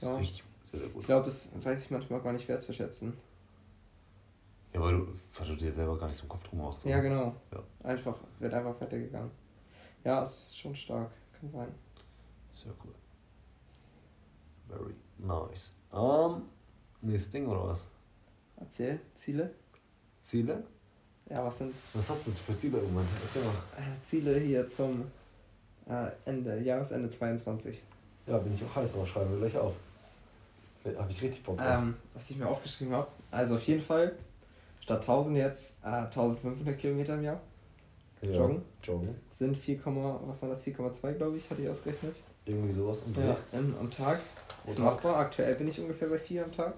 Ja. 0.00 0.16
richtig 0.16 0.44
sehr, 0.64 0.80
sehr 0.80 0.88
gut. 0.88 1.00
Ich 1.00 1.06
glaube, 1.06 1.24
das 1.24 1.50
weiß 1.62 1.84
ich 1.84 1.90
manchmal 1.90 2.20
gar 2.20 2.32
nicht 2.32 2.46
wertzuschätzen. 2.48 3.14
Ja, 4.72 4.80
weil 4.80 4.92
du, 4.92 5.06
weil 5.38 5.46
du 5.48 5.56
dir 5.56 5.70
selber 5.70 5.96
gar 5.96 6.08
nicht 6.08 6.16
so 6.16 6.22
einen 6.22 6.30
Kopf 6.30 6.42
drum 6.48 6.58
machst. 6.58 6.84
Ja, 6.84 6.98
oder? 6.98 7.02
genau. 7.08 7.36
Ja. 7.52 7.62
Einfach, 7.88 8.16
wird 8.40 8.52
einfach 8.52 8.80
weitergegangen. 8.80 9.30
Ja, 10.02 10.22
ist 10.22 10.58
schon 10.58 10.74
stark, 10.74 11.10
kann 11.38 11.50
sein. 11.50 11.68
Sehr 12.52 12.72
cool. 12.84 12.94
Very 14.68 14.94
nice. 15.18 15.74
Ähm, 15.92 16.42
nächstes 17.00 17.30
Ding 17.30 17.46
oder 17.46 17.68
was? 17.68 17.86
Erzähl, 18.56 19.00
Ziele? 19.14 19.54
Ziele? 20.22 20.64
Ja, 21.30 21.44
was 21.44 21.58
sind 21.58 21.74
Was 21.94 22.10
hast 22.10 22.26
du 22.26 22.32
für 22.32 22.56
Ziele 22.56 22.78
irgendwann? 22.78 23.06
Erzähl 23.24 23.44
mal. 23.44 23.52
äh, 23.78 24.02
Ziele 24.04 24.38
hier 24.40 24.66
zum 24.66 25.04
äh, 25.88 26.10
Ende, 26.24 26.58
Jahresende 26.60 27.10
22? 27.10 27.82
Ja, 28.26 28.38
bin 28.38 28.54
ich 28.54 28.62
auch 28.64 28.76
heiß 28.76 28.92
drauf, 28.94 29.06
schreiben 29.08 29.30
wir 29.32 29.38
gleich 29.38 29.56
auf. 29.56 29.72
Habe 30.98 31.10
ich 31.10 31.22
richtig 31.22 31.42
Bock 31.44 31.56
drauf. 31.58 31.66
Ähm, 31.78 31.96
was 32.12 32.30
ich 32.30 32.36
mir 32.36 32.46
aufgeschrieben 32.48 32.94
habe, 32.94 33.08
also 33.30 33.54
auf 33.54 33.62
jeden 33.66 33.82
Fall 33.82 34.12
statt 34.82 35.00
1000 35.00 35.38
jetzt 35.38 35.76
äh, 35.82 35.86
1500 35.86 36.78
Kilometer 36.78 37.14
im 37.14 37.22
Jahr 37.22 37.40
ja, 38.20 38.30
joggen. 38.32 38.62
Joggen. 38.82 39.14
sind 39.30 39.56
4, 39.56 39.78
was 39.84 40.42
war 40.42 40.48
das, 40.50 40.64
4,2 40.66 41.12
glaube 41.12 41.36
ich, 41.36 41.50
hatte 41.50 41.62
ich 41.62 41.68
ausgerechnet. 41.68 42.14
Irgendwie 42.46 42.72
sowas. 42.72 43.00
Und 43.06 43.16
Ja, 43.16 43.36
ähm, 43.54 43.74
am 43.80 43.90
Tag. 43.90 44.20
Ist 44.66 44.76
Pro 44.76 44.82
Tag. 44.84 44.94
machbar. 44.94 45.16
Aktuell 45.16 45.54
bin 45.54 45.68
ich 45.68 45.80
ungefähr 45.80 46.08
bei 46.08 46.18
4 46.18 46.44
am 46.44 46.52
Tag. 46.52 46.74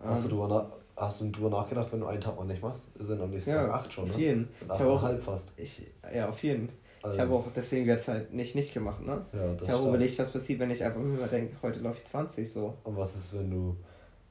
Hast, 0.00 0.22
du 0.24 0.28
Ähm, 0.28 0.30
drüber 0.30 0.48
na, 0.48 0.72
hast 1.04 1.20
du 1.20 1.30
drüber 1.30 1.50
nachgedacht, 1.50 1.88
wenn 1.92 2.00
du 2.00 2.06
einen 2.06 2.20
Tag 2.20 2.36
mal 2.36 2.44
nicht 2.44 2.62
machst? 2.62 2.86
Sind 2.98 3.20
am 3.20 3.30
nächsten 3.30 3.50
Ja, 3.50 3.66
Tag 3.66 3.74
acht 3.74 3.92
schon, 3.92 4.06
ne? 4.06 4.12
auf 4.14 4.18
jeden. 4.20 4.44
Sind 4.44 4.52
Ich 4.64 4.70
acht 4.70 4.80
habe 4.80 4.90
auch, 4.92 5.02
halb 5.02 5.22
fast. 5.22 5.50
ich, 5.56 5.86
ja, 6.14 6.28
auf 6.28 6.40
jeden. 6.44 6.68
Also, 7.02 7.14
Ich 7.16 7.20
habe 7.20 7.34
auch 7.34 7.46
deswegen 7.54 7.86
jetzt 7.86 8.08
halt 8.08 8.32
nicht 8.32 8.54
nicht 8.54 8.72
gemacht, 8.72 9.00
ne? 9.04 9.24
Ja, 9.32 9.54
Ich 9.60 9.68
habe 9.68 9.88
überlegt, 9.88 10.18
was 10.18 10.30
passiert, 10.32 10.60
wenn 10.60 10.70
ich 10.70 10.82
einfach 10.84 11.00
immer 11.00 11.26
denke, 11.26 11.54
heute 11.62 11.80
laufe 11.80 11.98
ich 11.98 12.04
20 12.04 12.50
so. 12.50 12.74
Und 12.84 12.96
was 12.96 13.16
ist, 13.16 13.34
wenn 13.36 13.50
du 13.50 13.76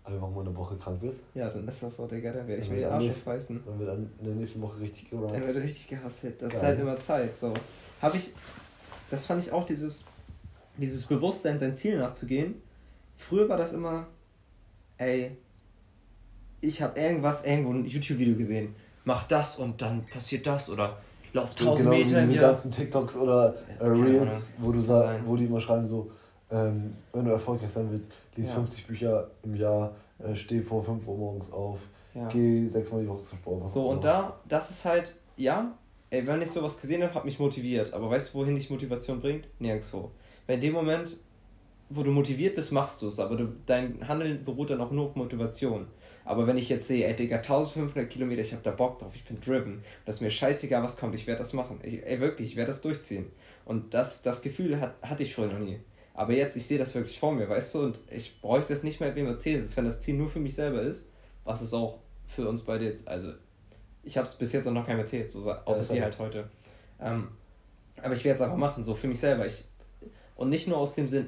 einfach 0.04 0.30
mal 0.30 0.42
eine 0.42 0.56
Woche 0.56 0.78
krank 0.78 1.00
bist? 1.02 1.22
Ja, 1.34 1.50
dann 1.50 1.68
ist 1.68 1.84
das 1.84 1.96
so, 1.98 2.08
Digga, 2.08 2.32
dann 2.32 2.48
werde 2.48 2.62
ich 2.62 2.68
Dann 2.70 2.76
mir 2.78 2.84
den 2.86 2.92
Arsch 2.94 3.10
aufreißen. 3.10 3.62
Dann 3.66 3.80
wird 3.80 3.90
dann 3.90 4.10
in 4.20 4.26
der 4.26 4.36
nächsten 4.36 4.62
Woche 4.62 4.80
richtig 4.80 5.10
Dann 5.10 5.22
gerannt. 5.22 5.48
wird 5.48 5.58
richtig 5.58 5.88
gehasselt. 5.90 6.42
Das 6.42 6.54
ist 6.54 6.60
Geil. 6.62 6.70
halt 6.70 6.80
immer 6.80 6.96
Zeit, 6.98 7.38
so. 7.38 7.54
Habe 8.02 8.18
ich, 8.18 8.32
das 9.10 9.26
fand 9.26 9.44
ich 9.44 9.52
auch 9.52 9.66
dieses, 9.66 10.06
dieses 10.78 11.06
Bewusstsein, 11.06 11.60
sein 11.60 11.76
Ziel 11.76 11.98
nachzugehen. 11.98 12.56
Früher 13.18 13.48
war 13.50 13.58
das 13.58 13.74
immer, 13.74 14.08
ey, 14.98 15.38
ich 16.62 16.82
habe 16.82 17.00
irgendwas, 17.00 17.44
irgendwo 17.46 17.72
ein 17.74 17.86
YouTube-Video 17.86 18.36
gesehen. 18.36 18.76
Mach 19.04 19.28
das 19.28 19.58
und 19.58 19.82
dann 19.82 20.06
passiert 20.06 20.48
das 20.48 20.70
oder 20.70 20.98
lauf 21.34 21.52
1000 21.52 21.78
genau 21.78 21.90
Meter 21.92 22.26
diese 22.28 22.40
ganzen 22.40 22.72
TikToks 22.72 23.16
oder 23.16 23.56
äh. 23.80 23.86
Reels, 23.88 24.52
wo, 24.60 24.72
du 24.72 24.82
sa 24.82 25.16
wo 25.26 25.36
die 25.36 25.46
immer 25.46 25.60
schreiben 25.62 25.88
so, 25.88 26.12
ähm, 26.52 26.96
wenn 27.14 27.26
du 27.26 27.32
erfolgreich 27.32 27.72
sein 27.72 27.88
willst, 27.92 28.10
lies 28.36 28.50
Ja. 28.50 28.56
50 28.56 28.88
Bücher 28.88 29.30
im 29.44 29.56
Jahr, 29.56 29.96
äh, 30.20 30.36
steh 30.36 30.62
vor 30.62 30.84
5 30.84 31.08
Uhr 31.08 31.18
morgens 31.18 31.52
auf, 31.52 31.80
Ja. 32.14 32.28
geh 32.28 32.66
sechsmal 32.68 33.02
die 33.02 33.08
Woche 33.08 33.22
zum 33.22 33.38
Sport. 33.38 33.70
So, 33.70 33.90
und 33.90 34.04
da, 34.04 34.40
das 34.48 34.70
ist 34.72 34.84
halt, 34.86 35.16
ja, 35.38 35.72
ey, 36.10 36.26
wenn 36.28 36.42
ich 36.42 36.52
sowas 36.52 36.80
gesehen 36.80 37.02
habe, 37.04 37.14
hat 37.14 37.26
mich 37.26 37.40
motiviert. 37.40 37.94
Aber 37.94 38.10
weißt 38.10 38.34
du, 38.34 38.40
wohin 38.40 38.56
dich 38.56 38.70
Motivation 38.70 39.22
bringt? 39.22 39.48
Nirgendwo. 39.60 40.12
Weil 40.46 40.56
in 40.56 40.62
dem 40.62 40.74
Moment, 40.74 41.18
wo 41.96 42.04
du 42.04 42.12
motiviert 42.12 42.56
bist, 42.56 42.72
machst 42.72 43.02
du 43.02 43.08
es. 43.08 43.20
Aber 43.20 43.36
du, 43.36 43.54
dein 43.66 44.08
Handeln 44.08 44.44
beruht 44.44 44.70
dann 44.70 44.82
auch 44.82 44.92
nur 44.92 45.06
auf 45.06 45.16
Motivation. 45.16 45.88
Aber 46.24 46.48
wenn 46.48 46.58
ich 46.58 46.70
jetzt 46.70 46.88
sehe, 46.88 47.08
ey, 47.08 47.16
Digga, 47.16 47.38
1500 47.38 48.10
Kilometer, 48.10 48.42
ich 48.42 48.54
hab 48.54 48.64
da 48.64 48.72
Bock 48.72 49.00
drauf, 49.00 49.12
ich 49.16 49.26
bin 49.26 49.40
driven, 49.42 49.84
das 50.06 50.16
ist 50.16 50.22
mir 50.22 50.32
scheißegal, 50.32 50.84
was 50.84 50.98
kommt, 50.98 51.16
ich 51.16 51.28
werde 51.28 51.40
das 51.40 51.54
machen. 51.54 51.80
Ich, 51.84 52.06
ey, 52.06 52.20
wirklich, 52.20 52.50
ich 52.50 52.56
werde 52.56 52.72
das 52.72 52.82
durchziehen. 52.82 53.26
Und 53.66 53.94
das, 53.94 54.22
das 54.22 54.42
Gefühl 54.42 54.80
hat, 54.80 54.96
hatte 55.02 55.24
ich 55.24 55.34
vorher 55.34 55.54
noch 55.54 55.66
nie. 55.66 55.80
Aber 56.14 56.34
jetzt, 56.34 56.56
ich 56.56 56.66
sehe 56.66 56.78
das 56.78 56.94
wirklich 56.94 57.20
vor 57.20 57.34
mir, 57.34 57.50
weißt 57.50 57.76
du, 57.76 57.80
und 57.84 58.00
ich 58.10 58.40
bräuchte 58.42 58.74
es 58.74 58.84
nicht 58.84 59.00
mehr 59.00 59.16
wem 59.16 59.28
erzählen. 59.28 59.68
Wenn 59.76 59.86
das 59.86 60.02
Ziel 60.02 60.16
nur 60.16 60.30
für 60.30 60.40
mich 60.40 60.56
selber 60.56 60.82
ist, 60.82 61.10
was 61.44 61.62
es 61.62 61.74
auch 61.74 62.00
für 62.28 62.48
uns 62.48 62.62
beide 62.62 62.86
jetzt, 62.86 63.08
also 63.08 63.32
ich 64.04 64.18
habe 64.18 64.28
es 64.28 64.36
bis 64.36 64.52
jetzt 64.52 64.68
auch 64.68 64.74
noch 64.74 64.86
keinem 64.86 65.00
erzählt, 65.00 65.32
so, 65.32 65.52
außer 65.52 65.94
dir 65.94 66.04
halt 66.04 66.20
heute. 66.20 66.50
Ähm, 67.00 67.30
aber 68.02 68.14
ich 68.14 68.24
werde 68.24 68.36
es 68.38 68.42
einfach 68.42 68.58
machen, 68.58 68.84
so 68.84 68.94
für 68.94 69.08
mich 69.08 69.20
selber. 69.20 69.46
Ich, 69.46 69.66
und 70.36 70.50
nicht 70.50 70.68
nur 70.68 70.78
aus 70.78 70.94
dem 70.94 71.08
Sinn, 71.08 71.28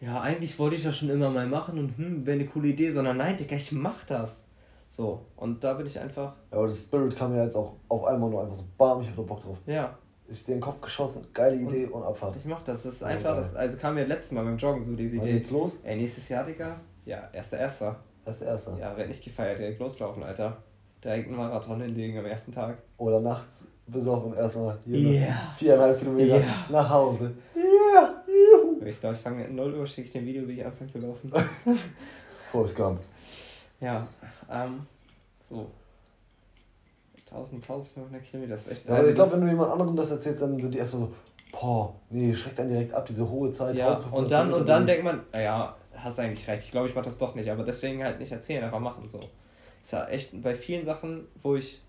ja, 0.00 0.20
eigentlich 0.20 0.58
wollte 0.58 0.76
ich 0.76 0.84
das 0.84 0.96
schon 0.96 1.10
immer 1.10 1.30
mal 1.30 1.46
machen 1.46 1.78
und 1.78 1.96
hm, 1.98 2.24
wäre 2.26 2.38
eine 2.38 2.46
coole 2.46 2.68
Idee, 2.68 2.90
sondern 2.90 3.16
nein, 3.16 3.36
Digga, 3.36 3.56
ich 3.56 3.72
mach 3.72 4.04
das. 4.04 4.44
So, 4.90 5.26
und 5.36 5.62
da 5.62 5.74
bin 5.74 5.86
ich 5.86 5.98
einfach, 6.00 6.34
Ja, 6.50 6.58
aber 6.58 6.66
das 6.68 6.82
Spirit 6.82 7.14
kam 7.16 7.34
ja 7.36 7.44
jetzt 7.44 7.56
auch 7.56 7.74
auf 7.88 8.04
einmal 8.04 8.30
nur 8.30 8.42
einfach 8.42 8.54
so, 8.56 8.64
bam, 8.78 9.00
ich 9.02 9.08
hab 9.08 9.16
da 9.16 9.22
Bock 9.22 9.40
drauf. 9.42 9.58
ja, 9.66 9.98
Ist 10.28 10.46
dir 10.48 10.52
in 10.52 10.58
den 10.58 10.62
Kopf 10.62 10.80
geschossen, 10.80 11.26
geile 11.34 11.56
Idee 11.56 11.86
und, 11.86 12.02
Abfahrt. 12.02 12.36
ich 12.36 12.44
mach 12.46 12.62
das. 12.62 12.84
Das 12.84 12.94
ist 12.94 13.00
Ja, 13.02 13.08
einfach, 13.08 13.36
das, 13.36 13.54
also 13.54 13.76
kam 13.76 13.94
mir 13.96 14.06
letztes 14.06 14.32
Mal 14.32 14.44
beim 14.44 14.56
Joggen 14.56 14.82
so 14.82 14.94
diese 14.94 15.16
Wann 15.18 15.24
Idee. 15.24 15.32
geht's 15.38 15.50
los? 15.50 15.80
Ey, 15.82 15.96
nächstes 15.96 16.28
Jahr, 16.30 16.44
Digga? 16.44 16.80
Ja, 17.04 17.28
erster, 17.32 17.58
erster. 17.58 17.96
Das 18.24 18.36
ist 18.36 18.40
der 18.42 18.48
erste. 18.48 18.76
Ja, 18.80 18.96
werd 18.96 19.08
nicht 19.08 19.22
gefeiert, 19.24 19.58
direkt 19.58 19.80
loslaufen, 19.80 20.22
Alter. 20.22 20.56
Direkt 21.04 21.28
einen 21.28 21.36
Marathon 21.36 21.80
hinlegen 21.80 22.18
am 22.18 22.26
ersten 22.26 22.52
Tag. 22.52 22.78
Oder 22.98 23.20
nachts 23.20 23.64
besoffen 23.86 24.34
erstmal 24.34 24.78
hier 24.84 24.98
Yeah. 24.98 25.54
viereinhalb 25.56 25.98
Kilometer 25.98 26.36
Yeah. 26.38 26.54
nach 26.70 26.88
Hause. 26.90 27.32
Yeah. 27.56 27.64
Ich 28.90 29.00
glaube, 29.00 29.16
ich 29.16 29.20
fange 29.20 29.44
in 29.44 29.54
0 29.54 29.74
Uhr, 29.74 29.86
schicke 29.86 30.06
ich 30.06 30.12
dir 30.12 30.20
ein 30.20 30.26
Video, 30.26 30.46
wie 30.48 30.52
ich 30.52 30.64
anfange 30.64 30.90
zu 30.90 30.98
laufen. 30.98 31.32
Forrest 32.52 32.76
Gump. 32.76 33.00
ja, 33.80 34.06
ähm, 34.50 34.86
so. 35.40 35.70
1000, 37.30 37.62
1500 37.62 38.24
Kilometer, 38.24 38.52
das 38.52 38.66
ist 38.66 38.72
echt. 38.72 38.88
Ja, 38.88 38.94
also 38.94 39.10
ich 39.10 39.14
glaube, 39.14 39.32
wenn 39.32 39.40
du 39.42 39.46
jemand 39.48 39.72
anderem 39.72 39.94
das 39.96 40.10
erzählst, 40.10 40.42
dann 40.42 40.58
sind 40.58 40.72
die 40.72 40.78
erstmal 40.78 41.02
so, 41.02 41.14
boah, 41.52 41.94
nee, 42.10 42.34
schreckt 42.34 42.58
dann 42.58 42.68
direkt 42.68 42.94
ab, 42.94 43.04
diese 43.06 43.28
hohe 43.28 43.52
Zeit. 43.52 43.76
ja, 43.76 43.96
1500 43.96 44.22
und 44.22 44.30
dann, 44.30 44.52
und 44.60 44.68
dann 44.68 44.86
denkt 44.86 45.04
man, 45.04 45.20
naja, 45.32 45.76
hast 45.94 46.18
eigentlich 46.18 46.46
recht. 46.48 46.64
Ich 46.64 46.70
glaube, 46.70 46.88
ich 46.88 46.94
mache 46.94 47.04
das 47.04 47.18
doch 47.18 47.34
nicht, 47.34 47.50
aber 47.50 47.64
deswegen 47.64 48.02
halt 48.02 48.18
nicht 48.18 48.32
erzählen, 48.32 48.64
einfach 48.64 48.80
machen 48.80 49.08
so. 49.08 49.20
Ist 49.82 49.92
ja 49.92 50.06
echt 50.08 50.42
bei 50.42 50.54
vielen 50.54 50.84
Sachen, 50.84 51.26
wo 51.42 51.56
ich. 51.56 51.82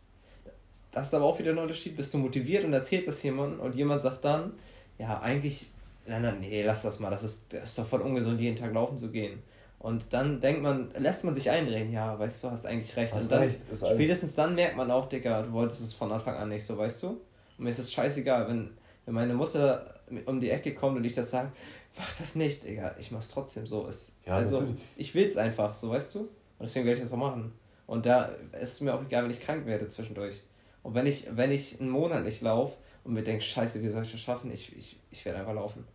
Das 0.91 1.07
ist 1.07 1.13
aber 1.13 1.25
auch 1.25 1.37
wieder 1.37 1.51
ein 1.51 1.57
Unterschied, 1.57 1.95
bist 1.95 2.13
du 2.13 2.17
motiviert 2.17 2.65
und 2.65 2.73
erzählst 2.73 3.07
das 3.07 3.21
jemandem 3.21 3.59
und 3.59 3.75
jemand 3.75 4.01
sagt 4.01 4.25
dann, 4.25 4.53
ja, 4.97 5.19
eigentlich, 5.21 5.69
nein, 6.09 6.21
nein, 6.21 6.39
nee, 6.41 6.63
lass 6.63 6.81
das 6.81 6.99
mal, 6.99 7.09
das 7.09 7.23
ist, 7.23 7.53
das 7.53 7.69
ist 7.69 7.79
doch 7.79 7.85
voll 7.85 8.01
ungesund, 8.01 8.39
jeden 8.39 8.57
Tag 8.57 8.73
laufen 8.73 8.97
zu 8.97 9.09
gehen. 9.09 9.41
Und 9.79 10.13
dann 10.13 10.41
denkt 10.41 10.61
man, 10.61 10.91
lässt 10.97 11.23
man 11.23 11.33
sich 11.33 11.49
einreden, 11.49 11.93
ja, 11.93 12.19
weißt 12.19 12.43
du, 12.43 12.51
hast 12.51 12.65
eigentlich 12.65 12.95
recht. 12.97 13.13
Hast 13.13 13.23
und 13.23 13.31
dann, 13.31 13.43
recht, 13.43 13.59
spätestens 13.73 14.35
dann 14.35 14.53
merkt 14.53 14.75
man 14.75 14.91
auch, 14.91 15.07
Digga, 15.07 15.43
du 15.43 15.53
wolltest 15.53 15.81
es 15.81 15.93
von 15.93 16.11
Anfang 16.11 16.35
an 16.35 16.49
nicht, 16.49 16.65
so 16.65 16.77
weißt 16.77 17.03
du? 17.03 17.07
Und 17.07 17.19
mir 17.59 17.69
ist 17.69 17.79
es 17.79 17.93
scheißegal, 17.93 18.49
wenn, 18.49 18.71
wenn 19.05 19.13
meine 19.13 19.33
Mutter 19.33 20.01
um 20.25 20.41
die 20.41 20.49
Ecke 20.49 20.73
kommt 20.73 20.97
und 20.97 21.05
ich 21.05 21.13
das 21.13 21.31
sage, 21.31 21.51
mach 21.97 22.13
das 22.17 22.35
nicht, 22.35 22.65
Digga, 22.65 22.95
ich 22.99 23.11
mach's 23.11 23.29
trotzdem 23.29 23.65
so. 23.65 23.87
Es, 23.87 24.15
Ja, 24.25 24.33
also, 24.35 24.61
natürlich. 24.61 24.81
ich 24.97 25.15
will's 25.15 25.37
einfach, 25.37 25.73
so 25.73 25.91
weißt 25.91 26.15
du? 26.15 26.19
Und 26.19 26.29
deswegen 26.67 26.85
werde 26.85 26.97
ich 26.97 27.03
das 27.03 27.13
auch 27.13 27.17
machen. 27.17 27.53
Und 27.87 28.05
da 28.05 28.25
ist 28.59 28.73
es 28.73 28.81
mir 28.81 28.93
auch 28.93 29.01
egal, 29.01 29.23
wenn 29.23 29.31
ich 29.31 29.41
krank 29.41 29.65
werde 29.65 29.87
zwischendurch. 29.87 30.35
Und 30.83 30.93
wenn 30.93 31.07
ich, 31.07 31.27
wenn 31.31 31.51
ich 31.51 31.79
einen 31.79 31.89
Monat 31.89 32.23
nicht 32.23 32.41
laufe 32.41 32.75
und 33.03 33.13
mir 33.13 33.23
denke, 33.23 33.43
scheiße, 33.43 33.81
wie 33.81 33.89
soll 33.89 34.03
ich 34.03 34.11
das 34.11 34.21
schaffen? 34.21 34.51
Ich, 34.51 34.75
ich, 34.77 34.99
ich 35.09 35.23
werde 35.25 35.39
einfach 35.39 35.53
laufen. 35.53 35.85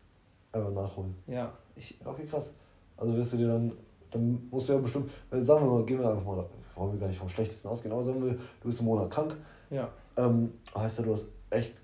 Einfach 0.55 0.71
nachholen. 0.71 1.15
Ja, 1.27 1.53
ich, 1.75 1.99
Okay, 2.05 2.25
krass. 2.25 2.55
Also 2.97 3.17
wirst 3.17 3.33
du 3.33 3.37
dir 3.39 3.49
dann, 3.49 3.73
dann 4.11 4.49
musst 4.51 4.69
du 4.69 4.75
ja 4.75 4.79
bestimmt, 4.79 5.11
sagen 5.31 5.67
wir 5.67 5.73
mal, 5.73 5.85
gehen 5.85 5.99
wir 5.99 6.09
einfach 6.09 6.25
mal, 6.25 6.47
wollen 6.77 6.93
wir 6.93 7.01
gar 7.01 7.09
nicht 7.09 7.19
vom 7.19 7.29
Schlechtesten 7.29 7.67
ausgehen, 7.69 7.93
aber 7.93 8.05
sagen 8.05 8.25
wir, 8.25 8.33
du 8.35 8.69
bist 8.69 8.79
einen 8.79 8.89
Monat 8.89 9.11
krank, 9.11 9.35
ja. 9.71 9.89
ähm, 10.17 10.53
heißt 10.75 10.99
ja, 11.01 11.05
du 11.05 11.15
hast 11.15 11.27
echt 11.51 11.75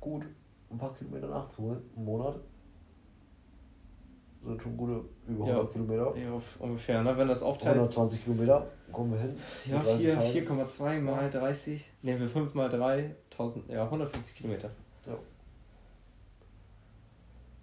gut 0.00 0.24
ein 0.70 0.78
paar 0.78 0.94
Kilometer 0.94 1.28
nachzuholen, 1.28 1.82
einen 1.94 2.04
Monat. 2.06 2.36
Sind 4.44 4.62
schon 4.62 4.76
gute 4.76 5.04
über 5.26 5.44
100 5.44 5.64
Ja. 5.64 5.72
Kilometer. 5.72 6.16
Ja, 6.16 6.40
ungefähr, 6.60 7.02
ne? 7.02 7.18
Wenn 7.18 7.28
das 7.28 7.42
aufteilst. 7.42 7.74
120 7.98 8.24
Kilometer 8.24 8.66
kommen 8.92 9.12
wir 9.12 9.18
hin. 9.20 9.36
Ja, 9.64 9.78
Mit 9.78 9.86
30 9.86 10.06
4 10.06 10.14
Tagen. 10.46 10.66
4,2 10.68 11.00
mal 11.00 11.30
30. 11.30 11.90
Nehmen 12.02 12.20
wir 12.20 12.28
5 12.28 12.54
mal 12.54 12.68
3, 12.70 13.14
1000, 13.32 13.68
ja, 13.68 13.84
150 13.84 14.36
Kilometer. 14.36 14.70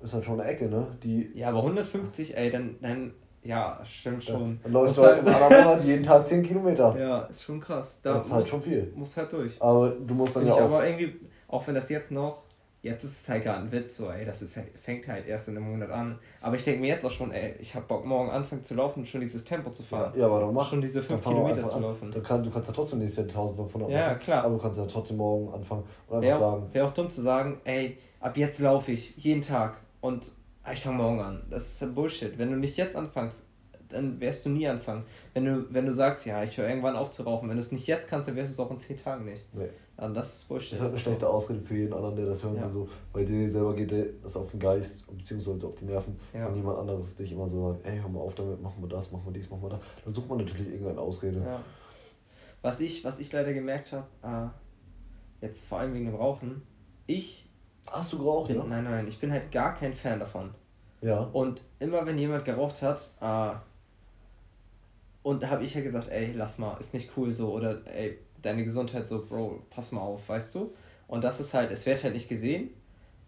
Ist 0.03 0.13
halt 0.13 0.25
schon 0.25 0.39
eine 0.39 0.49
Ecke, 0.49 0.67
ne? 0.67 0.85
Die 1.01 1.31
Ja, 1.33 1.49
aber 1.49 1.59
150, 1.59 2.35
ey, 2.37 2.51
dann, 2.51 2.75
dann 2.81 3.13
ja, 3.41 3.79
stimmt 3.85 4.23
schon. 4.23 4.59
Dann 4.63 4.71
läufst 4.71 4.97
du 4.97 5.01
Muss 5.01 5.09
halt 5.09 5.19
im 5.21 5.27
anderen 5.27 5.63
Monat 5.63 5.83
jeden 5.83 6.03
Tag 6.03 6.27
10 6.27 6.43
Kilometer. 6.43 6.97
Ja, 6.97 7.21
ist 7.23 7.43
schon 7.43 7.59
krass. 7.59 7.99
Da 8.01 8.13
das 8.13 8.25
ist 8.25 8.31
halt 8.31 8.47
schon 8.47 8.61
viel. 8.61 8.91
muss 8.95 9.15
halt 9.17 9.31
durch. 9.31 9.61
Aber 9.61 9.89
du 9.91 10.13
musst 10.13 10.35
dann 10.35 10.43
Finde 10.43 10.55
ja 10.57 10.63
ich 10.63 10.69
auch. 10.69 10.75
aber 10.75 10.87
irgendwie, 10.87 11.19
auch 11.47 11.67
wenn 11.67 11.75
das 11.75 11.89
jetzt 11.89 12.11
noch 12.11 12.43
jetzt 12.83 13.05
ist 13.05 13.21
es 13.21 13.29
halt 13.29 13.43
gerade 13.43 13.61
ein 13.61 13.71
Witz, 13.71 13.95
so, 13.95 14.09
ey, 14.11 14.25
das 14.25 14.41
ist 14.41 14.57
halt, 14.57 14.67
fängt 14.77 15.07
halt 15.07 15.25
erst 15.25 15.47
in 15.47 15.55
einem 15.55 15.71
Monat 15.71 15.89
an. 15.89 16.19
Aber 16.41 16.57
ich 16.57 16.65
denke 16.65 16.81
mir 16.81 16.87
jetzt 16.87 17.05
auch 17.05 17.11
schon, 17.11 17.31
ey, 17.31 17.55
ich 17.59 17.73
habe 17.75 17.85
Bock, 17.87 18.05
morgen 18.05 18.29
anfangen 18.29 18.61
zu 18.63 18.75
laufen 18.75 18.99
und 18.99 19.05
schon 19.07 19.21
dieses 19.21 19.45
Tempo 19.45 19.71
zu 19.71 19.83
fahren. 19.83 20.11
Ja, 20.17 20.25
aber 20.25 20.41
dann 20.41 20.53
mach. 20.53 20.69
Schon 20.69 20.81
diese 20.81 21.01
5 21.01 21.23
Kilometer 21.23 21.65
zu 21.65 21.79
laufen. 21.79 22.11
Dann 22.11 22.21
kann, 22.21 22.43
du 22.43 22.51
kannst 22.51 22.67
ja 22.67 22.73
trotzdem 22.75 22.99
nächstes 22.99 23.33
Jahr 23.33 23.45
1500 23.45 23.89
Ja, 23.89 24.07
machen. 24.07 24.19
klar. 24.19 24.43
Aber 24.43 24.55
du 24.55 24.61
kannst 24.61 24.77
ja 24.77 24.85
trotzdem 24.85 25.17
morgen 25.17 25.53
anfangen 25.53 25.83
und 26.07 26.17
einfach 26.17 26.27
Wäre 26.27 26.39
sagen, 26.39 26.63
auch, 26.69 26.73
wär 26.73 26.85
auch 26.85 26.93
dumm 26.93 27.09
zu 27.09 27.21
sagen, 27.21 27.61
ey, 27.63 27.97
ab 28.19 28.35
jetzt 28.35 28.59
laufe 28.59 28.91
ich 28.91 29.15
jeden 29.15 29.41
Tag 29.41 29.77
und 30.03 30.31
ah, 30.63 30.73
ich 30.73 30.81
fange 30.81 30.97
morgen 30.97 31.19
an. 31.21 31.43
Das 31.49 31.65
ist 31.65 31.81
ja 31.81 31.87
Bullshit. 31.87 32.37
Wenn 32.37 32.51
du 32.51 32.57
nicht 32.57 32.77
jetzt 32.77 32.95
anfängst, 32.95 33.43
dann 33.89 34.19
wirst 34.19 34.45
du 34.45 34.49
nie 34.49 34.67
anfangen. 34.67 35.05
Wenn 35.33 35.45
du, 35.45 35.65
wenn 35.73 35.85
du 35.85 35.93
sagst, 35.93 36.25
ja, 36.25 36.43
ich 36.43 36.57
höre 36.57 36.67
irgendwann 36.67 36.95
auf 36.95 37.09
zu 37.11 37.23
rauchen, 37.23 37.47
wenn 37.47 37.55
du 37.55 37.61
es 37.61 37.71
nicht 37.71 37.87
jetzt 37.87 38.07
kannst, 38.09 38.27
dann 38.27 38.35
wirst 38.35 38.49
du 38.49 38.53
es 38.53 38.59
auch 38.67 38.71
in 38.71 38.77
10 38.77 38.97
Tagen 38.97 39.25
nicht. 39.25 39.45
nee. 39.53 39.69
Dann 39.95 40.13
das 40.15 40.35
ist 40.39 40.47
Bullshit. 40.49 40.71
Das 40.71 40.77
ist 40.79 40.81
halt 40.83 40.91
eine 40.93 40.99
schlechte 40.99 41.29
Ausrede 41.29 41.61
für 41.61 41.75
jeden 41.77 41.93
anderen, 41.93 42.15
der 42.15 42.25
das 42.25 42.43
hören 42.43 42.55
Ja. 42.55 42.63
will, 42.63 42.69
so, 42.69 42.89
weil 43.13 43.25
dir 43.25 43.49
selber 43.49 43.75
geht 43.75 43.93
das 44.23 44.35
auf 44.35 44.49
den 44.49 44.59
Geist, 44.59 45.05
beziehungsweise 45.15 45.67
auf 45.67 45.75
die 45.75 45.85
Nerven, 45.85 46.19
Ja. 46.33 46.47
wenn 46.47 46.55
jemand 46.55 46.79
anderes 46.79 47.15
dich 47.15 47.31
immer 47.31 47.47
so 47.47 47.71
sagt, 47.73 47.85
ey, 47.85 47.99
hör 47.99 48.09
mal 48.09 48.19
auf 48.21 48.33
damit, 48.33 48.59
machen 48.59 48.81
wir 48.81 48.89
das, 48.89 49.11
machen 49.11 49.21
wir 49.25 49.31
dies, 49.33 49.49
machen 49.51 49.61
wir 49.61 49.69
das, 49.69 49.79
dann 50.03 50.13
sucht 50.15 50.27
man 50.27 50.39
natürlich 50.39 50.67
irgendeine 50.67 50.99
Ausrede. 50.99 51.39
Ja. 51.45 51.63
Was 52.63 52.79
ich, 52.79 53.03
was 53.03 53.19
ich 53.19 53.31
leider 53.31 53.53
gemerkt 53.53 53.93
habe, 53.93 54.51
äh, 55.41 55.45
jetzt 55.45 55.65
vor 55.65 55.77
allem 55.77 55.93
wegen 55.93 56.05
dem 56.07 56.15
Rauchen, 56.15 56.63
ich 57.05 57.51
Hast 57.87 58.13
du 58.13 58.17
geraucht, 58.17 58.47
bin, 58.47 58.57
ja? 58.57 58.63
nein, 58.63 58.83
nein, 58.83 59.07
ich 59.07 59.19
bin 59.19 59.31
halt 59.31 59.51
gar 59.51 59.75
kein 59.75 59.93
Fan 59.93 60.19
davon. 60.19 60.53
Ja. 61.01 61.29
Und 61.33 61.61
immer 61.79 62.05
wenn 62.05 62.17
jemand 62.17 62.45
geraucht 62.45 62.81
hat, 62.81 63.11
äh, 63.21 63.55
und 65.23 65.49
habe 65.49 65.63
ich 65.63 65.73
ja 65.73 65.81
gesagt, 65.81 66.09
ey, 66.09 66.33
lass 66.35 66.57
mal, 66.57 66.77
ist 66.79 66.93
nicht 66.93 67.11
cool 67.17 67.31
so, 67.31 67.53
oder 67.53 67.79
ey, 67.85 68.19
deine 68.41 68.63
Gesundheit 68.63 69.07
so, 69.07 69.25
Bro, 69.25 69.61
pass 69.69 69.91
mal 69.91 70.01
auf, 70.01 70.27
weißt 70.27 70.55
du? 70.55 70.73
Und 71.07 71.23
das 71.23 71.39
ist 71.39 71.53
halt, 71.53 71.71
es 71.71 71.85
wird 71.85 72.03
halt 72.03 72.13
nicht 72.13 72.29
gesehen, 72.29 72.69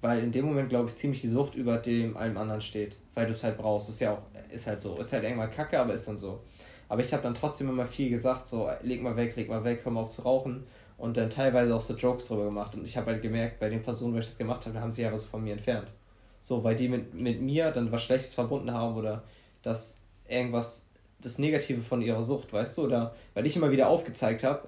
weil 0.02 0.24
in 0.24 0.32
dem 0.32 0.46
Moment, 0.46 0.70
glaube 0.70 0.90
ich, 0.90 0.96
ziemlich 0.96 1.22
die 1.22 1.30
Sucht 1.30 1.56
über 1.56 1.78
dem 1.78 2.18
allem 2.18 2.38
anderen 2.38 2.62
steht, 2.62 2.98
weil 3.14 3.26
du 3.26 3.32
es 3.32 3.44
halt 3.44 3.58
brauchst. 3.58 3.90
Ist 3.90 4.02
ja 4.02 4.14
auch, 4.14 4.22
ist 4.52 4.68
halt 4.68 4.82
so, 4.82 4.98
ist 4.98 5.14
halt 5.14 5.24
irgendwann 5.24 5.52
kacke, 5.52 5.80
aber 5.80 5.94
ist 5.94 6.08
dann 6.08 6.18
so. 6.18 6.42
Aber 6.90 7.02
ich 7.02 7.12
habe 7.14 7.24
dann 7.24 7.34
trotzdem 7.34 7.70
immer 7.70 7.86
viel 7.86 8.10
gesagt, 8.10 8.46
so, 8.46 8.70
leg 8.84 9.02
mal 9.02 9.16
weg, 9.16 9.36
leg 9.36 9.50
mal 9.50 9.64
weg, 9.64 9.82
hör 9.84 9.92
mal 9.92 10.02
auf 10.02 10.10
zu 10.10 10.22
rauchen. 10.22 10.66
Und 10.98 11.18
dann 11.18 11.30
teilweise 11.30 11.76
auch 11.76 11.82
so 11.82 11.94
Jokes 11.94 12.26
drüber 12.28 12.46
gemacht. 12.46 12.74
Und 12.76 12.86
ich 12.86 12.96
habe 12.96 13.12
halt 13.12 13.22
gemerkt, 13.22 13.60
bei 13.60 13.70
den 13.70 13.82
Personen, 13.82 14.14
wo 14.14 14.20
ich 14.20 14.26
das 14.26 14.38
gemacht 14.38 14.66
habe, 14.66 14.80
haben 14.80 14.92
sie 14.92 15.02
ja 15.02 15.12
was 15.12 15.26
von 15.26 15.44
mir 15.44 15.54
entfernt. 15.54 15.88
So, 16.42 16.64
weil 16.64 16.76
die 16.76 16.88
mit, 16.88 17.14
mit 17.14 17.42
mir 17.42 17.72
dann 17.72 17.92
was 17.92 18.04
Schlechtes 18.04 18.34
verbunden 18.34 18.72
haben 18.72 18.96
oder 18.96 19.24
dass 19.62 20.00
irgendwas, 20.28 20.88
das 21.20 21.40
Negative 21.40 21.82
von 21.82 22.02
ihrer 22.02 22.24
Sucht, 22.24 22.54
weißt 22.54 22.78
du? 22.78 22.86
Oder 22.86 23.16
weil 23.34 23.46
ich 23.46 23.56
immer 23.56 23.72
wieder 23.72 23.90
aufgezeigt 23.90 24.44
habe, 24.44 24.68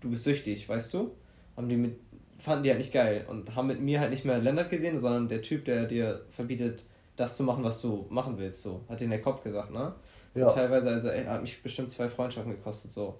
du 0.00 0.10
bist 0.10 0.24
süchtig, 0.24 0.68
weißt 0.68 0.94
du? 0.94 1.12
Haben 1.56 1.68
die 1.68 1.76
mit, 1.76 1.98
fanden 2.38 2.62
die 2.62 2.70
halt 2.70 2.78
nicht 2.78 2.92
geil 2.92 3.26
und 3.28 3.54
haben 3.56 3.66
mit 3.66 3.80
mir 3.80 4.00
halt 4.00 4.10
nicht 4.10 4.24
mehr 4.24 4.38
Lennart 4.38 4.70
gesehen, 4.70 5.00
sondern 5.00 5.28
der 5.28 5.42
Typ, 5.42 5.64
der 5.64 5.86
dir 5.86 6.24
verbietet, 6.30 6.84
das 7.16 7.36
zu 7.36 7.42
machen, 7.42 7.64
was 7.64 7.82
du 7.82 8.06
machen 8.10 8.38
willst, 8.38 8.62
so. 8.62 8.84
Hat 8.88 9.00
dir 9.00 9.08
der 9.08 9.20
Kopf 9.20 9.42
gesagt, 9.42 9.72
ne? 9.72 9.92
So 10.34 10.40
Ja. 10.40 10.50
Teilweise, 10.50 10.90
also, 10.90 11.08
ey, 11.08 11.24
hat 11.24 11.42
mich 11.42 11.60
bestimmt 11.62 11.90
zwei 11.90 12.08
Freundschaften 12.08 12.52
gekostet, 12.52 12.92
so. 12.92 13.16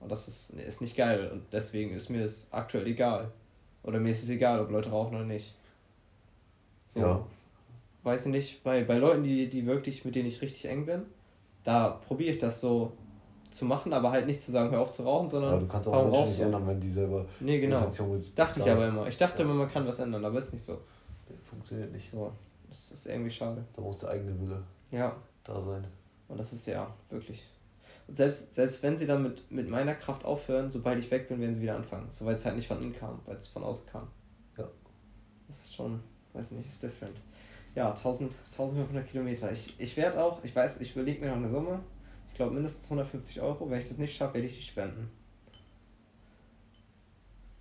Und 0.00 0.10
das 0.12 0.28
ist, 0.28 0.50
ist 0.50 0.80
nicht 0.80 0.96
geil 0.96 1.30
und 1.32 1.42
deswegen 1.52 1.92
ist 1.94 2.10
mir 2.10 2.22
das 2.22 2.46
aktuell 2.50 2.86
egal. 2.86 3.30
Oder 3.82 3.98
mir 3.98 4.10
ist 4.10 4.22
es 4.22 4.30
egal, 4.30 4.60
ob 4.60 4.70
Leute 4.70 4.90
rauchen 4.90 5.14
oder 5.16 5.24
nicht. 5.24 5.54
So. 6.94 7.00
Ja. 7.00 7.26
Weiß 8.02 8.26
ich 8.26 8.32
nicht, 8.32 8.62
bei, 8.62 8.84
bei 8.84 8.98
Leuten, 8.98 9.22
die, 9.24 9.48
die 9.48 9.66
wirklich, 9.66 10.04
mit 10.04 10.14
denen 10.14 10.28
ich 10.28 10.40
richtig 10.42 10.66
eng 10.66 10.86
bin, 10.86 11.02
da 11.64 11.88
probiere 11.90 12.32
ich 12.32 12.38
das 12.38 12.60
so 12.60 12.92
zu 13.50 13.64
machen, 13.64 13.92
aber 13.92 14.10
halt 14.12 14.26
nicht 14.26 14.40
zu 14.42 14.52
sagen, 14.52 14.70
hör 14.70 14.80
auf 14.80 14.92
zu 14.92 15.02
rauchen, 15.02 15.30
sondern 15.30 15.54
Ja, 15.54 15.58
du 15.60 15.66
kannst 15.66 15.88
auch 15.88 16.04
Menschen 16.04 16.28
nicht 16.28 16.40
ändern, 16.40 16.66
wenn 16.66 16.80
die 16.80 16.90
selber 16.90 17.24
Nee, 17.40 17.58
genau. 17.58 17.90
Dachte 18.34 18.60
ich 18.60 18.70
aber 18.70 18.86
immer. 18.88 19.06
Ich 19.06 19.16
dachte 19.16 19.42
Ja. 19.42 19.48
immer, 19.48 19.54
man 19.58 19.70
kann 19.72 19.86
was 19.86 19.98
ändern, 19.98 20.24
aber 20.24 20.38
ist 20.38 20.52
nicht 20.52 20.64
so. 20.64 20.78
Funktioniert 21.42 21.90
nicht. 21.92 22.10
So, 22.10 22.30
das 22.68 22.92
ist 22.92 23.06
irgendwie 23.06 23.30
schade. 23.30 23.64
Da 23.74 23.82
muss 23.82 23.98
der 23.98 24.10
eigene 24.10 24.38
Wille 24.40 24.62
Ja, 24.90 25.16
da 25.42 25.60
sein. 25.60 25.84
und 26.28 26.38
das 26.38 26.52
ist 26.52 26.66
ja 26.66 26.86
wirklich. 27.10 27.44
Und 28.08 28.16
selbst, 28.16 28.54
selbst 28.54 28.82
wenn 28.82 28.96
sie 28.96 29.06
dann 29.06 29.22
mit, 29.22 29.50
mit 29.50 29.68
meiner 29.68 29.94
Kraft 29.94 30.24
aufhören, 30.24 30.70
sobald 30.70 30.98
ich 30.98 31.10
weg 31.10 31.28
bin, 31.28 31.40
werden 31.40 31.54
sie 31.54 31.62
wieder 31.62 31.74
anfangen. 31.76 32.06
So, 32.10 32.24
weil 32.24 32.36
es 32.36 32.44
halt 32.44 32.56
nicht 32.56 32.68
von 32.68 32.80
ihnen 32.80 32.94
kam, 32.94 33.20
weil 33.26 33.36
es 33.36 33.48
von 33.48 33.64
außen 33.64 33.86
kam. 33.86 34.06
Ja. 34.56 34.68
Das 35.48 35.64
ist 35.64 35.74
schon, 35.74 36.00
weiß 36.32 36.52
nicht, 36.52 36.68
ist 36.68 36.82
different. 36.82 37.16
Ja, 37.74 37.90
1000, 37.90 38.32
1500 38.52 39.06
Kilometer. 39.06 39.50
Ich, 39.52 39.74
ich 39.78 39.96
werde 39.96 40.22
auch, 40.22 40.42
ich 40.44 40.54
weiß, 40.54 40.80
ich 40.80 40.92
überlege 40.94 41.20
mir 41.20 41.28
noch 41.30 41.36
eine 41.36 41.50
Summe. 41.50 41.80
Ich 42.28 42.34
glaube 42.34 42.54
mindestens 42.54 42.84
150 42.84 43.40
Euro. 43.42 43.68
Wenn 43.68 43.80
ich 43.80 43.88
das 43.88 43.98
nicht 43.98 44.16
schaffe, 44.16 44.34
werde 44.34 44.46
ich 44.46 44.56
die 44.56 44.62
spenden. 44.62 45.10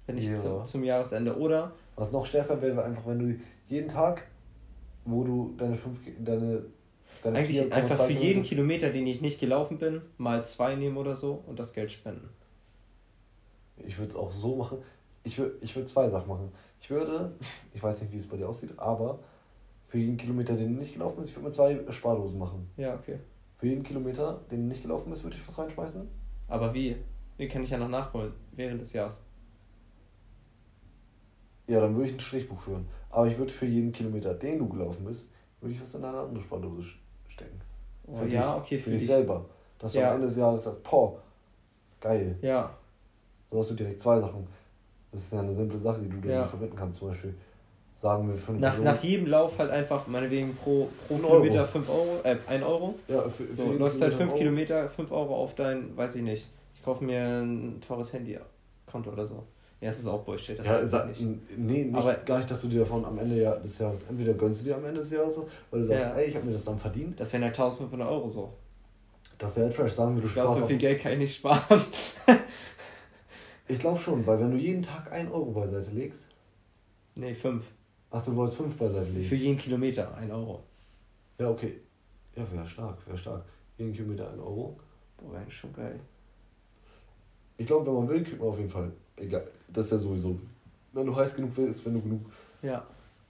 Wenn 0.05 0.17
ich 0.17 0.25
Ja. 0.25 0.36
zum, 0.38 0.65
zum 0.65 0.84
Jahresende. 0.84 1.38
Oder 1.38 1.73
Was 1.95 2.12
noch 2.12 2.25
stärker 2.25 2.62
wäre, 2.62 2.75
wäre 2.75 2.86
einfach, 2.86 3.08
wenn 3.08 3.19
du 3.19 3.39
jeden 3.67 3.89
Tag, 3.89 4.23
wo 5.05 5.23
du 5.23 5.55
deine 5.58 5.75
fünf, 5.77 5.99
deine, 6.19 6.65
deine 7.25 7.39
Eigentlich 7.39 7.59
4,2 7.59 7.71
einfach 7.71 8.05
für 8.05 8.13
jeden 8.13 8.43
Kilometer- 8.43 8.89
den 8.91 9.07
ich 9.07 9.21
nicht 9.21 9.39
gelaufen 9.39 9.77
bin, 9.79 10.01
mal 10.17 10.43
zwei 10.45 10.75
nehmen 10.75 10.97
oder 10.97 11.15
so 11.15 11.43
und 11.47 11.59
das 11.59 11.73
Geld 11.73 11.91
spenden. 11.91 12.29
Ich 13.85 13.97
würde 13.97 14.11
es 14.11 14.15
auch 14.15 14.31
so 14.31 14.55
machen. 14.55 14.77
Ich 15.23 15.38
würde 15.38 15.55
ich 15.61 15.75
würd 15.75 15.89
zwei 15.89 16.09
Sachen 16.09 16.27
machen. 16.29 16.51
Ich 16.79 16.89
würde, 16.89 17.33
ich 17.73 17.81
weiß 17.81 18.01
nicht, 18.01 18.13
wie 18.13 18.17
es 18.17 18.27
bei 18.27 18.38
dir 18.38 18.47
aussieht, 18.47 18.77
aber 18.77 19.19
für 19.88 19.97
jeden 19.97 20.17
Kilometer, 20.17 20.55
den 20.55 20.75
du 20.75 20.79
nicht 20.81 20.93
gelaufen 20.93 21.17
bist, 21.17 21.29
ich 21.31 21.35
würde 21.35 21.47
mir 21.49 21.53
zwei 21.53 21.91
Spardosen 21.91 22.38
machen. 22.38 22.69
Ja, 22.77 22.93
okay. 22.95 23.19
Für 23.57 23.67
jeden 23.67 23.83
Kilometer, 23.83 24.41
den 24.51 24.61
du 24.63 24.67
nicht 24.67 24.81
gelaufen 24.83 25.09
bist, 25.09 25.23
würde 25.23 25.35
ich 25.35 25.47
was 25.47 25.57
reinschmeißen. 25.57 26.07
Aber 26.47 26.73
wie? 26.73 26.95
Den 27.39 27.49
kann 27.49 27.63
ich 27.63 27.69
ja 27.71 27.77
noch 27.77 27.89
nachholen 27.89 28.33
während 28.51 28.81
des 28.81 28.93
Jahres. 28.93 29.21
Ja, 31.67 31.79
dann 31.81 31.95
würde 31.95 32.09
ich 32.09 32.15
ein 32.15 32.19
Strichbuch 32.19 32.59
führen. 32.59 32.88
Aber 33.09 33.27
ich 33.27 33.38
würde 33.38 33.51
für 33.51 33.65
jeden 33.65 33.91
Kilometer, 33.91 34.33
den 34.33 34.59
du 34.59 34.69
gelaufen 34.69 35.05
bist, 35.05 35.31
würde 35.59 35.73
ich 35.73 35.81
was 35.81 35.95
in 35.95 36.03
eine 36.03 36.19
andere 36.19 36.43
Spardose 36.43 36.89
stecken. 37.35 37.61
Oh, 38.07 38.15
Für 38.17 38.27
ja, 38.27 38.53
dich, 38.53 38.61
okay, 38.63 38.77
für 38.79 38.89
dich 38.91 39.05
selber. 39.07 39.45
Dass 39.79 39.91
du 39.93 39.99
Ja. 39.99 40.09
am 40.09 40.15
Ende 40.15 40.27
des 40.27 40.37
Jahres 40.37 40.63
sagst, 40.63 40.83
boah, 40.83 41.13
geil. 42.01 42.35
Ja, 42.41 42.71
So 43.51 43.59
hast 43.59 43.69
du 43.71 43.75
direkt 43.75 44.01
zwei 44.01 44.19
Sachen. 44.19 44.47
Das 45.11 45.21
ist 45.21 45.33
ja 45.33 45.39
eine 45.39 45.53
simple 45.53 45.79
Sache, 45.79 46.01
die 46.01 46.09
du 46.21 46.27
Ja. 46.27 46.45
verbinden 46.45 46.75
kannst. 46.75 46.99
Zum 46.99 47.09
Beispiel 47.09 47.33
sagen 47.95 48.27
wir 48.29 48.37
für 48.37 48.51
eine 48.51 48.59
nach, 48.61 48.77
nach 48.79 49.01
jedem 49.03 49.27
Lauf 49.27 49.57
halt 49.57 49.71
einfach 49.71 50.05
meinetwegen 50.07 50.55
pro, 50.55 50.89
pro 51.07 51.15
Kilometer 51.15 51.59
Euro. 51.59 51.67
5 51.67 51.89
Euro, 51.89 52.19
äh, 52.23 52.37
1 52.47 52.63
Euro. 52.63 52.95
ja, 53.07 53.21
für, 53.29 53.45
für 53.45 53.53
So, 53.53 53.63
jeden 53.63 53.79
läufst 53.79 54.01
halt 54.01 54.11
5 54.13 54.21
einen 54.21 54.29
Euro. 54.31 54.37
Kilometer, 54.39 54.89
5 54.89 55.11
Euro 55.11 55.35
auf 55.35 55.55
dein, 55.55 55.95
weiß 55.95 56.15
ich 56.15 56.23
nicht. 56.23 56.47
Ich 56.75 56.83
kaufe 56.83 57.03
mir 57.03 57.21
ein 57.41 57.79
teures 57.81 58.11
Handy-Konto 58.13 59.11
oder 59.11 59.25
so. 59.25 59.43
Ja, 59.85 59.91
das 59.91 59.99
ist 59.99 60.07
auch 60.07 60.23
Bullshit. 60.23 60.57
Das 60.57 60.65
Ja, 60.91 61.05
ich 61.11 61.19
nicht. 61.19 61.57
nee, 61.59 61.83
nicht, 61.83 61.95
Aber- 61.95 62.15
gar 62.15 62.39
nicht, 62.39 62.49
dass 62.49 62.59
du 62.59 62.67
dir 62.69 62.79
davon 62.79 63.05
am 63.05 63.19
Ende 63.19 63.35
des 63.63 63.77
Jahres, 63.77 63.99
entweder 64.09 64.33
gönnst 64.33 64.61
du 64.61 64.65
dir 64.65 64.77
am 64.77 64.83
Ende 64.83 64.99
des 65.01 65.11
Jahres, 65.11 65.37
weil 65.69 65.81
du 65.81 65.85
sagst, 65.87 66.01
Ja. 66.01 66.15
ey, 66.15 66.25
ich 66.25 66.35
habe 66.35 66.47
mir 66.47 66.53
das 66.53 66.63
dann 66.65 66.79
verdient. 66.79 67.19
Das 67.19 67.31
wären 67.31 67.43
halt 67.43 67.53
1500 67.53 68.09
Euro 68.09 68.27
so. 68.27 68.51
Das 69.37 69.55
wäre 69.55 69.67
halt 69.67 69.75
fresh. 69.75 69.91
Sagen 69.93 70.15
wir, 70.15 70.21
du 70.23 70.27
Ich 70.27 70.33
sparst 70.33 70.55
so 70.55 70.63
auf, 70.63 70.67
viel 70.67 70.79
Geld 70.79 70.99
kann 71.01 71.11
ich 71.11 71.19
nicht 71.19 71.35
sparen. 71.35 71.81
Ich 73.67 73.79
glaube 73.79 73.99
schon, 73.99 74.25
weil 74.27 74.39
wenn 74.39 74.51
du 74.51 74.57
jeden 74.57 74.81
Tag 74.83 75.11
1 75.11 75.31
Euro 75.31 75.51
beiseite 75.51 75.91
legst, 75.91 76.27
nee, 77.15 77.33
5. 77.33 77.63
ach, 78.11 78.23
du 78.25 78.35
wolltest 78.35 78.57
5 78.57 78.75
beiseite 78.77 79.09
legen. 79.11 79.23
Für 79.27 79.35
jeden 79.35 79.57
Kilometer 79.57 80.15
1 80.17 80.31
Euro. 80.31 80.61
Ja, 81.39 81.49
okay. 81.49 81.79
Ja, 82.35 82.43
wäre 82.51 82.65
stark, 82.67 82.97
wäre 83.07 83.17
stark. 83.17 83.43
Jeden 83.77 83.93
Kilometer 83.93 84.29
1 84.31 84.39
Euro. 84.39 84.79
Boah, 85.17 85.33
wäre 85.33 85.49
schon 85.49 85.73
geil. 85.73 85.99
Ich 87.57 87.65
glaube, 87.67 87.85
wenn 87.87 87.93
man 87.95 88.09
will, 88.09 88.23
kriegt 88.23 88.39
man 88.39 88.49
auf 88.49 88.57
jeden 88.57 88.69
Fall. 88.69 88.91
Egal, 89.17 89.47
das 89.69 89.86
ist 89.88 89.91
ja 89.93 89.97
sowieso. 89.99 90.38
Wenn 90.93 91.06
du 91.06 91.15
heiß 91.15 91.36
genug 91.36 91.51
willst, 91.56 91.86
wenn 91.86 91.93
du 91.93 92.01
genug, 92.01 92.21
Ja, 92.62 92.86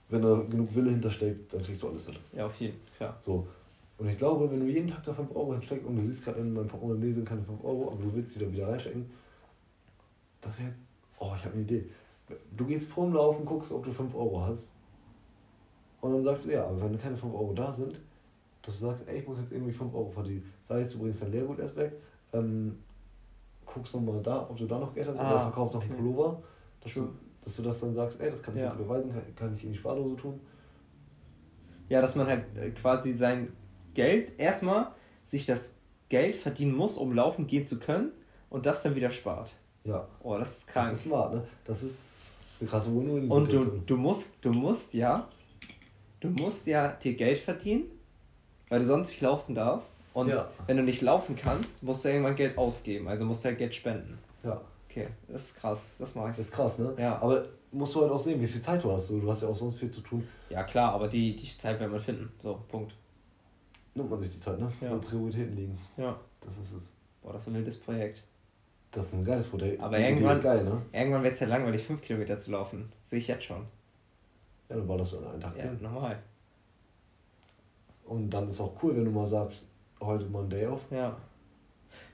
wenn 0.08 0.22
da 0.22 0.34
genug 0.48 0.74
Wille 0.74 0.90
hintersteckt, 0.90 1.52
dann 1.52 1.62
kriegst 1.62 1.82
du 1.82 1.88
alles 1.88 2.06
hin. 2.06 2.16
ja, 2.32 2.46
auf 2.46 2.54
jeden 2.60 2.74
Fall. 2.92 3.08
Klar. 3.08 3.16
So. 3.20 3.46
Und 3.98 4.08
ich 4.08 4.16
glaube, 4.18 4.50
wenn 4.50 4.60
du 4.60 4.66
jeden 4.66 4.88
Tag 4.90 5.02
da 5.04 5.12
5 5.14 5.34
Euro 5.34 5.52
hinsteckst 5.54 5.86
und 5.86 5.96
du 5.96 6.02
siehst 6.06 6.24
gerade 6.24 6.40
in 6.40 6.52
meinem 6.52 6.68
Portemonnaie 6.68 7.12
sind 7.12 7.26
keine 7.26 7.42
5 7.42 7.64
Euro, 7.64 7.92
aber 7.92 8.02
du 8.02 8.14
willst 8.14 8.32
sie 8.32 8.40
da 8.40 8.50
wieder 8.52 8.68
reinstecken, 8.68 9.06
das 10.40 10.58
wäre. 10.58 10.72
Oh, 11.18 11.32
ich 11.34 11.44
habe 11.44 11.54
eine 11.54 11.62
Idee. 11.62 11.86
Du 12.56 12.66
gehst 12.66 12.88
vorm 12.88 13.14
Laufen, 13.14 13.44
guckst, 13.46 13.72
ob 13.72 13.84
du 13.84 13.92
5 13.92 14.14
Euro 14.14 14.42
hast. 14.42 14.68
Und 16.02 16.12
dann 16.12 16.24
sagst 16.24 16.44
du, 16.46 16.50
ja, 16.52 16.64
aber 16.66 16.82
wenn 16.82 17.00
keine 17.00 17.16
5 17.16 17.32
Euro 17.32 17.52
da 17.54 17.72
sind, 17.72 18.02
dass 18.62 18.78
du 18.78 18.86
sagst, 18.86 19.08
ey, 19.08 19.20
ich 19.20 19.26
muss 19.26 19.38
jetzt 19.38 19.52
irgendwie 19.52 19.72
5 19.72 19.94
Euro 19.94 20.10
verdienen. 20.10 20.52
Sei 20.68 20.80
es, 20.80 20.92
du 20.92 20.98
bringst 20.98 21.22
dein 21.22 21.32
Leergut 21.32 21.58
erst 21.58 21.76
weg, 21.76 21.92
ähm, 22.34 22.78
guckst 23.66 23.94
nochmal 23.94 24.22
da, 24.22 24.46
ob 24.48 24.56
du 24.56 24.66
da 24.66 24.78
noch 24.78 24.94
Geld 24.94 25.08
hast 25.08 25.18
Ah, 25.18 25.30
oder 25.32 25.40
verkaufst 25.40 25.74
noch 25.74 25.82
einen 25.82 25.92
okay. 25.92 26.00
Pullover, 26.02 26.42
dass 26.80 26.94
du, 26.94 27.08
dass 27.44 27.56
du 27.56 27.62
das 27.62 27.80
dann 27.80 27.94
sagst, 27.94 28.20
ey, 28.20 28.30
das 28.30 28.42
kann 28.42 28.54
ich 28.54 28.60
Ja. 28.62 28.68
jetzt 28.70 28.78
überweisen, 28.80 29.12
kann, 29.12 29.34
kann 29.34 29.54
ich 29.54 29.64
in 29.64 29.72
die 29.72 29.76
Spardose 29.78 30.16
tun. 30.16 30.40
Ja, 31.88 32.00
dass 32.00 32.16
man 32.16 32.26
halt 32.26 32.44
äh, 32.56 32.70
quasi 32.70 33.12
sein 33.12 33.52
Geld 33.94 34.32
erstmal 34.38 34.88
sich 35.24 35.46
das 35.46 35.76
Geld 36.08 36.36
verdienen 36.36 36.74
muss, 36.74 36.96
um 36.98 37.12
laufen 37.12 37.46
gehen 37.46 37.64
zu 37.64 37.78
können 37.78 38.12
und 38.50 38.66
das 38.66 38.82
dann 38.82 38.94
wieder 38.94 39.10
spart. 39.10 39.52
Ja, 39.84 40.06
Oh, 40.20 40.36
das 40.36 40.58
ist 40.58 40.66
das 40.68 40.72
krank. 40.72 40.92
ist 40.92 41.02
smart, 41.02 41.34
ne? 41.34 41.44
Das 41.64 41.82
ist 41.82 41.98
eine 42.60 42.68
krasse 42.68 42.90
Win-Win. 42.94 43.30
Und 43.30 43.52
du, 43.52 43.64
du 43.86 43.96
musst, 43.96 44.34
du 44.44 44.50
musst 44.52 44.94
ja, 44.94 45.28
du 46.20 46.28
musst 46.28 46.66
ja 46.66 46.88
dir 46.92 47.14
Geld 47.14 47.38
verdienen, 47.38 47.84
weil 48.68 48.80
du 48.80 48.86
sonst 48.86 49.08
nicht 49.10 49.20
laufen 49.20 49.54
darfst. 49.54 49.96
Und 50.16 50.28
Ja. 50.30 50.48
wenn 50.66 50.78
du 50.78 50.82
nicht 50.82 51.02
laufen 51.02 51.36
kannst, 51.36 51.82
musst 51.82 52.02
du 52.02 52.08
irgendwann 52.08 52.36
Geld 52.36 52.56
ausgeben, 52.56 53.06
also 53.06 53.26
musst 53.26 53.44
du 53.44 53.50
ja 53.50 53.54
Geld 53.54 53.74
spenden. 53.74 54.18
Ja. 54.42 54.58
Okay, 54.88 55.08
das 55.28 55.42
ist 55.50 55.56
krass. 55.58 55.94
Das 55.98 56.14
mache 56.14 56.30
ich. 56.30 56.36
Das 56.38 56.46
ist 56.46 56.52
krass, 56.52 56.78
ne? 56.78 56.94
Ja. 56.96 57.18
Aber 57.20 57.44
musst 57.70 57.94
du 57.94 58.00
halt 58.00 58.10
auch 58.10 58.18
sehen, 58.18 58.40
wie 58.40 58.46
viel 58.46 58.62
Zeit 58.62 58.82
du 58.82 58.90
hast. 58.90 59.10
Du 59.10 59.28
hast 59.30 59.42
ja 59.42 59.48
auch 59.48 59.56
sonst 59.56 59.76
viel 59.78 59.90
zu 59.90 60.00
tun. 60.00 60.26
Ja, 60.48 60.64
klar, 60.64 60.92
aber 60.94 61.06
die, 61.06 61.36
die 61.36 61.46
Zeit 61.46 61.78
werden 61.78 61.92
wir 61.92 62.00
finden. 62.00 62.32
So, 62.42 62.58
Punkt. 62.66 62.94
Nimmt 63.94 64.08
man 64.08 64.22
sich 64.22 64.32
die 64.32 64.40
Zeit, 64.40 64.58
ne? 64.58 64.72
Ja. 64.80 64.90
Wo 64.92 64.98
Prioritäten 64.98 65.54
liegen. 65.54 65.78
Ja. 65.98 66.18
Das 66.40 66.56
ist 66.56 66.72
es. 66.72 66.90
Boah, 67.22 67.34
das 67.34 67.42
ist 67.42 67.48
ein 67.48 67.54
wildes 67.54 67.78
Projekt. 67.78 68.22
Das 68.92 69.04
ist 69.04 69.12
ein 69.12 69.24
geiles 69.24 69.46
Projekt. 69.48 69.82
Aber 69.82 69.98
Die 69.98 70.02
irgendwann, 70.04 70.40
geil, 70.40 70.64
ne? 70.64 70.80
irgendwann 70.92 71.24
wird 71.24 71.34
es 71.34 71.40
ja 71.40 71.46
langweilig, 71.48 71.82
5 71.84 72.00
Kilometer 72.00 72.38
zu 72.38 72.52
laufen. 72.52 72.90
Sehe 73.04 73.18
ich 73.18 73.26
jetzt 73.28 73.44
schon. 73.44 73.66
Ja, 74.70 74.76
dann 74.76 74.86
ballerst 74.86 75.12
du 75.12 75.18
an 75.18 75.26
einen 75.32 75.40
Tag 75.42 75.54
Ja, 75.58 75.64
10. 75.64 75.82
normal. 75.82 76.18
Und 78.06 78.30
dann 78.30 78.48
ist 78.48 78.60
auch 78.62 78.72
cool, 78.82 78.96
wenn 78.96 79.04
du 79.04 79.10
mal 79.10 79.26
sagst, 79.26 79.66
heute 80.00 80.24
mal 80.26 80.42
ein 80.44 80.50
Day 80.50 80.66
off. 80.66 80.80
Ja. 80.90 81.16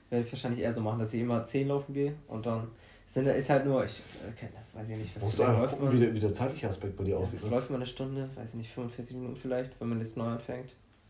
Werde 0.09 0.25
ich 0.25 0.31
wahrscheinlich 0.31 0.61
eher 0.61 0.73
so 0.73 0.81
machen, 0.81 0.99
dass 0.99 1.13
ich 1.13 1.21
immer 1.21 1.43
10 1.43 1.67
laufen 1.67 1.93
gehe 1.93 2.13
und 2.27 2.45
dann 2.45 2.67
sind, 3.07 3.27
ist 3.27 3.49
halt 3.49 3.65
nur, 3.65 3.83
ich 3.83 4.01
äh, 4.23 4.77
weiß 4.77 4.89
ich 4.89 4.97
nicht, 4.97 5.15
was 5.15 5.23
Musst 5.25 5.39
du 5.39 5.43
einfach 5.43 5.61
läuft 5.61 5.77
gucken, 5.79 5.93
wie 5.93 5.99
der, 5.99 6.13
wie 6.13 6.19
der 6.19 6.33
zeitliche 6.33 6.67
Aspekt 6.69 6.95
bei 6.97 7.03
dir 7.03 7.11
Ja, 7.11 7.17
aussieht. 7.17 7.39
das 7.39 7.49
Ne? 7.49 7.55
läuft 7.55 7.69
mal 7.69 7.75
eine 7.77 7.85
Stunde, 7.85 8.29
weiß 8.35 8.49
ich 8.51 8.55
nicht, 8.55 8.71
45 8.71 9.15
Minuten 9.15 9.35
vielleicht, 9.35 9.79
wenn 9.79 9.89
man 9.89 9.99
jetzt 9.99 10.17
neu 10.17 10.25
anfängt. 10.25 10.69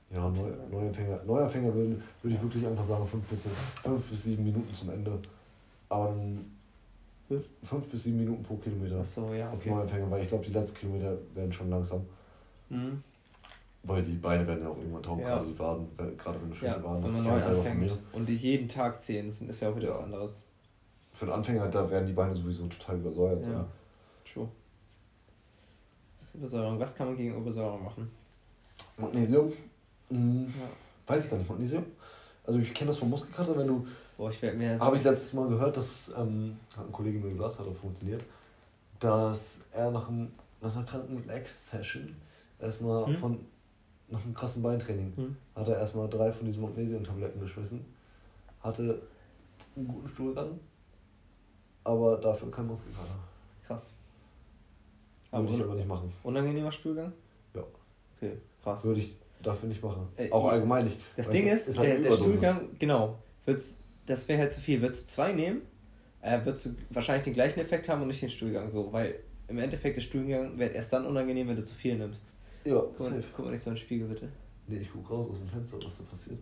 Ja, 0.10 0.30
Neu, 0.30 0.50
Neuanfänger, 0.72 1.24
Neuanfänger 1.26 1.74
würden, 1.74 2.04
würde 2.22 2.36
ich 2.36 2.42
wirklich 2.42 2.66
einfach 2.68 2.84
sagen, 2.84 3.08
5 3.08 3.26
bis, 3.28 3.48
fünf 3.82 4.04
bis 4.10 4.24
7 4.26 4.44
Minuten 4.44 4.72
zum 4.74 4.90
Ende. 4.92 5.18
Aber 5.90 6.08
dann 6.08 6.46
5 7.64 7.88
bis 7.90 8.04
7 8.04 8.16
Minuten 8.18 8.44
pro 8.44 8.56
Kilometer. 8.58 9.00
Achso, 9.00 9.34
ja, 9.34 9.50
Als 9.50 9.62
okay. 9.62 9.72
Neuanfänger, 9.72 10.12
weil 10.12 10.22
ich 10.24 10.28
glaube, 10.28 10.46
die 10.46 10.52
letzten 10.52 10.78
Kilometer 10.78 11.18
werden 11.34 11.52
schon 11.52 11.70
langsam. 11.72 12.06
Mhm. 12.70 13.04
Weil 13.86 14.02
die 14.02 14.14
Beine 14.16 14.48
werden 14.48 14.64
ja 14.64 14.70
auch 14.70 14.78
irgendwann 14.78 15.04
taub, 15.04 15.20
Ja. 15.20 15.44
gerade 15.58 15.86
wenn- 15.98 16.18
gerade 16.18 16.42
wenn 16.42 16.50
du 16.50 16.56
schöne 16.56 16.72
Ja, 16.72 16.84
Waden 16.84 17.04
wenn 17.04 17.14
man 17.14 17.24
neu 17.26 17.40
von 17.40 17.56
anfängt 17.58 18.00
und 18.14 18.26
die 18.30 18.36
jeden 18.38 18.70
Tag 18.70 19.02
10 19.02 19.30
sind, 19.30 19.50
ist 19.50 19.62
ja 19.62 19.70
auch 19.70 19.76
wieder 19.76 19.88
Ja. 19.88 19.94
was 19.94 20.04
anderes. 20.04 20.44
Für 21.12 21.26
einen 21.26 21.34
Anfänger, 21.34 21.68
da 21.68 21.90
werden 21.92 22.08
die 22.08 22.14
Beine 22.14 22.34
sowieso 22.36 22.66
total 22.68 22.98
übersäuert. 22.98 23.42
Ja. 23.44 23.50
ne? 23.50 23.66
True. 24.34 24.48
Übersäuerung, 26.34 26.80
was 26.80 26.96
kann 26.96 27.08
man 27.08 27.18
gegen 27.18 27.36
Übersäuerung 27.38 27.84
machen? 27.84 28.10
Magnesium? 28.98 29.52
Hm, 30.10 30.46
Ja. 30.48 31.14
Weiß 31.14 31.26
ich 31.26 31.30
gar 31.30 31.38
nicht, 31.38 31.50
Magnesium? 31.50 31.84
Also 32.46 32.60
ich 32.60 32.74
kenne 32.74 32.90
das 32.90 32.98
vom 32.98 33.10
Muskelkater, 33.10 33.58
wenn 33.58 33.68
du 33.68 33.86
Boah, 34.18 34.30
ich 34.30 34.42
werde 34.42 34.58
mir 34.58 34.78
so. 34.78 34.86
Habe 34.86 34.98
ich 34.98 35.04
letztes 35.04 35.34
Mal 35.34 35.48
gehört, 35.50 35.76
dass 35.76 36.12
ähm, 36.18 36.58
hat 36.78 36.86
ein 36.86 36.92
Kollege 36.92 37.18
mir 37.20 37.32
gesagt, 37.32 37.58
hat 37.60 37.68
auch 37.68 37.76
funktioniert, 37.76 38.24
dass 39.00 39.66
er 39.74 39.90
nach, 39.92 40.08
einem, 40.08 40.32
nach 40.62 40.76
einer 40.76 40.86
kranken 40.86 41.26
Legs-Session 41.28 42.16
erstmal 42.60 43.08
Hm? 43.08 43.18
von 43.18 43.40
nach 44.10 44.24
einem 44.24 44.34
krassen 44.34 44.62
Beintraining 44.62 45.14
Hm? 45.16 45.36
hat 45.56 45.68
er 45.68 45.78
erstmal 45.78 46.10
drei 46.10 46.32
von 46.32 46.46
diesen 46.46 46.62
Magnesium-Tabletten 46.64 47.40
geschmissen, 47.40 47.86
hatte 48.62 49.02
einen 49.76 49.88
guten 49.88 50.08
Stuhlgang, 50.08 50.60
aber 51.84 52.18
dafür 52.18 52.52
kein 52.52 52.68
Muskelkater. 52.68 53.16
Krass. 53.66 53.92
Aber 55.32 55.44
Würde 55.46 55.56
ich 55.58 55.64
aber 55.64 55.76
nicht 55.76 55.88
machen. 55.88 56.14
unangenehmer 56.24 56.72
Stuhlgang? 56.72 57.12
Ja. 57.56 57.64
Okay, 58.18 58.38
krass. 58.62 58.84
Würde 58.84 59.00
ich 59.00 59.16
dafür 59.42 59.68
nicht 59.70 59.84
machen. 59.84 60.08
Äh, 60.16 60.32
auch 60.32 60.48
allgemein 60.50 60.86
nicht. 60.86 60.98
Das 61.18 61.30
Ding 61.30 61.48
es 61.48 61.68
ist, 61.68 61.78
halt 61.78 61.90
der, 61.90 62.00
der. 62.00 62.12
Stuhlgang, 62.14 62.70
genau, 62.78 63.18
wird's, 63.46 63.74
das 64.06 64.28
wäre 64.28 64.40
halt 64.42 64.52
zu 64.52 64.62
viel. 64.62 64.82
Würdest 64.82 65.04
du 65.04 65.08
zwei 65.08 65.34
nehmen, 65.34 65.62
äh, 66.22 66.40
würdest 66.46 66.68
du 66.68 66.70
wahrscheinlich 66.92 67.24
den 67.24 67.34
gleichen 67.34 67.60
Effekt 67.60 67.90
haben 67.90 68.02
und 68.02 68.10
nicht 68.10 68.22
den 68.22 68.30
Stuhlgang 68.30 68.70
so, 68.72 68.94
weil 68.94 69.16
im 69.48 69.58
Endeffekt 69.58 69.98
der 69.98 70.02
Stuhlgang 70.02 70.58
wird 70.58 70.76
erst 70.76 70.94
dann 70.94 71.06
unangenehm, 71.06 71.48
wenn 71.48 71.56
du 71.58 71.64
zu 71.64 71.74
viel 71.74 71.98
nimmst. 71.98 72.24
Ja, 72.66 72.80
Guck 72.80 73.00
mal, 73.00 73.10
safe. 73.12 73.28
guck 73.36 73.46
mal 73.46 73.52
nicht 73.52 73.64
so 73.64 73.70
in 73.70 73.76
den 73.76 73.82
Spiegel, 73.82 74.08
bitte. 74.08 74.30
Nee, 74.68 74.78
ich 74.78 74.90
guck 74.92 75.10
raus 75.10 75.28
aus 75.32 75.38
dem 75.40 75.48
Fenster, 75.50 75.78
was 75.84 75.98
da 75.98 76.04
passiert. 76.06 76.40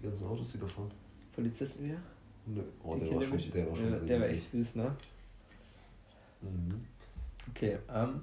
Die 0.00 0.04
ganzen 0.06 0.26
Autos, 0.26 0.52
die 0.52 0.58
da 0.58 0.66
fahren. 0.66 0.90
Polizisten 1.34 1.84
wieder? 1.86 1.98
Nö. 2.46 2.62
Oh, 2.82 2.94
Die 2.94 3.00
der 3.04 3.14
war, 3.16 3.22
schon, 3.22 3.36
mit- 3.36 3.54
der 3.54 3.68
war 3.68 3.76
schon 3.76 3.90
der, 3.90 4.00
der 4.00 4.20
war 4.20 4.28
echt 4.28 4.50
süß, 4.50 4.74
ne? 4.76 4.96
Mhm. 6.42 6.86
Okay, 7.50 7.78
ähm, 7.92 8.22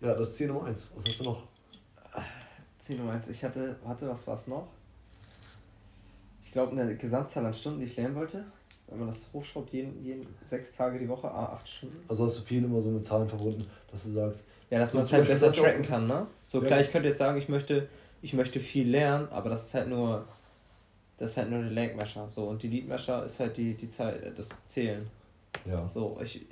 Ja, 0.00 0.14
das 0.14 0.30
ist 0.30 0.36
Ziel 0.36 0.48
Nummer 0.48 0.64
1. 0.66 0.88
Was 0.96 1.04
hast 1.04 1.20
du 1.20 1.24
noch? 1.24 1.42
Ziel 2.78 2.96
Nummer 2.98 3.12
eins. 3.12 3.28
Ich 3.28 3.44
hatte, 3.44 3.76
warte, 3.84 4.08
was 4.08 4.26
war's 4.26 4.48
noch? 4.48 4.66
Ich 6.42 6.50
glaube, 6.50 6.72
eine 6.72 6.96
Gesamtzahl 6.96 7.46
an 7.46 7.54
Stunden, 7.54 7.78
die 7.78 7.86
ich 7.86 7.96
lernen 7.96 8.16
wollte. 8.16 8.44
Wenn 8.88 8.98
man 8.98 9.06
das 9.08 9.32
hochschraubt, 9.32 9.72
jeden, 9.72 10.02
jeden 10.04 10.26
sechs 10.44 10.74
Tage 10.74 10.98
die 10.98 11.08
Woche, 11.08 11.30
ah, 11.30 11.52
acht 11.54 11.68
Stunden. 11.68 11.96
Also 12.08 12.26
hast 12.26 12.38
du 12.38 12.42
viel 12.42 12.64
immer 12.64 12.82
so 12.82 12.90
mit 12.90 13.04
Zahlen 13.04 13.28
verbunden, 13.28 13.64
dass 13.90 14.02
du 14.02 14.10
sagst, 14.10 14.44
Ja, 14.72 14.78
dass 14.80 14.92
So 14.92 14.98
man 14.98 15.06
es 15.06 15.12
halt 15.12 15.28
besser 15.28 15.52
tracken 15.52 15.84
kann, 15.86 16.06
ne? 16.08 16.26
So 16.46 16.60
Ja. 16.60 16.66
klar, 16.68 16.80
ich 16.80 16.90
könnte 16.92 17.08
jetzt 17.08 17.18
sagen, 17.18 17.38
ich 17.38 17.48
möchte, 17.48 17.88
ich 18.22 18.32
möchte 18.34 18.60
viel 18.60 18.88
lernen, 18.88 19.28
aber 19.30 19.50
das 19.50 19.66
ist 19.68 19.74
halt 19.74 19.88
nur, 19.88 20.26
das 21.18 21.32
ist 21.32 21.36
halt 21.38 21.50
nur 21.50 21.60
der 21.62 21.70
Leg 21.72 21.96
Mesher. 21.96 22.28
So, 22.28 22.46
und 22.48 22.62
die 22.62 22.68
Lead 22.68 22.88
Mesher 22.88 23.24
ist 23.24 23.40
halt 23.40 23.56
die, 23.56 23.74
die 23.74 23.90
Zeit, 23.90 24.38
das 24.38 24.48
Zählen. 24.68 25.08
ja, 25.64 25.90
So, 25.94 26.18
ich, 26.22 26.46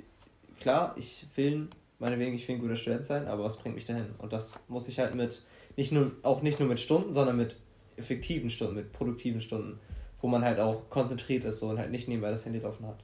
klar, 0.61 0.95
ich 0.97 1.25
will, 1.35 1.69
meinetwegen, 1.99 2.35
ich 2.35 2.47
will 2.47 2.55
ein 2.55 2.61
guter 2.61 2.77
Student 2.77 3.05
sein, 3.05 3.27
aber 3.27 3.43
was 3.45 3.57
bringt 3.59 3.75
mich 3.75 3.85
dahin? 3.87 4.11
Und 4.19 4.33
das 4.33 4.59
muss 4.69 4.89
ich 4.89 4.99
halt 4.99 5.15
mit, 5.15 5.43
nicht 5.77 5.93
nur, 5.93 6.13
auch 6.23 6.43
nicht 6.43 6.59
nur 6.59 6.69
mit 6.69 6.79
Stunden, 6.81 7.13
sondern 7.13 7.37
mit 7.37 7.57
effektiven 7.97 8.49
Stunden, 8.51 8.75
mit 8.75 8.93
produktiven 8.93 9.41
Stunden, 9.41 9.79
wo 10.21 10.27
man 10.29 10.43
halt 10.45 10.59
auch 10.59 10.89
konzentriert 10.89 11.45
ist 11.45 11.59
so 11.59 11.69
und 11.69 11.79
halt 11.79 11.91
nicht 11.91 12.07
nebenbei 12.09 12.31
das 12.31 12.45
Handy 12.45 12.59
laufen 12.59 12.87
hat. 12.87 12.99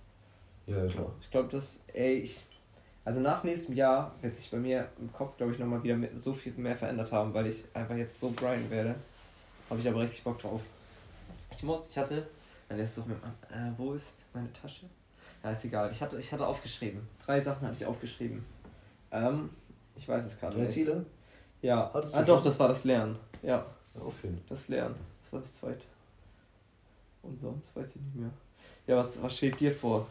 ja, 0.67 0.77
ja 0.77 0.87
So, 0.87 0.93
klar. 0.93 1.11
ich 1.21 1.29
glaube, 1.31 1.49
das, 1.51 1.83
ey, 1.93 2.15
ich, 2.19 2.37
also 3.07 3.21
nach 3.21 3.41
nächstem 3.45 3.75
Jahr 3.75 4.13
wird 4.21 4.35
sich 4.35 4.51
bei 4.51 4.57
mir 4.57 4.89
im 4.99 5.11
Kopf, 5.13 5.37
glaube 5.37 5.53
ich, 5.53 5.59
nochmal 5.59 5.81
wieder 5.81 5.95
mit 5.95 6.17
so 6.19 6.33
viel 6.33 6.51
mehr 6.57 6.75
verändert 6.75 7.09
haben, 7.13 7.33
weil 7.33 7.47
ich 7.47 7.63
einfach 7.73 7.95
jetzt 7.95 8.19
so 8.19 8.31
grinden 8.31 8.69
werde. 8.69 8.95
Habe 9.69 9.79
ich 9.79 9.87
aber 9.87 10.01
richtig 10.01 10.23
Bock 10.23 10.37
drauf. 10.39 10.61
Ich 11.51 11.63
muss, 11.63 11.89
ich 11.89 11.97
hatte, 11.97 12.27
dann 12.67 12.77
ist 12.79 12.91
es 12.91 12.99
auf 12.99 13.05
meinem, 13.07 13.21
äh, 13.49 13.71
wo 13.77 13.93
ist 13.93 14.19
meine 14.33 14.51
Tasche? 14.51 14.87
Ja, 15.41 15.51
ist 15.51 15.63
egal. 15.63 15.89
Ich 15.91 16.01
hatte, 16.01 16.19
ich 16.19 16.31
hatte 16.33 16.45
aufgeschrieben. 16.45 17.07
Drei 17.25 17.39
Sachen 17.39 17.65
hatte 17.65 17.77
ich 17.79 17.85
aufgeschrieben. 17.85 18.43
Ähm, 19.11 19.49
ich 19.95 20.07
weiß 20.07 20.25
es 20.25 20.37
gerade 20.39 20.55
Drei 20.55 20.63
nicht. 20.63 20.73
Ziele? 20.73 21.05
Ja. 21.61 21.89
Hattest 21.93 22.13
Ah, 22.13 22.23
doch, 22.23 22.37
schon? 22.37 22.45
das 22.45 22.59
war 22.59 22.67
das 22.67 22.83
Lernen. 22.83 23.17
Ja, 23.41 23.65
Ja, 23.95 24.01
aufhören. 24.01 24.41
das 24.49 24.67
Lernen. 24.67 24.95
Das 25.23 25.31
war 25.33 25.39
das 25.39 25.55
zweite. 25.55 25.83
Und 27.23 27.39
sonst 27.39 27.73
weiß 27.75 27.95
ich 27.95 28.01
nicht 28.01 28.15
mehr. 28.15 28.31
Ja, 28.85 28.97
was, 28.97 29.21
was 29.23 29.37
schwebt 29.37 29.59
dir 29.61 29.73
vor? 29.73 30.07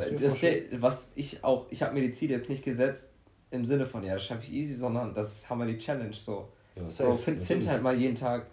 Das, 0.00 0.40
der, 0.40 0.62
was 0.80 1.10
ich 1.14 1.42
auch, 1.44 1.66
ich 1.70 1.82
habe 1.82 1.94
mir 1.94 2.02
die 2.02 2.12
Ziele 2.12 2.34
jetzt 2.34 2.48
nicht 2.48 2.64
gesetzt 2.64 3.12
im 3.50 3.64
Sinne 3.64 3.86
von, 3.86 4.02
ja, 4.04 4.14
das 4.14 4.24
schaffe 4.24 4.42
ich 4.44 4.52
easy, 4.52 4.74
sondern 4.74 5.14
das 5.14 5.48
haben 5.48 5.58
wir 5.58 5.66
die 5.66 5.78
Challenge 5.78 6.12
so. 6.12 6.48
Ja, 6.76 6.82
Bro, 7.04 7.16
find, 7.16 7.42
find 7.42 7.68
halt 7.68 7.82
mal 7.82 7.96
jeden 7.96 8.14
Tag, 8.14 8.46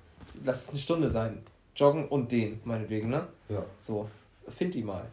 lass 0.43 0.63
es 0.63 0.69
eine 0.69 0.79
Stunde 0.79 1.09
sein. 1.09 1.37
Joggen 1.75 2.07
und 2.07 2.31
den, 2.31 2.59
meinetwegen, 2.63 3.09
ne? 3.09 3.27
Ja. 3.49 3.63
So, 3.79 4.09
find 4.49 4.73
die 4.73 4.83
mal. 4.83 5.05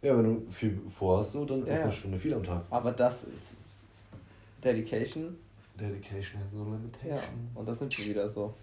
ja, 0.00 0.16
wenn 0.16 0.24
du 0.24 0.50
viel 0.50 0.80
vorhast, 0.88 1.32
so, 1.32 1.44
dann 1.44 1.66
Ja, 1.66 1.72
ist 1.72 1.82
eine 1.82 1.92
Stunde 1.92 2.18
viel 2.18 2.32
am 2.34 2.44
Tag. 2.44 2.62
Aber 2.70 2.92
das 2.92 3.24
ist 3.24 3.56
Dedication. 4.62 5.36
Dedication 5.78 6.40
has 6.40 6.52
no 6.52 6.64
limitation. 6.64 7.18
Ja, 7.18 7.22
und 7.54 7.66
das 7.66 7.80
nimmt 7.80 7.92
sie 7.92 8.10
wieder 8.10 8.28
so. 8.28 8.54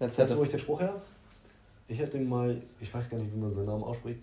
Jetzt 0.00 0.18
Weißt 0.18 0.30
du, 0.30 0.34
das, 0.34 0.38
wo 0.40 0.44
ich 0.44 0.50
den 0.50 0.60
Spruch 0.60 0.80
her? 0.80 1.00
Ich 1.86 1.98
hätte 1.98 2.16
den 2.18 2.26
mal, 2.28 2.60
ich 2.80 2.92
weiß 2.92 3.10
gar 3.10 3.18
nicht, 3.18 3.32
wie 3.34 3.38
man 3.38 3.54
seinen 3.54 3.66
Namen 3.66 3.84
ausspricht, 3.84 4.20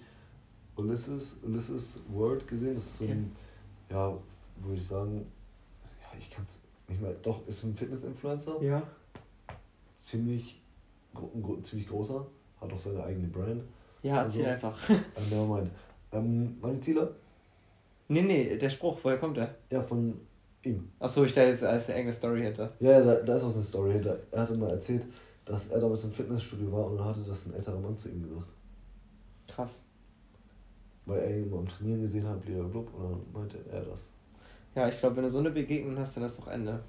Ulysses, 0.82 1.39
Ulysses 1.43 1.99
Word 2.09 2.47
gesehen. 2.47 2.75
Das 2.75 2.84
ist 2.86 2.97
so 2.99 3.05
ein, 3.05 3.36
ja, 3.89 4.17
würde 4.57 4.75
ich 4.77 4.88
sagen, 4.88 5.25
ja, 6.01 6.17
ich 6.19 6.29
kann 6.29 6.43
es 6.45 6.59
nicht 6.88 7.01
mehr, 7.01 7.13
doch, 7.21 7.47
ist 7.47 7.63
ein 7.63 7.75
Fitness-Influencer. 7.75 8.61
ja. 8.61 8.82
Ziemlich, 10.01 10.59
ein 11.13 11.63
ziemlich 11.63 11.88
großer, 11.88 12.25
hat 12.59 12.73
auch 12.73 12.79
seine 12.79 13.03
eigene 13.03 13.27
Brand. 13.27 13.63
Ja, 14.01 14.23
erzähl 14.23 14.45
Also- 14.47 14.67
einfach. 14.67 14.89
Also, 15.15 15.36
nevermind. 15.36 15.71
Ähm, 16.11 16.57
meine 16.59 16.79
Ziele? 16.82 17.15
Nee, 18.07 18.23
nee, 18.23 18.57
der 18.57 18.69
Spruch, 18.69 18.97
woher 19.03 19.19
kommt 19.19 19.38
der? 19.38 19.55
Ja, 19.69 19.82
von 19.84 20.19
ihm. 20.63 20.91
Achso, 20.99 21.23
ich 21.23 21.34
dachte, 21.34 21.49
jetzt 21.49 21.61
ist 21.61 21.89
eine 21.89 21.99
enge 21.99 22.11
Story 22.11 22.41
hinter. 22.41 22.73
Ja, 22.79 22.91
ja, 22.93 23.01
da, 23.01 23.15
da 23.21 23.36
ist 23.36 23.43
auch 23.43 23.53
eine 23.53 23.61
Story 23.63 23.93
hinter. 23.93 24.17
Er 24.32 24.41
hatte 24.41 24.55
mal 24.55 24.71
erzählt, 24.71 25.05
dass 25.45 25.69
er 25.69 25.79
damals 25.79 26.03
im 26.03 26.11
Fitnessstudio 26.11 26.71
war 26.71 26.88
und 26.88 26.97
dann 26.97 27.05
hatte 27.07 27.21
das 27.21 27.45
ein 27.45 27.53
älterer 27.53 27.79
Mann 27.79 27.95
zu 27.95 28.09
ihm 28.09 28.23
gesagt. 28.23 28.51
Krass. 29.47 29.82
Weil 31.06 31.20
er 31.20 31.38
ihn 31.39 31.49
mal 31.49 31.60
am 31.60 31.68
Trainieren 31.68 32.02
gesehen 32.02 32.28
hat, 32.28 32.41
blablabla, 32.45 32.82
und 32.82 33.12
dann 33.12 33.22
meinte 33.34 33.58
er 33.72 33.82
das. 33.82 34.10
Ja, 34.76 34.88
ich 34.88 34.99
glaube, 34.99 35.16
wenn 35.18 35.24
du 35.24 35.30
so 35.30 35.39
eine 35.39 35.49
Begegnung 35.52 35.97
hast, 35.97 36.16
dann 36.18 36.24
ist 36.24 36.39
doch 36.39 36.47
Ende. 36.47 36.80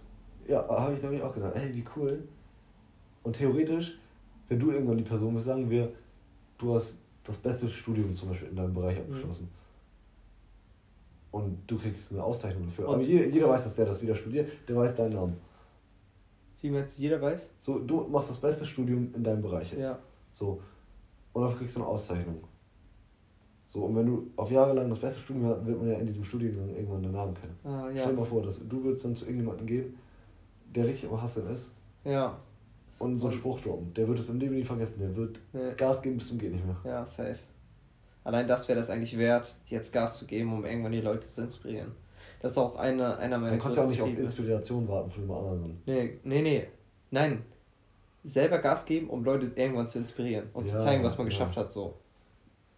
Ja, 0.46 0.66
habe 0.68 0.94
ich 0.94 1.02
nämlich 1.02 1.22
auch 1.22 1.32
gedacht, 1.34 1.54
ey, 1.56 1.74
wie 1.74 1.84
cool. 1.96 2.22
Und 3.22 3.34
theoretisch, 3.36 3.98
wenn 4.48 4.58
du 4.58 4.70
irgendwann 4.70 4.98
die 4.98 5.04
Person 5.04 5.34
bist, 5.34 5.46
sagen 5.46 5.68
wir, 5.70 5.92
du 6.58 6.74
hast 6.74 6.98
das 7.24 7.36
beste 7.36 7.68
Studium 7.68 8.14
zum 8.14 8.28
Beispiel 8.30 8.48
in 8.48 8.56
deinem 8.56 8.74
Bereich 8.74 8.96
Mhm. 8.98 9.02
abgeschlossen. 9.04 9.48
Und 11.30 11.58
du 11.66 11.78
kriegst 11.78 12.12
eine 12.12 12.22
Auszeichnung 12.22 12.66
dafür. 12.66 12.88
Und- 12.88 12.94
Aber 12.96 13.02
jeder, 13.04 13.26
jeder 13.26 13.48
weiß, 13.48 13.64
dass 13.64 13.74
der 13.76 13.86
das 13.86 14.02
wieder 14.02 14.14
studiert, 14.14 14.50
der 14.68 14.76
weiß 14.76 14.96
deinen 14.96 15.14
Namen. 15.14 15.36
Wie 16.60 16.70
meinst 16.70 16.98
du, 16.98 17.02
jeder 17.02 17.20
weiß? 17.20 17.50
So, 17.58 17.78
du 17.78 18.02
machst 18.08 18.30
das 18.30 18.36
beste 18.38 18.66
Studium 18.66 19.12
in 19.14 19.24
deinem 19.24 19.42
Bereich 19.42 19.72
jetzt. 19.72 19.82
Ja. 19.82 19.98
So. 20.32 20.60
Und 21.32 21.42
dafür 21.42 21.58
kriegst 21.58 21.76
du 21.76 21.80
eine 21.80 21.88
Auszeichnung. 21.88 22.38
So, 23.72 23.80
und 23.84 23.96
wenn 23.96 24.04
du 24.04 24.30
auf 24.36 24.50
Jahre 24.50 24.74
lang 24.74 24.90
das 24.90 24.98
beste 24.98 25.18
Studium 25.20 25.46
hast, 25.46 25.64
wird 25.64 25.78
man 25.80 25.90
ja 25.90 25.98
in 25.98 26.06
diesem 26.06 26.22
Studiengang 26.24 26.68
irgendwann 26.74 27.02
den 27.02 27.12
Namen 27.12 27.34
kennen. 27.34 27.56
Ah, 27.64 27.86
Stell 27.88 27.96
ja. 28.02 28.06
dir 28.06 28.12
mal 28.12 28.24
vor, 28.26 28.42
dass 28.42 28.66
du 28.68 28.84
würdest 28.84 29.04
dann 29.06 29.16
zu 29.16 29.24
irgendjemandem 29.24 29.66
gehen, 29.66 29.94
der 30.74 30.86
richtig 30.86 31.08
am 31.10 31.22
Hasseln 31.22 31.50
ist 31.50 31.72
Ja. 32.04 32.36
und 32.98 33.18
so 33.18 33.28
einen 33.28 33.36
Spruch 33.36 33.60
droppen. 33.62 33.94
Der 33.94 34.06
wird 34.06 34.18
es 34.18 34.28
im 34.28 34.38
Leben 34.38 34.56
nie 34.56 34.64
vergessen. 34.64 34.98
Der 35.00 35.16
wird 35.16 35.40
Nee. 35.54 35.72
Gas 35.76 36.02
geben 36.02 36.16
bis 36.18 36.28
zum 36.28 36.38
geht 36.38 36.52
nicht 36.52 36.66
mehr. 36.66 36.76
Ja, 36.84 37.06
safe. 37.06 37.38
Allein 38.24 38.46
das 38.46 38.68
wäre 38.68 38.78
das 38.78 38.90
eigentlich 38.90 39.16
wert, 39.16 39.54
jetzt 39.66 39.90
Gas 39.92 40.18
zu 40.18 40.26
geben, 40.26 40.52
um 40.52 40.64
irgendwann 40.66 40.92
die 40.92 41.00
Leute 41.00 41.26
zu 41.26 41.40
inspirieren. 41.42 41.92
Das 42.40 42.52
ist 42.52 42.58
auch 42.58 42.76
eine, 42.76 43.16
einer 43.18 43.38
meiner 43.38 43.56
Du 43.56 43.62
kannst 43.62 43.78
ja 43.78 43.84
auch 43.84 43.88
nicht 43.88 44.02
auf 44.02 44.18
Inspiration 44.18 44.86
warten 44.86 45.10
von 45.10 45.22
dem 45.22 45.30
anderen. 45.30 45.80
Nee, 45.86 46.18
nee, 46.24 46.42
nee. 46.42 46.66
Nein. 47.10 47.42
Selber 48.24 48.58
Gas 48.58 48.84
geben, 48.84 49.08
um 49.08 49.24
Leute 49.24 49.50
irgendwann 49.56 49.88
zu 49.88 49.98
inspirieren 49.98 50.50
und 50.52 50.66
ja, 50.66 50.72
zu 50.76 50.84
zeigen, 50.84 51.02
was 51.02 51.16
man 51.16 51.26
ja. 51.26 51.30
geschafft 51.30 51.56
hat, 51.56 51.72
so. 51.72 51.94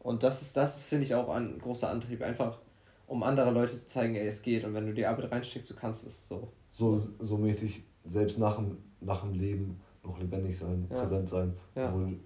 Und 0.04 0.22
das 0.22 0.42
ist, 0.42 0.54
das 0.56 0.76
ist, 0.76 0.86
finde 0.86 1.06
ich, 1.06 1.14
auch 1.14 1.30
ein 1.30 1.58
großer 1.58 1.90
Antrieb. 1.90 2.22
Einfach, 2.22 2.58
um 3.06 3.22
andere 3.22 3.50
Leute 3.50 3.72
zu 3.72 3.88
zeigen, 3.88 4.14
ey, 4.14 4.26
es 4.26 4.42
geht. 4.42 4.62
Und 4.64 4.74
wenn 4.74 4.86
du 4.86 4.92
die 4.92 5.06
Arbeit 5.06 5.32
reinsteckst, 5.32 5.70
du 5.70 5.74
kannst 5.74 6.06
es 6.06 6.28
so. 6.28 6.52
So, 6.72 6.96
so 6.96 7.38
mäßig, 7.38 7.82
selbst 8.04 8.38
nach 8.38 8.56
dem, 8.56 8.76
nach 9.00 9.22
dem 9.22 9.32
Leben 9.32 9.80
noch 10.02 10.18
lebendig 10.18 10.58
sein, 10.58 10.86
ja. 10.90 11.00
präsent 11.00 11.28
sein, 11.28 11.56
obwohl 11.74 12.18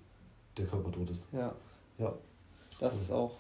der 0.57 0.67
Körper 0.67 0.91
tot 0.91 1.09
ist. 1.11 1.29
Ja. 1.33 1.55
Ja. 1.99 2.13
Das 2.81 3.01
ist 3.01 3.13
auch. 3.13 3.37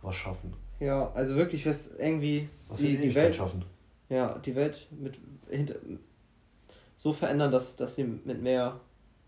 Was 0.00 0.14
schaffen. 0.14 0.54
Ja, 0.80 1.10
also 1.12 1.36
wirklich 1.36 1.66
was 1.66 1.94
irgendwie 1.98 2.48
was 2.68 2.78
die, 2.78 2.96
die 2.96 3.14
Welt 3.14 3.36
schaffen. 3.36 3.64
Ja, 4.08 4.38
die 4.38 4.54
Welt 4.54 4.88
mit 4.98 5.18
hinter, 5.50 5.74
so 6.96 7.12
verändern, 7.12 7.52
dass, 7.52 7.76
dass 7.76 7.96
sie 7.96 8.04
mit 8.04 8.40
mehr, 8.40 8.80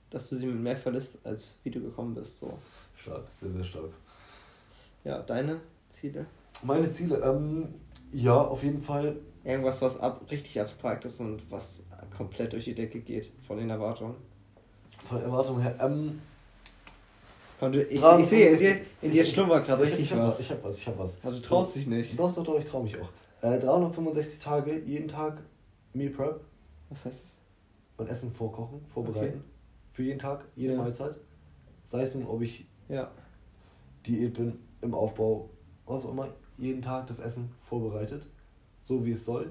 dass 0.08 0.30
du 0.30 0.36
sie 0.36 0.46
mit 0.46 0.60
mehr 0.60 0.76
verlässt, 0.78 1.18
als 1.26 1.58
wie 1.62 1.70
du 1.70 1.82
gekommen 1.82 2.14
bist. 2.14 2.40
So. 2.40 2.56
Stark, 2.94 3.26
sehr, 3.32 3.50
sehr 3.50 3.64
stark. 3.64 3.90
Ja, 5.04 5.22
deine 5.22 5.60
Ziele? 5.88 6.26
Meine 6.62 6.90
Ziele, 6.90 7.16
ähm, 7.18 7.74
ja, 8.12 8.36
auf 8.36 8.62
jeden 8.62 8.82
Fall. 8.82 9.16
Irgendwas, 9.42 9.80
was 9.80 9.98
ab, 9.98 10.22
richtig 10.30 10.60
abstrakt 10.60 11.04
ist 11.06 11.20
und 11.20 11.50
was 11.50 11.86
komplett 12.14 12.52
durch 12.52 12.64
die 12.64 12.74
Decke 12.74 13.00
geht, 13.00 13.32
von 13.46 13.56
den 13.56 13.70
Erwartungen. 13.70 14.16
Von 15.08 15.22
Erwartungen 15.22 15.62
her, 15.62 15.76
ähm, 15.80 16.20
und 17.60 17.74
du, 17.74 17.82
ich, 17.82 18.02
ich 18.02 18.26
sehe, 18.26 18.50
in 18.50 18.58
dir, 18.58 18.80
in 19.02 19.12
dir 19.12 19.24
schlummert 19.24 19.66
gerade 19.66 19.82
richtig 19.82 20.00
ich 20.00 20.12
hab 20.12 20.20
was. 20.20 20.40
Ich 20.40 20.50
hab 20.50 20.64
was, 20.64 20.78
ich 20.78 20.86
hab 20.86 20.98
was. 20.98 21.18
Also 21.22 21.38
du 21.38 21.46
traust 21.46 21.76
dich 21.76 21.86
nicht. 21.86 22.18
Doch, 22.18 22.34
doch, 22.34 22.42
doch, 22.42 22.58
ich 22.58 22.64
trau 22.64 22.82
mich 22.82 22.96
auch. 22.96 23.08
Äh, 23.42 23.58
365 23.58 24.38
Tage, 24.38 24.78
jeden 24.78 25.08
Tag 25.08 25.42
Meal 25.92 26.10
Prep. 26.10 26.40
Was 26.88 27.04
heißt 27.04 27.24
das? 27.24 27.36
Und 27.98 28.08
Essen 28.08 28.32
vorkochen, 28.32 28.80
vorbereiten. 28.86 29.38
Okay. 29.38 29.40
Für 29.92 30.02
jeden 30.02 30.18
Tag, 30.18 30.44
jede 30.56 30.72
ja. 30.72 30.78
Mahlzeit. 30.78 31.16
Sei 31.84 32.02
es 32.02 32.14
nun, 32.14 32.26
ob 32.26 32.40
ich 32.40 32.64
ja. 32.88 33.10
Diät 34.06 34.34
bin, 34.34 34.58
im 34.82 34.94
Aufbau, 34.94 35.50
was 35.86 36.04
auch 36.04 36.12
immer. 36.12 36.28
Jeden 36.58 36.82
Tag 36.82 37.06
das 37.06 37.20
Essen 37.20 37.50
vorbereitet. 37.62 38.26
So 38.84 39.04
wie 39.04 39.12
es 39.12 39.24
soll. 39.24 39.50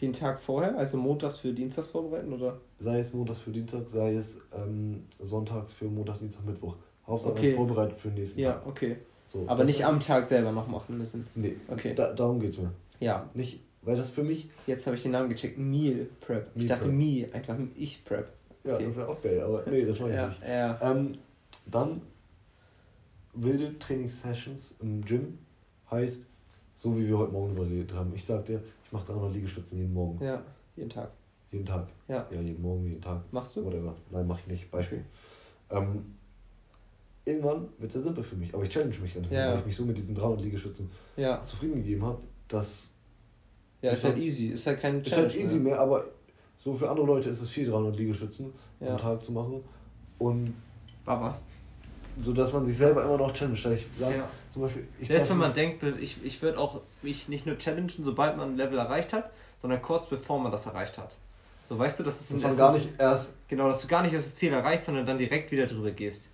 Den 0.00 0.12
Tag 0.12 0.40
vorher, 0.40 0.78
also 0.78 0.96
montags 0.96 1.38
für 1.38 1.52
Dienstags 1.52 1.88
vorbereiten, 1.88 2.32
oder? 2.32 2.60
Sei 2.78 3.00
es 3.00 3.12
montags 3.12 3.40
für 3.40 3.50
Dienstag, 3.50 3.88
sei 3.88 4.14
es 4.14 4.40
ähm, 4.56 5.04
sonntags 5.18 5.72
für 5.72 5.86
Montag, 5.86 6.18
Dienstag, 6.18 6.44
Mittwoch. 6.44 6.76
Hauptsache 7.06 7.32
okay. 7.32 7.54
vorbereitet 7.54 7.98
für 7.98 8.08
den 8.08 8.14
nächsten 8.14 8.38
ja, 8.38 8.52
Tag. 8.52 8.62
Ja, 8.62 8.70
okay. 8.70 8.96
So, 9.26 9.44
Aber 9.46 9.64
nicht 9.64 9.84
am 9.84 10.00
Tag 10.00 10.26
selber 10.26 10.52
noch 10.52 10.68
machen 10.68 10.96
müssen. 10.96 11.26
Nee, 11.34 11.56
okay. 11.68 11.94
Da, 11.94 12.12
darum 12.12 12.40
es 12.42 12.58
mir. 12.58 12.72
Ja. 13.00 13.28
Nicht, 13.34 13.60
weil 13.82 13.96
das 13.96 14.10
für 14.10 14.22
mich. 14.22 14.48
Jetzt 14.66 14.86
habe 14.86 14.96
ich 14.96 15.02
den 15.02 15.12
Namen 15.12 15.28
gecheckt. 15.28 15.58
Meal 15.58 16.06
Prep. 16.20 16.54
Meal 16.54 16.64
ich 16.64 16.66
dachte 16.68 16.84
Prep. 16.84 16.94
Me, 16.94 17.26
einfach 17.32 17.56
ich 17.74 18.04
Prep. 18.04 18.28
Ja, 18.64 18.74
okay. 18.74 18.84
das 18.84 18.96
wäre 18.96 19.08
auch 19.08 19.22
geil, 19.22 19.40
aber 19.40 19.64
nee, 19.70 19.84
das 19.84 20.00
war 20.00 20.10
ja, 20.10 20.28
nicht. 20.28 20.42
Ja. 20.42 20.78
Ähm, 20.82 21.18
dann 21.66 22.02
wilde 23.42 23.78
Trainingssessions 23.78 24.76
im 24.80 25.04
Gym 25.04 25.38
heißt, 25.90 26.26
so 26.76 26.96
wie 26.96 27.08
wir 27.08 27.18
heute 27.18 27.32
Morgen 27.32 27.56
überredet 27.56 27.92
haben. 27.94 28.12
Ich 28.14 28.24
sag 28.24 28.46
dir, 28.46 28.62
ich 28.84 28.92
mache 28.92 29.12
300 29.12 29.34
Liegestützen 29.34 29.78
jeden 29.78 29.92
Morgen. 29.92 30.22
Ja, 30.24 30.42
jeden 30.76 30.90
Tag. 30.90 31.10
Jeden 31.50 31.64
Tag. 31.64 31.88
Ja. 32.08 32.26
Ja, 32.30 32.40
jeden 32.40 32.62
Morgen, 32.62 32.84
jeden 32.84 33.00
Tag. 33.00 33.22
Machst 33.32 33.56
du? 33.56 33.64
Whatever. 33.64 33.94
Nein, 34.10 34.26
mach 34.26 34.38
ich 34.40 34.46
nicht. 34.46 34.70
Beispiel. 34.70 35.04
Ähm, 35.70 36.14
irgendwann 37.24 37.68
wird 37.78 37.90
es 37.90 37.94
ja 37.94 38.00
simpel 38.02 38.22
für 38.22 38.36
mich. 38.36 38.52
Aber 38.54 38.62
ich 38.62 38.68
challenge 38.68 38.98
mich 39.00 39.14
dann, 39.14 39.24
ja. 39.30 39.52
weil 39.52 39.60
ich 39.60 39.66
mich 39.66 39.76
so 39.76 39.84
mit 39.84 39.96
diesen 39.96 40.14
300 40.14 40.42
Liegestützen 40.42 40.90
ja. 41.16 41.42
zufrieden 41.44 41.76
gegeben 41.76 42.04
habe, 42.04 42.20
dass. 42.48 42.90
Ja, 43.80 43.92
ist 43.92 44.04
halt, 44.04 44.14
halt 44.14 44.24
easy. 44.24 44.48
Ist 44.48 44.66
halt 44.66 44.80
kein 44.80 45.02
Challenge. 45.02 45.28
Ist 45.28 45.34
halt 45.34 45.44
easy 45.44 45.54
mehr. 45.54 45.74
mehr, 45.74 45.80
aber 45.80 46.04
so 46.58 46.74
für 46.74 46.90
andere 46.90 47.06
Leute 47.06 47.30
ist 47.30 47.40
es 47.40 47.48
viel, 47.48 47.70
300 47.70 47.96
Liegestützen 47.96 48.52
ja. 48.80 48.88
am 48.88 48.98
Tag 48.98 49.24
zu 49.24 49.32
machen. 49.32 49.62
Und. 50.18 50.54
Baba. 51.04 51.38
So 52.24 52.32
dass 52.32 52.52
man 52.52 52.66
sich 52.66 52.76
selber 52.76 53.04
immer 53.04 53.16
noch 53.16 53.32
challenge. 53.32 53.56
Ich 53.56 53.86
sag, 53.98 54.16
ja. 54.16 54.28
zum 54.52 54.62
Beispiel. 54.62 54.86
Ich 55.00 55.08
Selbst 55.08 55.30
wenn 55.30 55.38
man 55.38 55.52
denkt, 55.52 55.82
ich, 56.00 56.24
ich 56.24 56.42
würde 56.42 56.58
auch 56.58 56.80
mich 57.02 57.28
nicht 57.28 57.46
nur 57.46 57.58
challengen, 57.58 57.90
sobald 58.02 58.36
man 58.36 58.50
ein 58.50 58.56
Level 58.56 58.78
erreicht 58.78 59.12
hat, 59.12 59.30
sondern 59.58 59.80
kurz 59.82 60.06
bevor 60.06 60.40
man 60.40 60.50
das 60.50 60.66
erreicht 60.66 60.98
hat. 60.98 61.14
So 61.64 61.78
weißt 61.78 62.00
du, 62.00 62.04
dass 62.04 62.20
es 62.20 62.40
das 62.40 62.56
gar 62.56 62.72
nicht 62.72 62.88
erst. 62.98 63.34
Genau, 63.46 63.68
dass 63.68 63.82
du 63.82 63.88
gar 63.88 64.02
nicht 64.02 64.14
das 64.14 64.34
Ziel 64.34 64.52
erreicht, 64.52 64.84
sondern 64.84 65.04
dann 65.06 65.18
direkt 65.18 65.50
wieder 65.52 65.66
drüber 65.66 65.90
gehst 65.90 66.30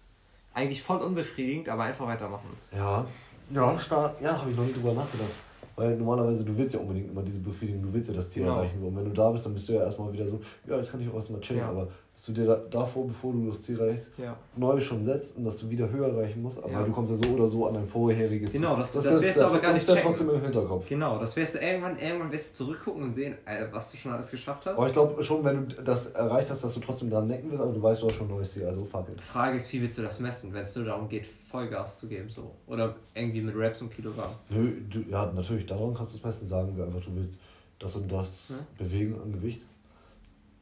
eigentlich 0.54 0.82
voll 0.82 0.98
unbefriedigend, 0.98 1.68
aber 1.68 1.82
einfach 1.82 2.06
weitermachen. 2.06 2.48
Ja, 2.72 3.04
ja, 3.50 3.78
stark. 3.78 4.14
Ja, 4.22 4.38
habe 4.38 4.50
ich 4.50 4.56
noch 4.56 4.64
nie 4.64 4.72
drüber 4.72 4.94
nachgedacht. 4.94 5.30
Weil 5.76 5.96
normalerweise, 5.96 6.44
du 6.44 6.56
willst 6.56 6.74
ja 6.74 6.80
unbedingt 6.80 7.10
immer 7.10 7.22
diese 7.22 7.40
Befriedigung, 7.40 7.82
du 7.82 7.92
willst 7.92 8.08
ja 8.08 8.14
das 8.14 8.30
Ziel 8.30 8.44
genau. 8.44 8.58
erreichen. 8.58 8.80
Und 8.80 8.96
wenn 8.96 9.04
du 9.04 9.10
da 9.10 9.30
bist, 9.32 9.44
dann 9.44 9.54
bist 9.54 9.68
du 9.68 9.72
ja 9.72 9.82
erstmal 9.82 10.12
wieder 10.12 10.26
so, 10.28 10.40
ja, 10.68 10.76
jetzt 10.76 10.92
kann 10.92 11.00
ich 11.00 11.10
auch 11.10 11.14
erstmal 11.14 11.40
chillen. 11.40 11.60
Ja. 11.60 11.68
Aber 11.68 11.88
dass 12.14 12.26
du 12.26 12.32
dir 12.32 12.46
da, 12.46 12.56
davor, 12.70 13.06
bevor 13.08 13.32
du 13.32 13.48
das 13.48 13.62
Ziel 13.62 13.78
erreichst, 13.78 14.12
ja. 14.16 14.36
neu 14.56 14.80
schon 14.80 15.02
setzt 15.02 15.36
und 15.36 15.44
dass 15.44 15.58
du 15.58 15.68
wieder 15.68 15.90
höher 15.90 16.08
erreichen 16.08 16.42
musst, 16.42 16.62
aber 16.62 16.72
ja. 16.72 16.82
du 16.82 16.92
kommst 16.92 17.10
ja 17.10 17.28
so 17.28 17.34
oder 17.34 17.48
so 17.48 17.66
an 17.66 17.74
dein 17.74 17.86
vorheriges 17.86 18.52
Genau, 18.52 18.76
das, 18.76 18.92
das, 18.92 19.04
das, 19.04 19.20
wirst 19.20 19.40
du 19.40 19.44
aber 19.44 19.58
gar 19.58 19.72
nicht 19.72 19.84
checken. 19.84 20.02
trotzdem 20.02 20.30
im 20.30 20.40
Hinterkopf. 20.40 20.88
Genau, 20.88 21.18
das 21.18 21.34
wirst 21.36 21.56
du 21.56 21.58
irgendwann, 21.58 21.98
irgendwann 21.98 22.30
wirst 22.30 22.58
du 22.58 22.64
zurückgucken 22.64 23.02
und 23.02 23.12
sehen, 23.12 23.34
äh, 23.44 23.66
was 23.72 23.90
du 23.90 23.96
schon 23.96 24.12
alles 24.12 24.30
geschafft 24.30 24.64
hast. 24.66 24.78
Aber 24.78 24.86
ich 24.86 24.92
glaube 24.92 25.22
schon, 25.22 25.44
wenn 25.44 25.68
du 25.68 25.82
das 25.82 26.12
erreicht 26.12 26.50
hast, 26.50 26.64
dass 26.64 26.74
du 26.74 26.80
trotzdem 26.80 27.10
dran 27.10 27.28
denken 27.28 27.50
wirst, 27.50 27.62
aber 27.62 27.72
du 27.72 27.82
weißt, 27.82 28.02
du 28.02 28.06
hast 28.06 28.14
schon 28.14 28.28
ein 28.28 28.36
neues 28.36 28.52
Ziel, 28.52 28.66
also 28.66 28.84
fuck 28.84 29.08
it. 29.08 29.18
Die 29.18 29.22
Frage 29.22 29.56
ist, 29.56 29.72
wie 29.72 29.82
willst 29.82 29.98
du 29.98 30.02
das 30.02 30.20
messen, 30.20 30.52
wenn 30.54 30.62
es 30.62 30.74
nur 30.76 30.84
darum 30.84 31.08
geht, 31.08 31.26
Vollgas 31.50 31.98
zu 31.98 32.06
geben, 32.06 32.30
so. 32.30 32.52
Oder 32.66 32.94
irgendwie 33.14 33.42
mit 33.42 33.54
Raps 33.56 33.82
und 33.82 33.92
Kilogramm. 33.92 34.30
Nö, 34.48 34.72
du, 34.88 35.00
ja, 35.10 35.30
natürlich, 35.34 35.66
daran 35.66 35.94
kannst 35.94 36.14
du 36.14 36.18
es 36.18 36.24
messen, 36.24 36.48
sagen 36.48 36.76
wir 36.76 36.84
einfach, 36.84 37.00
du 37.00 37.14
willst 37.14 37.38
das 37.78 37.96
und 37.96 38.10
das 38.10 38.30
hm? 38.48 38.56
bewegen 38.78 39.20
an 39.22 39.32
Gewicht. 39.32 39.62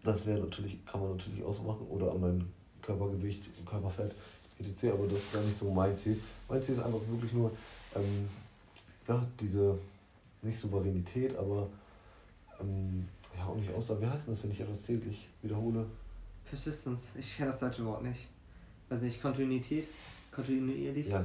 Das 0.03 0.27
wäre 0.27 0.41
natürlich, 0.41 0.85
kann 0.85 1.01
man 1.01 1.17
natürlich 1.17 1.43
auch 1.45 1.63
machen. 1.63 1.87
Oder 1.89 2.11
an 2.13 2.21
meinem 2.21 2.49
Körpergewicht, 2.81 3.45
Körperfett, 3.65 4.15
etc. 4.59 4.93
Aber 4.93 5.07
das 5.07 5.19
ist 5.19 5.33
gar 5.33 5.43
nicht 5.43 5.57
so 5.57 5.71
mein 5.71 5.97
Ziel. 5.97 6.21
Mein 6.49 6.63
Ziel 6.63 6.75
ist 6.75 6.83
einfach 6.83 7.01
wirklich 7.09 7.33
nur, 7.33 7.53
ähm, 7.95 8.29
ja, 9.07 9.25
diese, 9.39 9.79
nicht 10.43 10.59
Souveränität, 10.59 11.37
aber 11.37 11.69
ähm, 12.61 13.07
ja, 13.37 13.47
auch 13.47 13.57
nicht 13.57 13.73
Ausdauer. 13.73 14.01
Wie 14.01 14.07
heißt 14.07 14.27
denn 14.27 14.35
das, 14.35 14.43
wenn 14.43 14.51
ich 14.51 14.61
etwas 14.61 14.83
täglich 14.83 15.29
wiederhole? 15.43 15.87
Persistence. 16.45 17.13
Ich 17.19 17.37
kenne 17.37 17.51
das 17.51 17.61
deutsche 17.61 17.85
Wort 17.85 18.03
nicht. 18.03 18.29
Weiß 18.89 19.03
nicht, 19.03 19.23
Kontinuität? 19.23 19.89
Kontinuierlich? 20.31 21.09
Ja, 21.09 21.23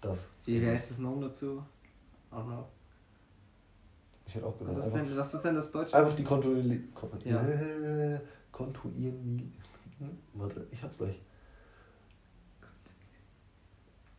das. 0.00 0.28
Wie 0.44 0.64
heißt 0.64 0.92
das 0.92 0.98
noch 0.98 1.18
dazu? 1.20 1.62
Auch 2.30 2.46
noch. 2.46 2.68
Ich 4.28 4.34
hätte 4.34 4.46
auch 4.46 4.58
gesagt. 4.58 4.76
Was 4.76 4.86
ist, 4.86 4.94
denn, 4.94 5.16
was 5.16 5.34
ist 5.34 5.42
denn 5.42 5.54
das 5.54 5.72
Deutsche? 5.72 5.96
Einfach 5.96 6.14
die 6.14 6.22
Kontinuität. 6.22 6.84
Ja. 7.24 7.40
Kontinuierlich. 8.52 9.58
Hm? 9.98 10.18
Warte, 10.34 10.66
ich 10.70 10.82
hab's 10.82 10.98
gleich. 10.98 11.18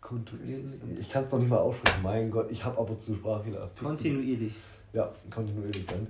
Kontinuierlich. 0.01 0.99
Ich 0.99 1.12
kann 1.12 1.26
es 1.26 1.32
noch 1.32 1.38
nicht 1.38 1.49
mal 1.49 1.60
aussprechen. 1.60 2.01
Mein 2.01 2.32
Gott, 2.32 2.49
ich 2.49 2.66
habe 2.66 2.80
ab 2.80 2.89
und 2.89 2.99
zu 2.99 3.14
Sprachfehler. 3.14 3.70
Kontinuierlich. 3.80 4.60
Ja, 4.93 5.14
kontinuierlich 5.30 5.86
sein. 5.86 6.07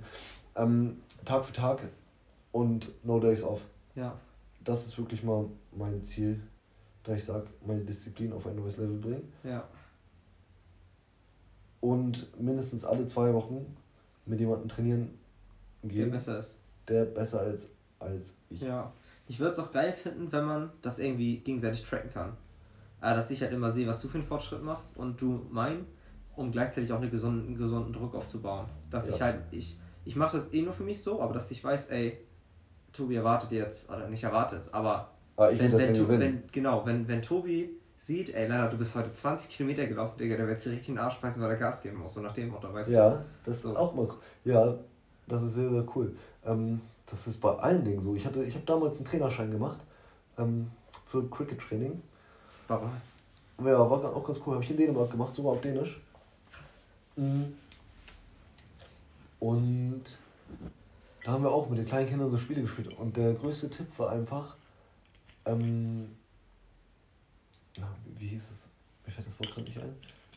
Ähm, 0.56 1.02
Tag 1.26 1.44
für 1.44 1.52
Tag 1.52 1.80
und 2.52 2.90
no 3.04 3.20
days 3.20 3.44
off. 3.44 3.60
Ja. 3.94 4.18
Das 4.64 4.86
ist 4.86 4.96
wirklich 4.96 5.22
mal 5.22 5.44
mein 5.72 6.02
Ziel, 6.04 6.40
da 7.02 7.12
ich 7.12 7.24
sage, 7.24 7.48
meine 7.66 7.84
Disziplin 7.84 8.32
auf 8.32 8.46
ein 8.46 8.56
neues 8.56 8.78
Level 8.78 8.96
bringen. 8.96 9.30
Ja. 9.44 9.68
Und 11.80 12.40
mindestens 12.40 12.86
alle 12.86 13.06
zwei 13.06 13.34
Wochen 13.34 13.76
mit 14.30 14.40
jemandem 14.40 14.68
trainieren 14.68 15.10
gehen. 15.82 16.10
Der 16.10 16.16
besser 16.16 16.38
ist. 16.38 16.60
Der 16.88 17.04
besser 17.04 17.46
ist 17.46 17.70
als 17.98 18.36
ich. 18.48 18.62
Ja. 18.62 18.92
Ich 19.26 19.38
würde 19.38 19.52
es 19.52 19.58
auch 19.58 19.70
geil 19.70 19.92
finden, 19.92 20.32
wenn 20.32 20.44
man 20.44 20.70
das 20.82 20.98
irgendwie 20.98 21.38
gegenseitig 21.38 21.84
tracken 21.84 22.10
kann. 22.10 22.36
Äh, 23.02 23.14
dass 23.14 23.30
ich 23.30 23.42
halt 23.42 23.52
immer 23.52 23.70
sehe, 23.70 23.86
was 23.86 24.00
du 24.00 24.08
für 24.08 24.18
einen 24.18 24.26
Fortschritt 24.26 24.62
machst 24.62 24.96
und 24.96 25.20
du 25.20 25.46
mein, 25.50 25.86
um 26.36 26.50
gleichzeitig 26.50 26.92
auch 26.92 27.00
einen 27.00 27.10
gesunden, 27.10 27.46
einen 27.48 27.58
gesunden 27.58 27.92
Druck 27.92 28.14
aufzubauen. 28.14 28.66
Dass 28.90 29.08
ja. 29.08 29.14
ich 29.14 29.22
halt, 29.22 29.42
ich, 29.50 29.78
ich 30.04 30.16
mache 30.16 30.36
das 30.36 30.52
eh 30.52 30.62
nur 30.62 30.72
für 30.72 30.84
mich 30.84 31.02
so, 31.02 31.20
aber 31.20 31.34
dass 31.34 31.50
ich 31.50 31.62
weiß, 31.62 31.88
ey, 31.88 32.18
Tobi 32.92 33.16
erwartet 33.16 33.52
jetzt, 33.52 33.88
oder 33.88 34.08
nicht 34.08 34.24
erwartet, 34.24 34.68
aber, 34.72 35.12
aber 35.36 35.50
wenn, 35.58 35.72
wenn, 35.72 36.20
wenn, 36.20 36.42
genau, 36.50 36.84
wenn, 36.84 37.06
wenn 37.06 37.22
Tobi 37.22 37.70
sieht, 38.00 38.30
ey, 38.30 38.48
Leonard, 38.48 38.72
du 38.72 38.78
bist 38.78 38.94
heute 38.94 39.12
20 39.12 39.50
Kilometer 39.50 39.86
gelaufen, 39.86 40.18
Digga, 40.18 40.36
der 40.36 40.48
wird 40.48 40.60
sich 40.60 40.72
richtig 40.72 40.88
in 40.88 40.94
den 40.96 41.04
Arsch 41.04 41.20
beißen, 41.20 41.40
weil 41.42 41.50
er 41.50 41.56
Gas 41.56 41.82
geben 41.82 41.98
muss, 41.98 42.14
so 42.14 42.20
nach 42.20 42.32
dem 42.32 42.48
Motto, 42.48 42.72
weißt 42.72 42.90
ja, 42.90 43.10
du? 43.10 43.14
Ja, 43.16 43.24
das 43.44 43.62
so. 43.62 43.70
ist 43.70 43.76
auch 43.76 43.94
mal, 43.94 44.08
ja, 44.44 44.74
das 45.28 45.42
ist 45.42 45.54
sehr, 45.54 45.70
sehr 45.70 45.84
cool. 45.94 46.16
Ähm, 46.44 46.80
das 47.06 47.26
ist 47.26 47.40
bei 47.40 47.50
allen 47.58 47.84
Dingen 47.84 48.00
so. 48.00 48.14
Ich, 48.14 48.24
hatte, 48.24 48.42
ich 48.44 48.54
habe 48.54 48.64
damals 48.64 48.96
einen 48.96 49.06
Trainerschein 49.06 49.50
gemacht 49.50 49.80
ähm, 50.38 50.70
für 51.06 51.28
Cricket-Training. 51.28 52.00
Baba. 52.66 52.90
Ja, 53.58 53.78
war 53.90 54.16
auch 54.16 54.26
ganz 54.26 54.38
cool. 54.46 54.54
Habe 54.54 54.64
ich 54.64 54.70
in 54.70 54.76
Dänemark 54.76 55.10
gemacht, 55.10 55.34
sogar 55.34 55.52
auf 55.52 55.60
Dänisch. 55.60 56.00
Krass. 56.50 56.68
Mhm. 57.16 57.54
Und 59.40 60.02
da 61.24 61.32
haben 61.32 61.42
wir 61.42 61.50
auch 61.50 61.68
mit 61.68 61.78
den 61.78 61.86
kleinen 61.86 62.08
Kindern 62.08 62.30
so 62.30 62.38
Spiele 62.38 62.62
gespielt. 62.62 62.96
Und 62.98 63.16
der 63.16 63.34
größte 63.34 63.68
Tipp 63.70 63.86
war 63.98 64.10
einfach, 64.10 64.56
ähm, 65.44 66.08
wie 68.20 68.28
hieß 68.28 68.42
es? 68.52 68.68
mir 69.06 69.12
fällt 69.12 69.26
das 69.26 69.38
Wort 69.40 69.50
gerade 69.50 69.62
nicht 69.62 69.78
ein. 69.80 69.94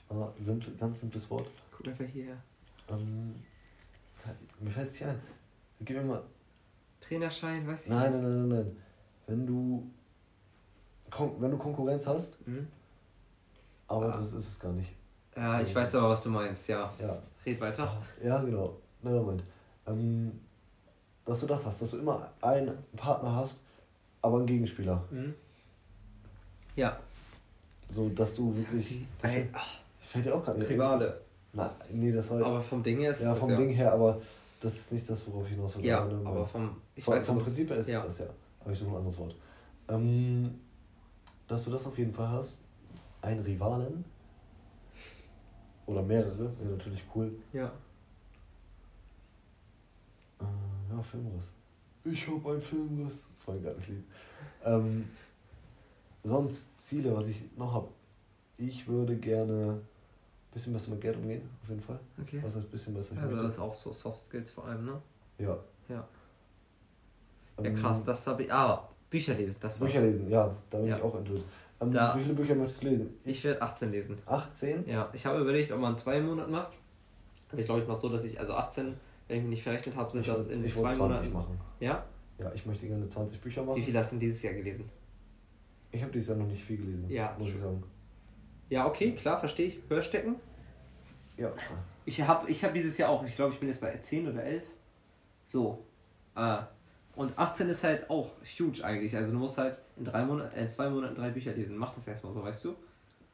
Aber 0.10 0.34
simple, 0.40 0.72
ganz 0.80 1.00
simples 1.02 1.30
Wort. 1.30 1.48
Guck 1.76 1.88
einfach 1.88 2.06
hierher. 2.06 2.38
Ähm, 2.90 3.36
mir 4.60 4.72
fällt 4.72 4.88
es 4.90 4.94
nicht 4.94 5.06
ein. 5.10 5.20
Gib 5.82 5.98
mir 5.98 6.04
mal. 6.04 6.24
Trainerschein, 7.02 7.68
weißt 7.68 7.88
du? 7.90 7.94
Nein, 7.94 8.12
nein, 8.12 8.22
nein, 8.24 8.48
nein, 8.48 8.50
nein. 8.50 8.78
Wenn 9.28 9.46
du. 9.46 9.90
Kon 11.12 11.40
wenn 11.40 11.52
du 11.52 11.58
Konkurrenz 11.58 12.08
hast, 12.08 12.46
Mhm. 12.48 12.68
aber 13.88 14.14
Ah. 14.14 14.18
das 14.18 14.28
ist 14.34 14.48
es 14.48 14.60
gar 14.60 14.72
nicht. 14.72 14.94
Ja, 15.36 15.62
ich 15.62 15.74
weiß 15.76 15.96
aber, 15.96 16.10
was 16.10 16.24
du 16.24 16.30
meinst, 16.30 16.68
ja. 16.70 16.92
Ja. 17.00 17.22
Red 17.46 17.60
weiter. 17.62 18.02
Ja, 18.24 18.42
genau. 18.42 18.78
Nein, 19.02 19.14
Moment. 19.16 19.44
Ähm, 19.86 20.40
dass 21.26 21.42
du 21.42 21.48
das 21.48 21.66
hast, 21.66 21.82
dass 21.82 21.92
du 21.92 21.98
immer 22.00 22.32
einen 22.42 22.78
Partner 22.96 23.36
hast, 23.36 23.60
aber 24.22 24.38
einen 24.38 24.46
Gegenspieler. 24.48 25.04
Mhm. 25.12 25.34
Ja. 26.76 27.00
So, 27.94 28.10
dass 28.10 28.36
du 28.36 28.56
wirklich. 28.56 29.06
Ey, 29.22 29.48
ach, 29.54 29.80
Fällt 30.14 30.26
dir 30.26 30.36
auch 30.36 30.44
gerade 30.44 30.70
Rivale. 30.70 31.22
Nein, 31.54 31.70
nee, 31.92 32.12
das 32.12 32.30
war. 32.30 32.44
Aber 32.44 32.62
vom 32.62 32.82
Ding 32.84 33.00
her 33.00 33.12
ist 33.12 33.22
ja, 33.22 33.34
vom 33.36 33.50
das, 33.50 33.58
Ding 33.60 33.70
her, 33.70 33.94
aber 33.94 34.22
das 34.60 34.76
ist 34.76 34.92
nicht 34.92 35.10
das, 35.10 35.28
worauf 35.28 35.46
ich 35.46 35.52
hinaus 35.56 35.76
will. 35.76 35.86
Ja, 35.86 36.04
Aber, 36.04 36.30
aber 36.30 36.46
vom. 36.46 36.78
Ich 36.96 37.04
vom, 37.04 37.14
weiß 37.16 37.26
vom 37.26 37.40
Prinzip 37.40 37.70
her 37.70 37.78
ist 37.78 37.90
ja. 37.90 38.04
das 38.04 38.20
ja. 38.20 38.26
Aber 38.62 38.72
ich 38.72 38.80
suche 38.80 38.92
ein 38.92 38.98
anderes 38.98 39.18
Wort. 39.18 39.36
Ähm, 39.90 40.54
dass 41.48 41.66
du 41.66 41.72
das 41.72 41.86
auf 41.86 41.98
jeden 41.98 42.14
Fall 42.14 42.30
hast. 42.30 42.60
Einen 43.22 43.42
Rivalen. 43.42 44.06
Oder 45.86 46.02
mehrere, 46.02 46.52
wäre 46.60 46.76
natürlich 46.78 47.04
cool. 47.16 47.32
Ja. 47.52 47.72
Äh, 50.40 50.46
ja, 50.92 51.02
Filmriss. 51.02 51.54
Ich 52.06 52.28
hab 52.28 52.46
einen 52.46 52.62
Filmriss. 52.62 53.24
Das 53.36 53.48
war 53.48 53.56
ein 53.56 53.64
geiles 53.64 53.88
Lied. 53.88 54.04
Ähm, 54.64 55.10
sonst 56.24 56.80
Ziele, 56.80 57.16
was 57.16 57.28
ich 57.28 57.42
noch 57.58 57.74
habe. 57.74 57.88
Ich 58.58 58.88
würde 58.88 59.16
gerne 59.18 59.74
ein 59.74 59.82
bisschen 60.54 60.74
besser 60.74 60.92
mit 60.92 61.02
Geld 61.02 61.18
umgehen, 61.18 61.50
auf 61.64 61.70
jeden 61.70 61.82
Fall. 61.82 62.00
Okay. 62.22 62.40
Was 62.44 62.56
heißt 62.56 62.66
ein 62.68 62.72
bisschen 62.72 62.94
besser? 62.94 63.16
Also 63.22 63.36
das 63.36 63.56
ist 63.56 63.60
auch 63.60 63.74
so 63.74 63.92
Soft 63.92 64.18
Skills 64.18 64.52
vor 64.52 64.66
allem, 64.66 64.86
ne? 64.86 65.02
ja. 65.40 65.58
Ja. 65.90 66.08
Ja 67.60 67.66
Ähm, 67.66 67.76
krass, 67.76 68.04
das 68.06 68.26
habe 68.28 68.44
ich. 68.44 68.54
Ah, 68.54 68.88
Bücher 69.10 69.34
lesen, 69.34 69.58
das 69.60 69.80
war's. 69.82 69.92
Bücher 69.92 70.02
lesen, 70.06 70.30
ja, 70.30 70.56
da 70.70 70.78
bin 70.78 70.88
Ja. 70.88 70.98
ich 70.98 71.04
auch 71.04 71.16
enthüllt. 71.16 71.44
Ähm, 71.82 71.92
Da- 71.92 72.16
wie 72.18 72.22
viele 72.24 72.34
Bücher 72.36 72.56
möchtest 72.56 72.84
du 72.84 72.88
lesen? 72.88 73.10
Ich 73.26 73.44
werde 73.44 73.62
18 73.62 73.92
lesen. 73.92 74.18
18? 74.26 74.88
Ja, 74.88 75.10
ich 75.14 75.26
habe 75.26 75.40
überlegt, 75.42 75.72
ob 75.72 75.80
man 75.80 75.98
zwei 75.98 76.22
Monate 76.22 76.50
macht. 76.50 76.72
Aber 77.52 77.60
ich 77.60 77.66
glaube, 77.66 77.82
ich 77.82 77.88
mache 77.88 78.00
so, 78.00 78.10
dass 78.10 78.24
ich, 78.24 78.40
also 78.40 78.54
18, 78.54 78.94
wenn 79.28 79.38
ich 79.38 79.44
mich 79.44 79.50
nicht 79.52 79.64
verrechnet 79.64 79.96
habe, 79.96 80.10
sind 80.12 80.22
ich 80.22 80.28
das 80.28 80.48
würd- 80.50 80.54
in 80.54 80.66
ich 80.66 80.74
zwei 80.74 80.82
würd 80.90 80.96
20 80.98 81.00
Monaten. 81.00 81.34
machen. 81.34 81.60
Ja? 81.80 82.04
Ja, 82.40 82.52
ich 82.54 82.66
möchte 82.66 82.88
gerne 82.88 83.08
20 83.08 83.40
Bücher 83.42 83.64
machen. 83.64 83.76
Wie 83.78 83.82
viel 83.84 83.96
hast 83.98 84.12
du 84.12 84.16
denn 84.16 84.22
dieses 84.22 84.42
Jahr 84.42 84.54
gelesen? 84.54 84.90
Ich 85.94 86.02
habe 86.02 86.12
dieses 86.12 86.30
Jahr 86.30 86.38
noch 86.38 86.48
nicht 86.48 86.64
viel 86.64 86.78
gelesen, 86.78 87.06
Ja. 87.08 87.36
muss 87.40 87.50
ich 87.50 87.60
sagen. 87.60 87.84
Ja, 88.70 88.88
okay, 88.88 89.12
klar, 89.12 89.40
verstehe 89.40 89.68
ich. 89.68 89.80
Hörstecken. 89.88 90.36
Ja. 91.38 91.52
Ich 92.06 92.22
habe 92.22 92.50
ich 92.50 92.64
hab 92.64 92.74
dieses 92.74 92.98
Jahr 92.98 93.10
auch, 93.12 93.24
ich 93.24 93.36
glaube, 93.36 93.54
ich 93.54 93.60
bin 93.60 93.70
jetzt 93.70 93.80
bei 93.80 93.96
10 93.96 94.28
oder 94.28 94.44
11. 94.44 94.64
So. 95.46 95.84
Äh, 96.36 96.58
und 97.16 97.38
18 97.38 97.70
ist 97.70 97.84
halt 97.84 98.10
auch 98.10 98.32
huge 98.60 98.84
eigentlich. 98.84 99.16
Also 99.16 99.34
du 99.34 99.38
musst 99.38 99.58
halt 99.60 99.78
in 99.98 100.06
drei 100.06 100.26
Monaten, 100.26 100.58
in 100.58 100.68
zwei 100.68 100.90
Monaten 100.90 101.16
drei 101.16 101.30
Bücher 101.30 101.54
lesen. 101.54 101.78
Mach 101.78 101.94
das 101.94 102.08
erstmal 102.08 102.34
so, 102.34 102.44
weißt 102.44 102.66
du? 102.66 102.76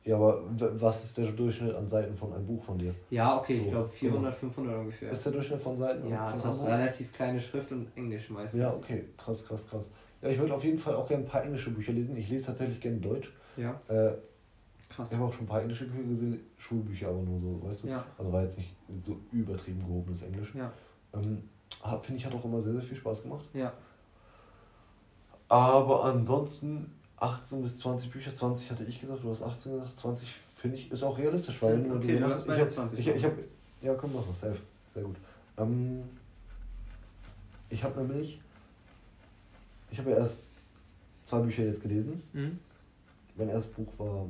Ja, 0.03 0.15
aber 0.15 0.43
was 0.57 1.03
ist 1.05 1.17
der 1.17 1.31
Durchschnitt 1.31 1.75
an 1.75 1.87
Seiten 1.87 2.15
von 2.15 2.33
einem 2.33 2.45
Buch 2.45 2.63
von 2.63 2.77
dir? 2.77 2.93
Ja, 3.09 3.37
okay, 3.37 3.57
So, 3.57 3.63
ich 3.65 3.69
glaube 3.71 3.89
400, 3.89 4.35
500 4.35 4.77
ungefähr. 4.79 5.11
Ist 5.11 5.25
der 5.25 5.31
Durchschnitt 5.31 5.61
von 5.61 5.77
Seiten 5.77 6.09
Ja, 6.09 6.31
ist 6.31 6.45
auch 6.45 6.65
relativ 6.65 7.13
kleine 7.13 7.39
Schrift 7.39 7.71
und 7.71 7.87
Englisch 7.95 8.29
meistens. 8.29 8.59
Ja, 8.59 8.73
okay, 8.73 9.05
krass, 9.17 9.45
krass, 9.45 9.67
krass. 9.69 9.89
Ja, 10.21 10.29
ich 10.29 10.37
würde 10.37 10.53
auf 10.53 10.63
jeden 10.63 10.79
Fall 10.79 10.95
auch 10.95 11.07
gerne 11.07 11.23
ein 11.23 11.29
paar 11.29 11.43
englische 11.43 11.71
Bücher 11.71 11.93
lesen. 11.93 12.15
Ich 12.17 12.29
lese 12.29 12.47
tatsächlich 12.47 12.81
gerne 12.81 12.97
Deutsch. 12.97 13.31
Ja, 13.57 13.79
Äh, 13.87 14.11
krass. 14.89 15.09
ich 15.11 15.17
habe 15.17 15.25
auch 15.27 15.33
schon 15.33 15.45
ein 15.45 15.49
paar 15.49 15.61
englische 15.61 15.85
Bücher 15.85 16.07
gesehen, 16.07 16.39
Schulbücher 16.57 17.09
aber 17.09 17.21
nur 17.21 17.39
so, 17.39 17.61
weißt 17.67 17.83
du? 17.83 17.87
Ja, 17.87 18.05
Also 18.17 18.31
war 18.33 18.43
jetzt 18.43 18.57
nicht 18.57 18.73
so 19.05 19.17
übertrieben 19.31 19.79
gehobenes 19.85 20.23
Englisch. 20.23 20.53
ja, 20.55 20.71
Ähm, 21.13 21.43
Finde 22.01 22.17
ich, 22.19 22.25
hat 22.25 22.33
auch 22.33 22.43
immer 22.43 22.61
sehr, 22.61 22.73
sehr 22.73 22.81
viel 22.81 22.97
Spaß 22.97 23.23
gemacht. 23.23 23.45
ja. 23.53 23.71
Aber 25.47 26.03
ansonsten 26.05 26.91
18 27.17 27.63
bis 27.63 27.79
20 27.79 28.11
Bücher, 28.11 28.33
20 28.35 28.69
hatte 28.69 28.83
ich 28.83 29.01
gesagt, 29.01 29.23
du 29.23 29.31
hast 29.31 29.41
18 29.41 29.71
gesagt, 29.79 29.97
20 29.99 30.29
finde 30.55 30.77
ich 30.77 30.91
ist 30.91 31.01
auch 31.03 31.17
realistisch, 31.17 31.61
weil 31.61 31.79
Okay, 31.79 31.89
drüber 32.15 32.27
du 32.27 32.33
hast 32.33 32.47
ich 32.47 32.59
hab, 32.59 32.69
20 32.69 32.99
Ich, 32.99 33.07
ich 33.07 33.23
hab, 33.25 33.31
ja, 33.81 33.93
komm 33.95 34.13
noch, 34.13 34.35
safe, 34.35 34.59
sehr 34.93 35.03
gut. 35.03 35.15
Ähm, 35.57 36.03
ich 37.69 37.83
habe 37.83 37.99
nämlich, 38.03 38.41
ich 39.91 39.97
habe 39.99 40.11
ja 40.11 40.17
erst 40.17 40.43
zwei 41.25 41.39
Bücher 41.39 41.63
jetzt 41.63 41.81
gelesen. 41.81 42.21
Mhm. 42.33 42.59
Mein 43.35 43.49
erstes 43.49 43.73
Buch 43.73 43.87
war 43.97 44.25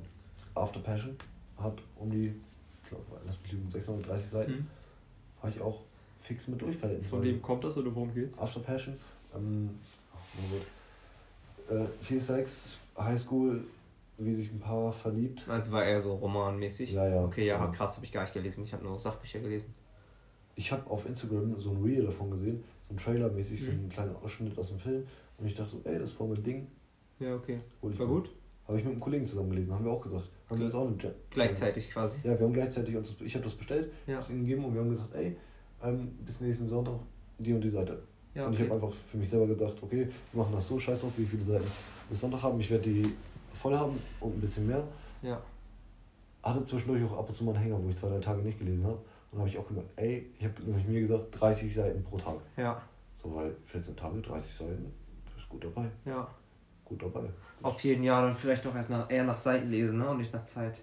After 0.55 0.79
Passion, 0.79 1.15
hat 1.57 1.77
um 1.97 2.09
die, 2.11 2.33
ich 2.83 2.89
glaube, 2.89 3.03
lügen, 3.51 3.69
630 3.69 4.29
Seiten, 4.29 4.51
Mhm. 4.51 4.67
war 5.41 5.49
ich 5.49 5.59
auch 5.61 5.81
fix 6.17 6.47
mit 6.47 6.61
durchverhalten. 6.61 7.03
Von 7.05 7.23
wem 7.23 7.41
kommt 7.41 7.63
das 7.63 7.77
oder 7.77 7.93
worum 7.95 8.13
geht's? 8.13 8.37
After 8.37 8.59
Passion. 8.59 8.97
Ähm, 9.35 9.69
oh. 10.37 11.73
Äh, 11.73 11.85
viel 12.01 12.19
Sex, 12.21 12.77
Highschool, 12.97 13.63
wie 14.17 14.33
sich 14.35 14.51
ein 14.51 14.59
Paar 14.59 14.91
verliebt. 14.91 15.47
Also 15.47 15.71
war 15.71 15.85
eher 15.85 16.01
so 16.01 16.15
romanmäßig. 16.15 16.91
Ja, 16.91 17.07
ja. 17.07 17.23
Okay, 17.23 17.45
ja, 17.45 17.57
Ja. 17.57 17.67
krass, 17.67 17.95
habe 17.95 18.05
ich 18.05 18.11
gar 18.11 18.23
nicht 18.23 18.33
gelesen. 18.33 18.63
Ich 18.63 18.73
habe 18.73 18.83
nur 18.83 18.97
Sachbücher 18.99 19.39
gelesen. 19.39 19.73
Ich 20.55 20.71
habe 20.71 20.89
auf 20.89 21.05
Instagram 21.05 21.57
so 21.59 21.71
ein 21.71 21.81
Reel 21.83 22.03
davon 22.05 22.31
gesehen, 22.31 22.63
so 22.89 22.93
ein 22.95 22.97
Trailer-mäßig, 22.97 23.63
so 23.63 23.71
Mhm. 23.71 23.79
einen 23.79 23.89
kleinen 23.89 24.15
Ausschnitt 24.17 24.57
aus 24.57 24.69
dem 24.69 24.79
Film. 24.79 25.03
Und 25.37 25.45
ich 25.47 25.53
dachte 25.55 25.71
so, 25.71 25.81
ey, 25.85 25.99
das 25.99 26.09
ist 26.09 26.15
voll 26.17 26.27
mein 26.27 26.43
Ding. 26.43 26.67
Ja, 27.19 27.35
okay. 27.35 27.59
War 27.81 27.89
mir. 27.91 28.05
gut? 28.07 28.29
Habe 28.67 28.77
ich 28.77 28.83
mit 28.83 28.91
einem 28.93 29.01
Kollegen 29.01 29.25
zusammen 29.25 29.49
gelesen, 29.51 29.73
haben 29.73 29.83
wir 29.85 29.91
auch 29.91 30.01
gesagt. 30.01 30.29
Haben 30.49 30.59
wir 30.59 30.65
uns 30.65 30.75
auch 30.75 30.87
eine 30.87 30.95
Jet. 30.97 31.15
Gleichzeitig 31.31 31.89
quasi. 31.91 32.19
Ja, 32.23 32.37
wir 32.37 32.45
haben 32.45 32.53
gleichzeitig 32.53 32.95
uns 32.95 33.15
das, 33.17 33.25
ich 33.25 33.33
habe 33.35 33.43
das 33.45 33.55
bestellt, 33.55 33.91
Ja. 34.07 34.17
hab's 34.17 34.29
ihm 34.29 34.41
gegeben 34.41 34.65
und 34.65 34.73
wir 34.73 34.81
haben 34.81 34.89
gesagt, 34.89 35.13
ey, 35.15 35.35
ähm, 35.83 36.09
bis 36.25 36.41
nächsten 36.41 36.67
Sonntag 36.67 36.99
die 37.39 37.53
und 37.53 37.61
die 37.61 37.69
Seite. 37.69 38.01
Ja, 38.35 38.45
Und 38.45 38.53
ich 38.53 38.59
okay. 38.61 38.69
habe 38.69 38.85
einfach 38.85 38.95
für 38.95 39.17
mich 39.17 39.29
selber 39.29 39.47
gedacht, 39.47 39.75
okay, 39.81 40.07
wir 40.31 40.41
machen 40.43 40.53
das 40.53 40.67
so, 40.67 40.77
scheiß 40.77 41.01
drauf, 41.01 41.11
wie 41.17 41.25
viele 41.25 41.43
Seiten 41.43 41.63
wir 41.63 41.71
bis 42.09 42.19
Sonntag 42.19 42.43
haben. 42.43 42.59
Ich 42.59 42.69
werde 42.69 42.83
die 42.89 43.01
voll 43.53 43.75
haben 43.75 43.97
und 44.19 44.35
ein 44.37 44.41
bisschen 44.41 44.67
mehr. 44.67 44.83
Ja. 45.23 45.41
Hatte 46.43 46.63
zwischendurch 46.63 47.03
auch 47.05 47.17
ab 47.19 47.29
und 47.29 47.35
zu 47.35 47.43
mal 47.43 47.53
einen 47.55 47.63
Hänger, 47.63 47.83
wo 47.83 47.89
ich 47.89 47.95
zwei, 47.95 48.09
drei 48.09 48.19
Tage 48.19 48.41
nicht 48.41 48.59
gelesen 48.59 48.85
habe. 48.85 48.99
Dann 49.31 49.39
habe 49.41 49.49
ich 49.49 49.57
auch 49.57 49.67
gedacht, 49.67 49.85
ey, 49.95 50.31
ich 50.37 50.43
habe 50.45 50.61
nämlich 50.63 50.87
mir 50.87 51.01
gesagt, 51.01 51.39
30 51.39 51.73
Seiten 51.73 52.03
pro 52.03 52.17
Tag. 52.17 52.37
Ja. 52.57 52.81
So, 53.15 53.33
weil 53.35 53.55
14 53.65 53.95
Tage, 53.95 54.21
30 54.21 54.51
Seiten, 54.53 54.91
ist 55.37 55.47
gut 55.49 55.63
dabei. 55.63 55.85
Ja. 56.05 56.27
Gut 56.85 57.03
dabei. 57.03 57.29
Auf 57.61 57.79
jeden 57.81 58.03
Jahr 58.03 58.23
dann 58.23 58.35
vielleicht 58.35 58.65
doch 58.65 58.73
erst 58.75 58.89
nach, 58.89 59.09
eher 59.11 59.23
nach 59.25 59.37
Seiten 59.37 59.69
lesen, 59.69 59.99
ne? 59.99 60.09
Und 60.09 60.17
nicht 60.17 60.33
nach 60.33 60.43
Zeit. 60.43 60.79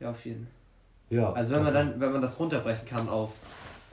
Ja, 0.00 0.10
auf 0.10 0.24
jeden. 0.24 0.48
Ja. 1.10 1.32
Also 1.32 1.52
wenn 1.54 1.62
man 1.62 1.72
das- 1.74 1.86
dann, 1.90 2.00
wenn 2.00 2.12
man 2.12 2.22
das 2.22 2.40
runterbrechen 2.40 2.86
kann 2.86 3.08
auf 3.08 3.34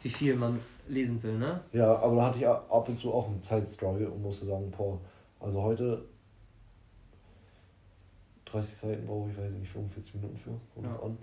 wie 0.01 0.09
viel 0.09 0.35
man 0.35 0.59
lesen 0.87 1.21
will, 1.21 1.37
ne? 1.37 1.59
Ja, 1.73 1.93
aber 1.97 2.15
da 2.15 2.25
hatte 2.27 2.37
ich 2.39 2.47
ab 2.47 2.87
und 2.87 2.97
zu 2.99 3.13
auch 3.13 3.27
einen 3.27 3.41
Zeitstruggle 3.41 4.09
und 4.09 4.21
musste 4.21 4.45
sagen, 4.45 4.71
boah, 4.71 4.97
also 5.41 5.61
heute 5.61 6.05
30 8.45 8.75
Seiten 8.75 9.05
brauche 9.05 9.29
ich, 9.29 9.37
weiß 9.37 9.51
ich 9.51 9.59
nicht, 9.59 9.71
45 9.71 10.15
Minuten 10.15 10.37
für. 10.37 10.51
Kommt 10.73 10.87
Ja. 10.87 10.99
an. 11.03 11.17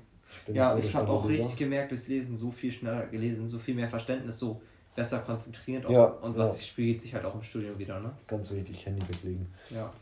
Ja, 0.48 0.76
ich 0.78 0.94
habe 0.94 1.08
auch 1.08 1.28
richtig 1.28 1.56
gemerkt 1.56 1.90
durchs 1.90 2.08
Lesen, 2.08 2.36
so 2.36 2.50
viel 2.50 2.72
schneller 2.72 3.06
gelesen, 3.06 3.48
so 3.48 3.58
viel 3.58 3.74
mehr 3.74 3.88
Verständnis, 3.88 4.38
so 4.38 4.60
besser 4.94 5.18
konzentriert 5.20 5.86
auch. 5.86 5.90
Ja, 5.90 6.04
und 6.04 6.36
was 6.36 6.56
ja. 6.56 6.62
spiegelt 6.64 7.00
sich 7.02 7.14
halt 7.14 7.24
auch 7.24 7.34
im 7.34 7.42
Studium 7.42 7.78
wieder, 7.78 8.00
ne? 8.00 8.12
Ganz 8.26 8.50
wichtig, 8.50 8.84
Handy 8.86 9.02
weglegen. 9.08 9.46
Ja. 9.70 9.92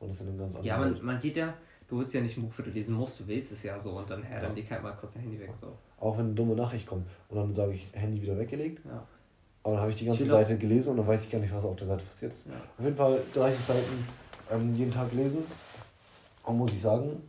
Und 0.00 0.08
das 0.08 0.20
in 0.20 0.28
einem 0.28 0.38
ganz 0.38 0.56
anderen 0.56 0.66
Ja, 0.66 0.78
man, 0.78 1.04
man 1.04 1.20
geht 1.20 1.36
ja, 1.36 1.54
du 1.88 1.98
willst 1.98 2.12
ja 2.14 2.20
nicht 2.20 2.36
ein 2.36 2.42
Buch, 2.42 2.52
für 2.52 2.62
du 2.62 2.70
lesen 2.70 2.94
musst, 2.94 3.20
du 3.20 3.26
willst 3.26 3.52
es 3.52 3.62
ja 3.62 3.78
so 3.78 3.92
und 3.92 4.08
dann, 4.10 4.22
ja, 4.30 4.40
dann 4.40 4.54
leg 4.54 4.70
halt 4.70 4.82
mal 4.82 4.92
kurz 4.92 5.14
dein 5.14 5.22
Handy 5.22 5.40
weg, 5.40 5.50
so. 5.58 5.72
Auch 5.98 6.18
wenn 6.18 6.26
eine 6.26 6.34
dumme 6.34 6.54
Nachricht 6.54 6.86
kommt 6.86 7.06
und 7.28 7.36
dann 7.36 7.54
sage 7.54 7.72
ich, 7.72 7.86
Handy 7.92 8.20
wieder 8.20 8.38
weggelegt. 8.38 8.82
Ja. 8.84 9.06
Aber 9.62 9.74
dann 9.74 9.80
habe 9.80 9.92
ich 9.92 9.98
die 9.98 10.04
ganze 10.04 10.24
Ich 10.24 10.28
Seite 10.28 10.58
gelesen 10.58 10.90
und 10.90 10.98
dann 10.98 11.06
weiß 11.06 11.24
ich 11.24 11.30
gar 11.30 11.38
nicht, 11.38 11.52
was 11.52 11.64
auf 11.64 11.76
der 11.76 11.86
Seite 11.86 12.04
passiert 12.04 12.34
ist. 12.34 12.46
Ja. 12.46 12.52
Auf 12.78 12.84
jeden 12.84 12.96
Fall 12.96 13.18
30 13.32 13.64
Seiten 13.64 14.04
ähm, 14.52 14.76
jeden 14.76 14.92
Tag 14.92 15.10
lesen. 15.12 15.44
Und 16.44 16.58
muss 16.58 16.70
ich 16.72 16.82
sagen, 16.82 17.22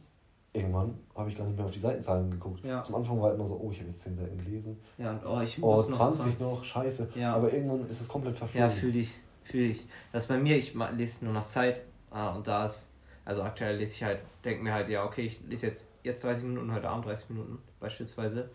irgendwann 0.55 0.97
habe 1.15 1.29
ich 1.29 1.37
gar 1.37 1.45
nicht 1.45 1.57
mehr 1.57 1.65
auf 1.65 1.71
die 1.71 1.79
Seitenzahlen 1.79 2.31
geguckt. 2.31 2.63
Ja. 2.63 2.83
Zum 2.83 2.95
Anfang 2.95 3.21
war 3.21 3.33
immer 3.33 3.45
so, 3.45 3.59
oh, 3.61 3.71
ich 3.71 3.79
habe 3.79 3.89
jetzt 3.89 4.01
10 4.01 4.15
Seiten 4.15 4.37
gelesen. 4.37 4.77
Ja, 4.97 5.11
und 5.11 5.25
oh, 5.25 5.41
ich 5.41 5.61
Oh, 5.61 5.75
muss 5.75 5.87
20 5.91 6.39
noch, 6.39 6.63
scheiße. 6.63 7.09
Ja. 7.15 7.35
Aber 7.35 7.51
irgendwann 7.51 7.87
ist 7.89 8.01
es 8.01 8.07
komplett 8.07 8.35
verflogen. 8.35 8.69
Ja, 8.69 8.69
fühle 8.69 8.99
ich, 8.99 9.15
fühle 9.43 9.65
ich. 9.65 9.87
Das 10.11 10.23
ist 10.23 10.27
bei 10.27 10.37
mir, 10.37 10.57
ich 10.57 10.73
lese 10.95 11.25
nur 11.25 11.33
nach 11.33 11.47
Zeit 11.47 11.81
ah, 12.11 12.33
und 12.35 12.47
da 12.47 12.65
ist, 12.65 12.89
also 13.23 13.43
aktuell 13.43 13.77
lese 13.77 13.93
ich 13.93 14.03
halt, 14.03 14.23
denke 14.43 14.63
mir 14.63 14.73
halt, 14.73 14.89
ja, 14.89 15.05
okay, 15.05 15.23
ich 15.23 15.41
lese 15.47 15.67
jetzt, 15.67 15.87
jetzt 16.03 16.23
30 16.23 16.43
Minuten, 16.43 16.73
heute 16.73 16.89
Abend 16.89 17.05
30 17.05 17.29
Minuten 17.29 17.59
beispielsweise. 17.79 18.49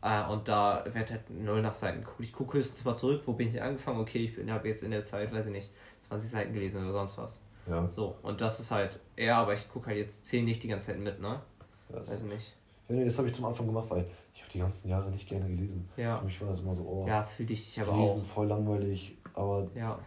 Äh, 0.00 0.30
und 0.30 0.46
da 0.46 0.84
wird 0.92 1.10
halt 1.10 1.28
null 1.30 1.60
nach 1.60 1.74
Seiten 1.74 2.00
geguckt. 2.00 2.20
Ich 2.20 2.32
gucke 2.32 2.58
höchstens 2.58 2.84
mal 2.84 2.96
zurück, 2.96 3.22
wo 3.26 3.32
bin 3.32 3.48
ich 3.48 3.60
angefangen, 3.60 4.00
okay, 4.00 4.32
ich 4.36 4.50
habe 4.50 4.68
jetzt 4.68 4.82
in 4.82 4.92
der 4.92 5.04
Zeit, 5.04 5.32
weiß 5.32 5.46
ich 5.46 5.52
nicht, 5.52 5.70
20 6.08 6.30
Seiten 6.30 6.52
gelesen 6.52 6.82
oder 6.82 6.92
sonst 6.92 7.18
was. 7.18 7.40
Ja, 7.68 7.86
So, 7.88 8.16
und 8.22 8.40
das 8.40 8.60
ist 8.60 8.70
halt 8.70 8.98
eher, 9.16 9.36
aber 9.36 9.52
ich 9.54 9.68
gucke 9.68 9.86
halt 9.88 9.98
jetzt 9.98 10.24
10 10.26 10.44
nicht 10.44 10.62
die 10.62 10.68
ganze 10.68 10.86
Zeit 10.88 10.98
mit, 11.00 11.20
ne? 11.20 11.40
das, 11.88 12.10
Weiß 12.10 12.22
ich 12.22 12.28
nicht. 12.28 12.56
ja 12.88 12.94
nee, 12.96 13.04
das 13.04 13.18
habe 13.18 13.28
ich 13.28 13.34
zum 13.34 13.44
Anfang 13.46 13.66
gemacht, 13.66 13.88
weil 13.90 14.04
ich 14.34 14.42
habe 14.42 14.52
die 14.52 14.58
ganzen 14.58 14.88
Jahre 14.88 15.10
nicht 15.10 15.28
gerne 15.28 15.46
gelesen. 15.48 15.88
Ja. 15.96 16.18
Für 16.18 16.24
mich 16.26 16.40
war 16.40 16.48
das 16.48 16.60
immer 16.60 16.74
so, 16.74 16.82
oh, 16.82 17.06
Ja, 17.08 17.24
fühle 17.24 17.52
ich 17.52 17.64
dich 17.64 17.80
aber 17.80 17.96
Lesen 17.96 18.22
auch. 18.22 18.26
voll 18.26 18.46
langweilig, 18.46 19.16
aber 19.34 19.66
Ja, 19.74 19.98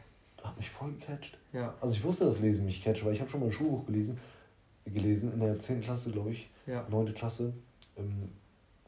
hat 0.44 0.58
mich 0.58 0.70
voll 0.70 0.92
gecatcht. 0.94 1.38
ja. 1.54 1.74
Also 1.82 1.94
ich 1.96 2.04
wusste, 2.04 2.26
dass 2.26 2.40
Lesen 2.40 2.66
mich 2.66 2.84
catcht, 2.84 3.06
weil 3.06 3.14
ich 3.14 3.20
habe 3.20 3.30
schon 3.30 3.40
mal 3.42 3.48
ein 3.48 3.52
Schulbuch 3.52 3.86
gelesen. 3.86 4.18
gelesen 4.86 5.34
in 5.34 5.40
der 5.40 5.60
10. 5.60 5.82
Klasse, 5.82 6.12
glaube 6.12 6.32
ich. 6.32 6.50
Ja. 6.66 6.86
9. 6.90 7.14
Klasse. 7.14 7.54
Im 7.96 8.30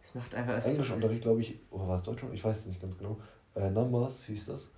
Es 0.01 0.13
macht 0.15 0.34
einfach 0.36 0.63
Englischunterricht, 0.65 1.21
glaube 1.21 1.41
ich, 1.41 1.55
oder 1.71 1.88
war 1.88 1.95
es 1.95 2.03
Deutsch? 2.03 2.24
Ich 2.34 2.43
weiß 2.43 2.59
es 2.61 2.65
nicht 2.67 2.82
ganz 2.82 2.97
genau. 2.97 3.17
Äh, 3.55 3.69
Numbers 3.69 4.26
hieß 4.26 4.47
das. 4.47 4.71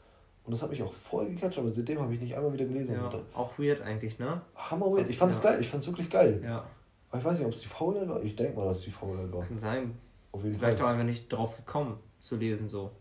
Und 0.45 0.51
das 0.51 0.61
hat 0.61 0.69
mich 0.69 0.83
auch 0.83 0.93
voll 0.93 1.27
gecatcht, 1.29 1.57
aber 1.57 1.71
seitdem 1.71 1.99
habe 1.99 2.13
ich 2.13 2.21
nicht 2.21 2.35
einmal 2.35 2.53
wieder 2.53 2.65
gelesen. 2.65 2.93
Ja, 2.93 3.11
auch 3.33 3.57
weird 3.57 3.81
eigentlich, 3.81 4.19
ne? 4.19 4.41
Hammer 4.55 4.85
weird. 4.91 5.09
Ich 5.09 5.17
fand 5.17 5.31
es 5.31 5.41
Ja. 5.43 5.49
geil, 5.51 5.61
ich 5.61 5.67
fand 5.69 5.81
es 5.81 5.87
wirklich 5.89 6.09
geil. 6.09 6.39
Ja, 6.43 6.65
Aber 7.09 7.17
ich 7.19 7.25
weiß 7.25 7.37
nicht, 7.39 7.47
ob 7.47 7.53
es 7.53 7.61
die 7.61 7.67
Faulheit 7.67 8.07
war. 8.07 8.21
Ich 8.21 8.35
denke 8.35 8.55
mal, 8.57 8.65
dass 8.65 8.77
es 8.79 8.83
die 8.83 8.91
Faulheit 8.91 9.31
war. 9.33 9.43
kann 9.43 9.57
sein. 9.59 9.97
Auf 10.31 10.43
jeden 10.43 10.57
Vielleicht 10.59 10.77
auch 10.77 10.83
Fall. 10.83 10.93
einfach 10.93 11.05
nicht 11.05 11.27
drauf 11.29 11.55
gekommen 11.55 11.97
zu 12.19 12.35
lesen 12.35 12.67
so. 12.69 12.91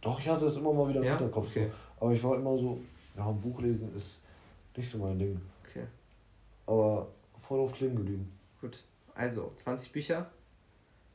Doch, 0.00 0.18
ich 0.18 0.28
hatte 0.28 0.46
das 0.46 0.56
immer 0.56 0.72
mal 0.72 0.88
wieder 0.88 0.98
im 1.00 1.04
Ja? 1.04 1.10
Hinterkopf. 1.18 1.48
Okay. 1.50 1.70
So. 1.98 2.04
Aber 2.06 2.12
ich 2.14 2.24
war 2.24 2.36
immer 2.36 2.56
so, 2.58 2.80
ja, 3.16 3.28
ein 3.28 3.40
Buch 3.40 3.60
lesen 3.60 3.94
ist 3.94 4.22
nicht 4.76 4.88
so 4.90 4.98
mein 4.98 5.18
Ding. 5.18 5.40
Okay, 5.68 5.84
Aber 6.66 7.06
voll 7.38 7.60
auf 7.60 7.72
kleben 7.72 7.96
geblieben. 7.96 8.32
gut. 8.60 8.82
Also, 9.14 9.52
20 9.56 9.92
Bücher, 9.92 10.30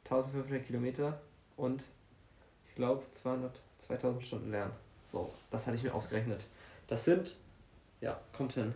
1500 0.04 0.64
Kilometer 0.66 1.20
und 1.58 1.84
ich 2.66 2.76
glaube 2.76 3.04
200, 3.12 3.60
2000 3.80 4.22
Stunden 4.24 4.52
lernen. 4.52 4.74
So, 5.16 5.32
das 5.50 5.66
hatte 5.66 5.78
ich 5.78 5.84
mir 5.84 5.94
ausgerechnet. 5.94 6.46
Das 6.88 7.06
sind, 7.06 7.38
ja, 8.02 8.20
kommt 8.36 8.52
hin. 8.52 8.76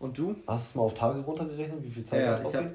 Und 0.00 0.18
du? 0.18 0.34
Hast 0.44 0.64
du 0.64 0.70
es 0.70 0.74
mal 0.74 0.82
auf 0.82 0.94
Tage 0.94 1.20
runtergerechnet, 1.20 1.80
wie 1.80 1.92
viel 1.92 2.04
Zeit 2.04 2.22
Ja, 2.22 2.36
da 2.38 2.42
drauf 2.42 2.52
geht? 2.52 2.74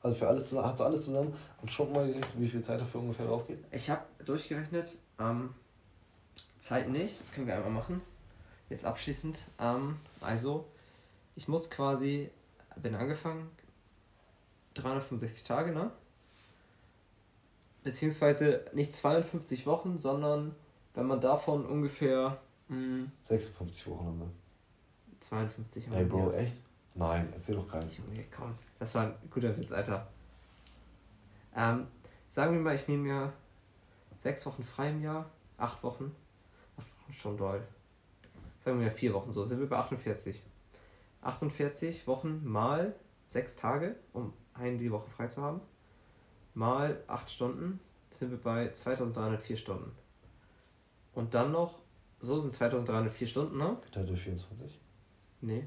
Also 0.00 0.18
für 0.18 0.26
alles 0.26 0.48
zusammen, 0.48 0.66
hast 0.66 0.80
du 0.80 0.84
alles 0.84 1.04
zusammen 1.04 1.36
und 1.60 1.70
schon 1.70 1.92
mal 1.92 2.04
gerechnet, 2.04 2.32
wie 2.36 2.48
viel 2.48 2.60
Zeit 2.60 2.80
dafür 2.80 3.00
ungefähr 3.00 3.26
drauf 3.26 3.46
geht? 3.46 3.62
Ich 3.70 3.88
habe 3.88 4.02
durchgerechnet, 4.24 4.98
ähm, 5.20 5.54
Zeit 6.58 6.88
nicht, 6.88 7.20
das 7.20 7.30
können 7.30 7.46
wir 7.46 7.54
einmal 7.54 7.70
machen. 7.70 8.02
Jetzt 8.68 8.84
abschließend. 8.84 9.38
Ähm, 9.60 10.00
also, 10.20 10.66
ich 11.36 11.46
muss 11.46 11.70
quasi, 11.70 12.28
bin 12.74 12.96
angefangen, 12.96 13.48
365 14.74 15.44
Tage, 15.44 15.70
ne? 15.70 15.92
Beziehungsweise 17.84 18.64
nicht 18.72 18.96
52 18.96 19.64
Wochen, 19.64 20.00
sondern 20.00 20.56
wenn 20.94 21.06
man 21.06 21.20
davon 21.20 21.64
ungefähr 21.66 22.38
mh, 22.68 23.06
56 23.22 23.86
Wochen 23.88 24.06
haben 24.06 24.20
wir. 24.20 24.30
52 25.20 25.90
Ey, 25.92 26.04
Bro, 26.04 26.30
ja. 26.32 26.38
echt? 26.38 26.56
Nein, 26.94 27.28
erzähl 27.34 27.54
doch 27.54 27.68
keinen. 27.68 27.88
Junge, 27.88 28.24
komm. 28.36 28.54
Das 28.78 28.94
war 28.94 29.04
ein 29.06 29.14
guter 29.30 29.56
Witz, 29.56 29.72
Alter. 29.72 30.08
Ähm, 31.54 31.86
sagen 32.30 32.52
wir 32.54 32.60
mal, 32.60 32.74
ich 32.74 32.88
nehme 32.88 33.02
mir 33.04 33.32
sechs 34.18 34.44
Wochen 34.46 34.62
frei 34.62 34.90
im 34.90 35.02
Jahr. 35.02 35.30
Acht 35.58 35.82
Wochen. 35.82 36.14
Acht 36.76 36.88
Wochen 37.02 37.12
schon 37.12 37.36
doll. 37.36 37.62
Sagen 38.64 38.78
wir 38.78 38.86
mal 38.86 38.94
vier 38.94 39.14
Wochen, 39.14 39.32
so 39.32 39.44
sind 39.44 39.60
wir 39.60 39.68
bei 39.68 39.76
48. 39.76 40.42
48 41.22 42.06
Wochen 42.06 42.44
mal 42.44 42.94
sechs 43.24 43.56
Tage, 43.56 43.96
um 44.12 44.32
einen 44.54 44.78
die 44.78 44.90
Woche 44.90 45.08
frei 45.10 45.28
zu 45.28 45.42
haben. 45.42 45.60
Mal 46.54 47.02
acht 47.06 47.30
Stunden 47.30 47.80
sind 48.10 48.30
wir 48.30 48.38
bei 48.38 48.70
2304 48.72 49.56
Stunden. 49.56 49.92
Und 51.14 51.34
dann 51.34 51.52
noch, 51.52 51.80
so 52.20 52.38
sind 52.38 52.52
2304 52.52 53.26
Stunden, 53.26 53.58
ne? 53.58 53.76
Geteilt 53.84 54.08
durch 54.08 54.22
24. 54.22 54.80
Nee. 55.40 55.66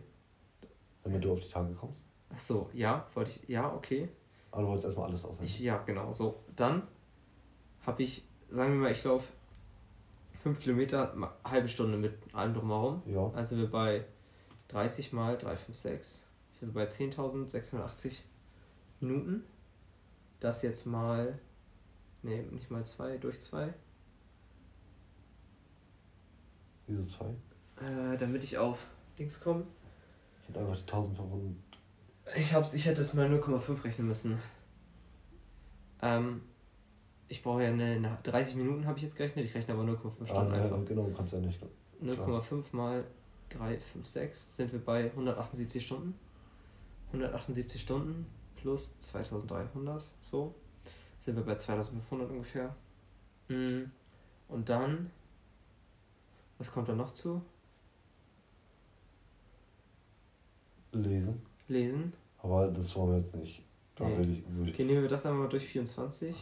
Damit 1.04 1.24
du 1.24 1.34
auf 1.34 1.40
die 1.40 1.50
Tage 1.50 1.74
kommst. 1.74 2.02
Ach 2.34 2.40
so, 2.40 2.70
ja, 2.74 3.08
wollte 3.14 3.30
ich, 3.32 3.48
ja, 3.48 3.74
okay. 3.74 4.10
Aber 4.52 4.64
du 4.64 4.68
wolltest 4.70 4.86
erstmal 4.86 5.08
alles 5.08 5.22
Ich, 5.22 5.26
ausrechnen. 5.28 5.64
ja, 5.64 5.78
genau. 5.84 6.12
So, 6.14 6.44
dann 6.56 6.88
habe 7.86 8.04
ich, 8.04 8.24
sagen 8.50 8.74
wir 8.74 8.80
mal, 8.82 8.92
ich 8.92 9.04
laufe 9.04 9.28
5 10.44 10.60
Kilometer, 10.60 11.14
halbe 11.44 11.68
Stunde 11.68 11.98
mit 11.98 12.14
allem 12.34 12.54
drumherum. 12.54 13.04
Ja. 13.06 13.30
Also 13.36 13.50
sind 13.50 13.60
wir 13.60 13.72
bei 13.72 14.06
30 14.70 15.14
mal 15.14 15.38
356, 15.38 16.24
sind 16.52 16.74
wir 16.74 16.82
bei 16.84 16.88
10.680 16.88 18.14
Minuten. 19.00 19.44
Das 20.40 20.62
jetzt 20.62 20.86
mal, 20.86 21.40
nee, 22.24 22.42
nicht 22.52 22.72
mal 22.72 22.86
2, 22.86 23.18
durch 23.18 23.42
2. 23.42 23.74
Wieso 26.88 27.06
zwei? 27.06 27.26
Äh, 27.84 28.18
damit 28.18 28.44
ich 28.44 28.58
auf 28.58 28.86
Dings 29.18 29.40
komme. 29.40 29.64
Ich 30.42 30.50
hätte 30.50 30.60
einfach 30.60 30.76
die 30.76 30.82
1500. 30.82 31.56
Ich 32.38 32.54
hab's, 32.54 32.74
ich 32.74 32.86
hätte 32.86 33.02
es 33.02 33.14
mal 33.14 33.28
0,5 33.28 33.84
rechnen 33.84 34.08
müssen. 34.08 34.40
Ähm, 36.02 36.42
ich 37.28 37.42
brauche 37.42 37.64
ja 37.64 37.70
eine, 37.70 37.84
eine 37.96 38.18
30 38.24 38.56
Minuten 38.56 38.86
habe 38.86 38.98
ich 38.98 39.04
jetzt 39.04 39.16
gerechnet, 39.16 39.46
ich 39.46 39.56
rechne 39.56 39.74
aber 39.74 39.84
0,5 39.84 40.12
Ah, 40.22 40.26
Stunden 40.28 40.54
ja, 40.54 40.64
einfach. 40.64 40.86
genau, 40.86 41.10
kannst 41.16 41.34
ja 41.34 41.40
nicht. 41.40 41.60
0,5 42.04 42.64
mal 42.72 43.04
3, 43.50 43.78
5, 43.80 44.06
6 44.08 44.56
sind 44.58 44.72
wir 44.74 44.84
bei 44.84 45.06
178 45.06 45.84
Stunden. 45.86 46.18
178 47.08 47.82
Stunden 47.82 48.26
plus 48.56 48.92
2300, 49.02 50.04
so. 50.20 50.54
Sind 51.20 51.36
wir 51.38 51.44
bei 51.44 51.56
2500 51.56 52.30
ungefähr. 52.30 52.76
Mm, 53.48 53.84
Und 54.50 54.70
dann, 54.70 55.10
was 56.58 56.72
kommt 56.72 56.88
da 56.90 56.96
noch 56.96 57.12
zu? 57.14 57.42
Lesen. 60.92 61.42
Lesen. 61.68 62.14
Aber 62.42 62.68
das 62.68 62.96
wollen 62.96 63.12
wir 63.12 63.18
jetzt 63.20 63.36
nicht. 63.36 63.64
Da 63.96 64.06
Nee. 64.08 64.18
würde 64.18 64.32
ich, 64.32 64.40
ich 64.68 64.74
Okay, 64.74 64.84
nehmen 64.86 65.02
wir 65.02 65.10
das 65.10 65.26
einmal 65.26 65.44
mal 65.44 65.50
durch 65.50 65.66
24. 65.66 66.36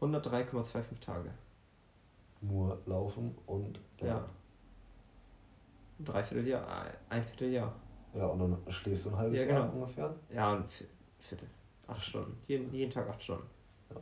103,25 0.00 0.98
Tage. 1.00 1.30
nur 2.40 2.78
laufen 2.84 3.34
und. 3.46 3.80
Ja. 4.02 4.28
Ein 5.98 6.04
Dreivierteljahr, 6.04 6.86
äh, 6.86 6.92
ein 7.08 7.24
Vierteljahr. 7.24 7.74
Ja, 8.14 8.26
und 8.26 8.38
dann 8.38 8.72
schläfst 8.72 9.06
du 9.06 9.10
ein 9.10 9.16
halbes 9.16 9.40
Ja, 9.40 9.46
Jahr 9.46 9.62
genau. 9.68 9.74
ungefähr. 9.82 10.14
Ja, 10.30 10.52
ein 10.54 10.64
Vi- 10.68 10.84
Viertel. 11.20 11.48
Acht 11.86 12.04
Stunden. 12.04 12.36
Jeden, 12.46 12.72
jeden 12.74 12.90
Tag 12.92 13.08
acht 13.08 13.22
Stunden. 13.22 13.46
Ja. 13.90 13.96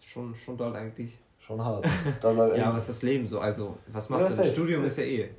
Schon, 0.00 0.34
schon 0.34 0.56
doll 0.58 0.74
eigentlich. 0.76 1.18
Schon 1.46 1.62
hart. 1.62 1.86
Ja, 2.22 2.66
aber 2.68 2.76
es 2.76 2.84
ist 2.84 2.88
das 2.90 3.02
Leben 3.02 3.26
so. 3.26 3.38
Also, 3.38 3.76
was 3.88 4.08
machst 4.08 4.30
Ja, 4.30 4.36
du? 4.36 4.42
Das 4.42 4.52
Studium 4.52 4.84
ist 4.84 4.96
ja 4.96 5.04
eh. 5.04 5.30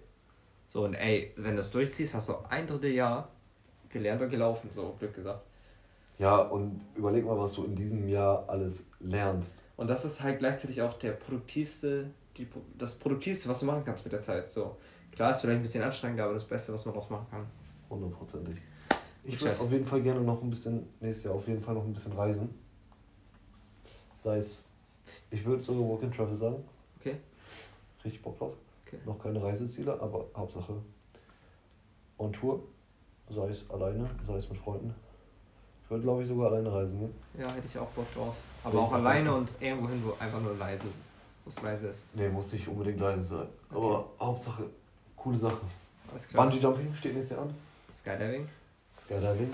So, 0.67 0.83
und 0.83 0.93
ey, 0.93 1.33
wenn 1.37 1.55
du 1.55 1.61
es 1.61 1.71
durchziehst, 1.71 2.13
hast 2.13 2.29
du 2.29 2.35
ein 2.49 2.67
Dritteljahr 2.67 3.29
gelernt 3.89 4.21
und 4.21 4.29
gelaufen, 4.29 4.69
so 4.71 4.95
Glück 4.99 5.13
gesagt. 5.15 5.41
Ja, 6.19 6.37
und 6.37 6.81
überleg 6.95 7.25
mal, 7.25 7.37
was 7.37 7.53
du 7.53 7.65
in 7.65 7.75
diesem 7.75 8.07
Jahr 8.07 8.47
alles 8.47 8.85
lernst. 8.99 9.61
Und 9.77 9.89
das 9.89 10.05
ist 10.05 10.21
halt 10.21 10.39
gleichzeitig 10.39 10.81
auch 10.81 10.93
der 10.93 11.11
produktivste, 11.11 12.09
die, 12.37 12.47
das 12.77 12.95
produktivste, 12.95 13.49
was 13.49 13.59
du 13.61 13.65
machen 13.65 13.83
kannst 13.85 14.03
mit 14.05 14.13
der 14.13 14.21
Zeit. 14.21 14.49
So, 14.49 14.77
klar 15.11 15.31
ist 15.31 15.41
vielleicht 15.41 15.59
ein 15.59 15.61
bisschen 15.61 15.83
anstrengender, 15.83 16.25
aber 16.25 16.33
das 16.33 16.45
Beste, 16.45 16.73
was 16.73 16.85
man 16.85 16.93
daraus 16.93 17.09
machen 17.09 17.27
kann. 17.31 17.45
Hundertprozentig. 17.89 18.57
Ich 19.23 19.41
würde 19.41 19.59
auf 19.59 19.71
jeden 19.71 19.85
Fall 19.85 20.01
gerne 20.01 20.21
noch 20.21 20.41
ein 20.41 20.49
bisschen, 20.49 20.87
nächstes 20.99 21.25
Jahr 21.25 21.33
auf 21.35 21.47
jeden 21.47 21.61
Fall 21.61 21.73
noch 21.73 21.83
ein 21.83 21.93
bisschen 21.93 22.13
reisen. 22.13 22.53
Sei 24.17 24.37
es, 24.37 24.63
ich 25.35 25.45
würde 25.45 25.61
sogar 25.61 25.87
Walk 25.89 26.03
and 26.03 26.15
Travel 26.15 26.35
sagen. 26.35 26.63
Okay. 26.99 27.17
Richtig 28.03 28.21
Bock 28.21 28.37
drauf. 28.39 28.53
Okay. 28.87 28.97
Noch 29.05 29.19
keine 29.21 29.41
Reiseziele, 29.43 29.99
aber 29.99 30.25
Hauptsache 30.35 30.73
on 32.17 32.31
Tour. 32.31 32.61
Sei 33.29 33.47
es 33.49 33.69
alleine, 33.69 34.07
sei 34.27 34.35
es 34.35 34.49
mit 34.49 34.57
Freunden. 34.59 34.93
Ich 35.83 35.89
würde, 35.89 36.03
glaube 36.03 36.21
ich, 36.23 36.27
sogar 36.29 36.51
alleine 36.51 36.71
reisen 36.71 36.99
gehen. 36.99 37.13
Ja, 37.37 37.51
hätte 37.51 37.65
ich 37.65 37.77
auch 37.77 37.87
Bock 37.89 38.05
drauf. 38.13 38.35
Aber 38.63 38.79
auch 38.79 38.87
auch 38.87 38.93
alleine 38.93 39.33
und 39.33 39.53
irgendwo 39.59 39.89
hin, 39.89 40.01
wo 40.05 40.13
einfach 40.23 40.41
nur 40.41 40.55
leise 40.55 40.87
ist. 40.87 40.95
Wo 41.43 41.49
es 41.49 41.61
leise 41.61 41.87
ist. 41.87 42.03
Nee, 42.13 42.29
muss 42.29 42.51
nicht 42.53 42.67
unbedingt 42.67 42.99
leise 42.99 43.23
sein. 43.23 43.47
Aber 43.71 44.05
Hauptsache 44.19 44.63
coole 45.17 45.37
Sachen. 45.37 45.67
Alles 46.11 46.27
klar. 46.27 46.45
Bungee 46.45 46.59
Jumping 46.61 46.93
steht 46.95 47.13
nächstes 47.13 47.35
Jahr 47.37 47.45
an. 47.45 47.55
Skydiving? 47.93 48.47
Skydiving. 48.99 49.51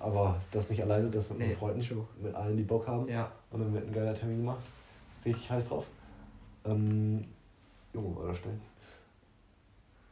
Aber 0.00 0.36
das 0.50 0.70
nicht 0.70 0.82
alleine, 0.82 1.10
das 1.10 1.28
mit 1.30 1.38
Nee, 1.38 1.46
meinen 1.48 1.56
Freunden. 1.56 1.80
true. 1.80 2.06
Mit 2.22 2.34
allen, 2.34 2.56
die 2.56 2.62
Bock 2.62 2.86
haben. 2.86 3.08
Ja. 3.08 3.30
Und 3.50 3.60
dann 3.60 3.74
wird 3.74 3.86
ein 3.86 3.92
geiler 3.92 4.14
Termin 4.14 4.38
gemacht. 4.38 4.62
Richtig 5.24 5.50
heiß 5.50 5.68
drauf. 5.68 5.86
Ähm, 6.64 7.24
Junge, 7.92 8.16
war 8.16 8.28
das 8.28 8.38
schnell. 8.38 8.60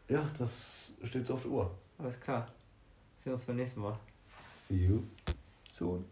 Ja, 0.08 0.26
das 0.38 0.92
steht 1.04 1.26
so 1.26 1.34
auf 1.34 1.42
der 1.42 1.50
Uhr. 1.50 1.70
Alles 1.98 2.18
klar. 2.20 2.46
Sehen 3.18 3.26
wir 3.26 3.32
uns 3.34 3.44
beim 3.44 3.56
nächsten 3.56 3.80
Mal. 3.80 3.98
See 4.54 4.86
you 4.86 5.02
soon. 5.68 6.04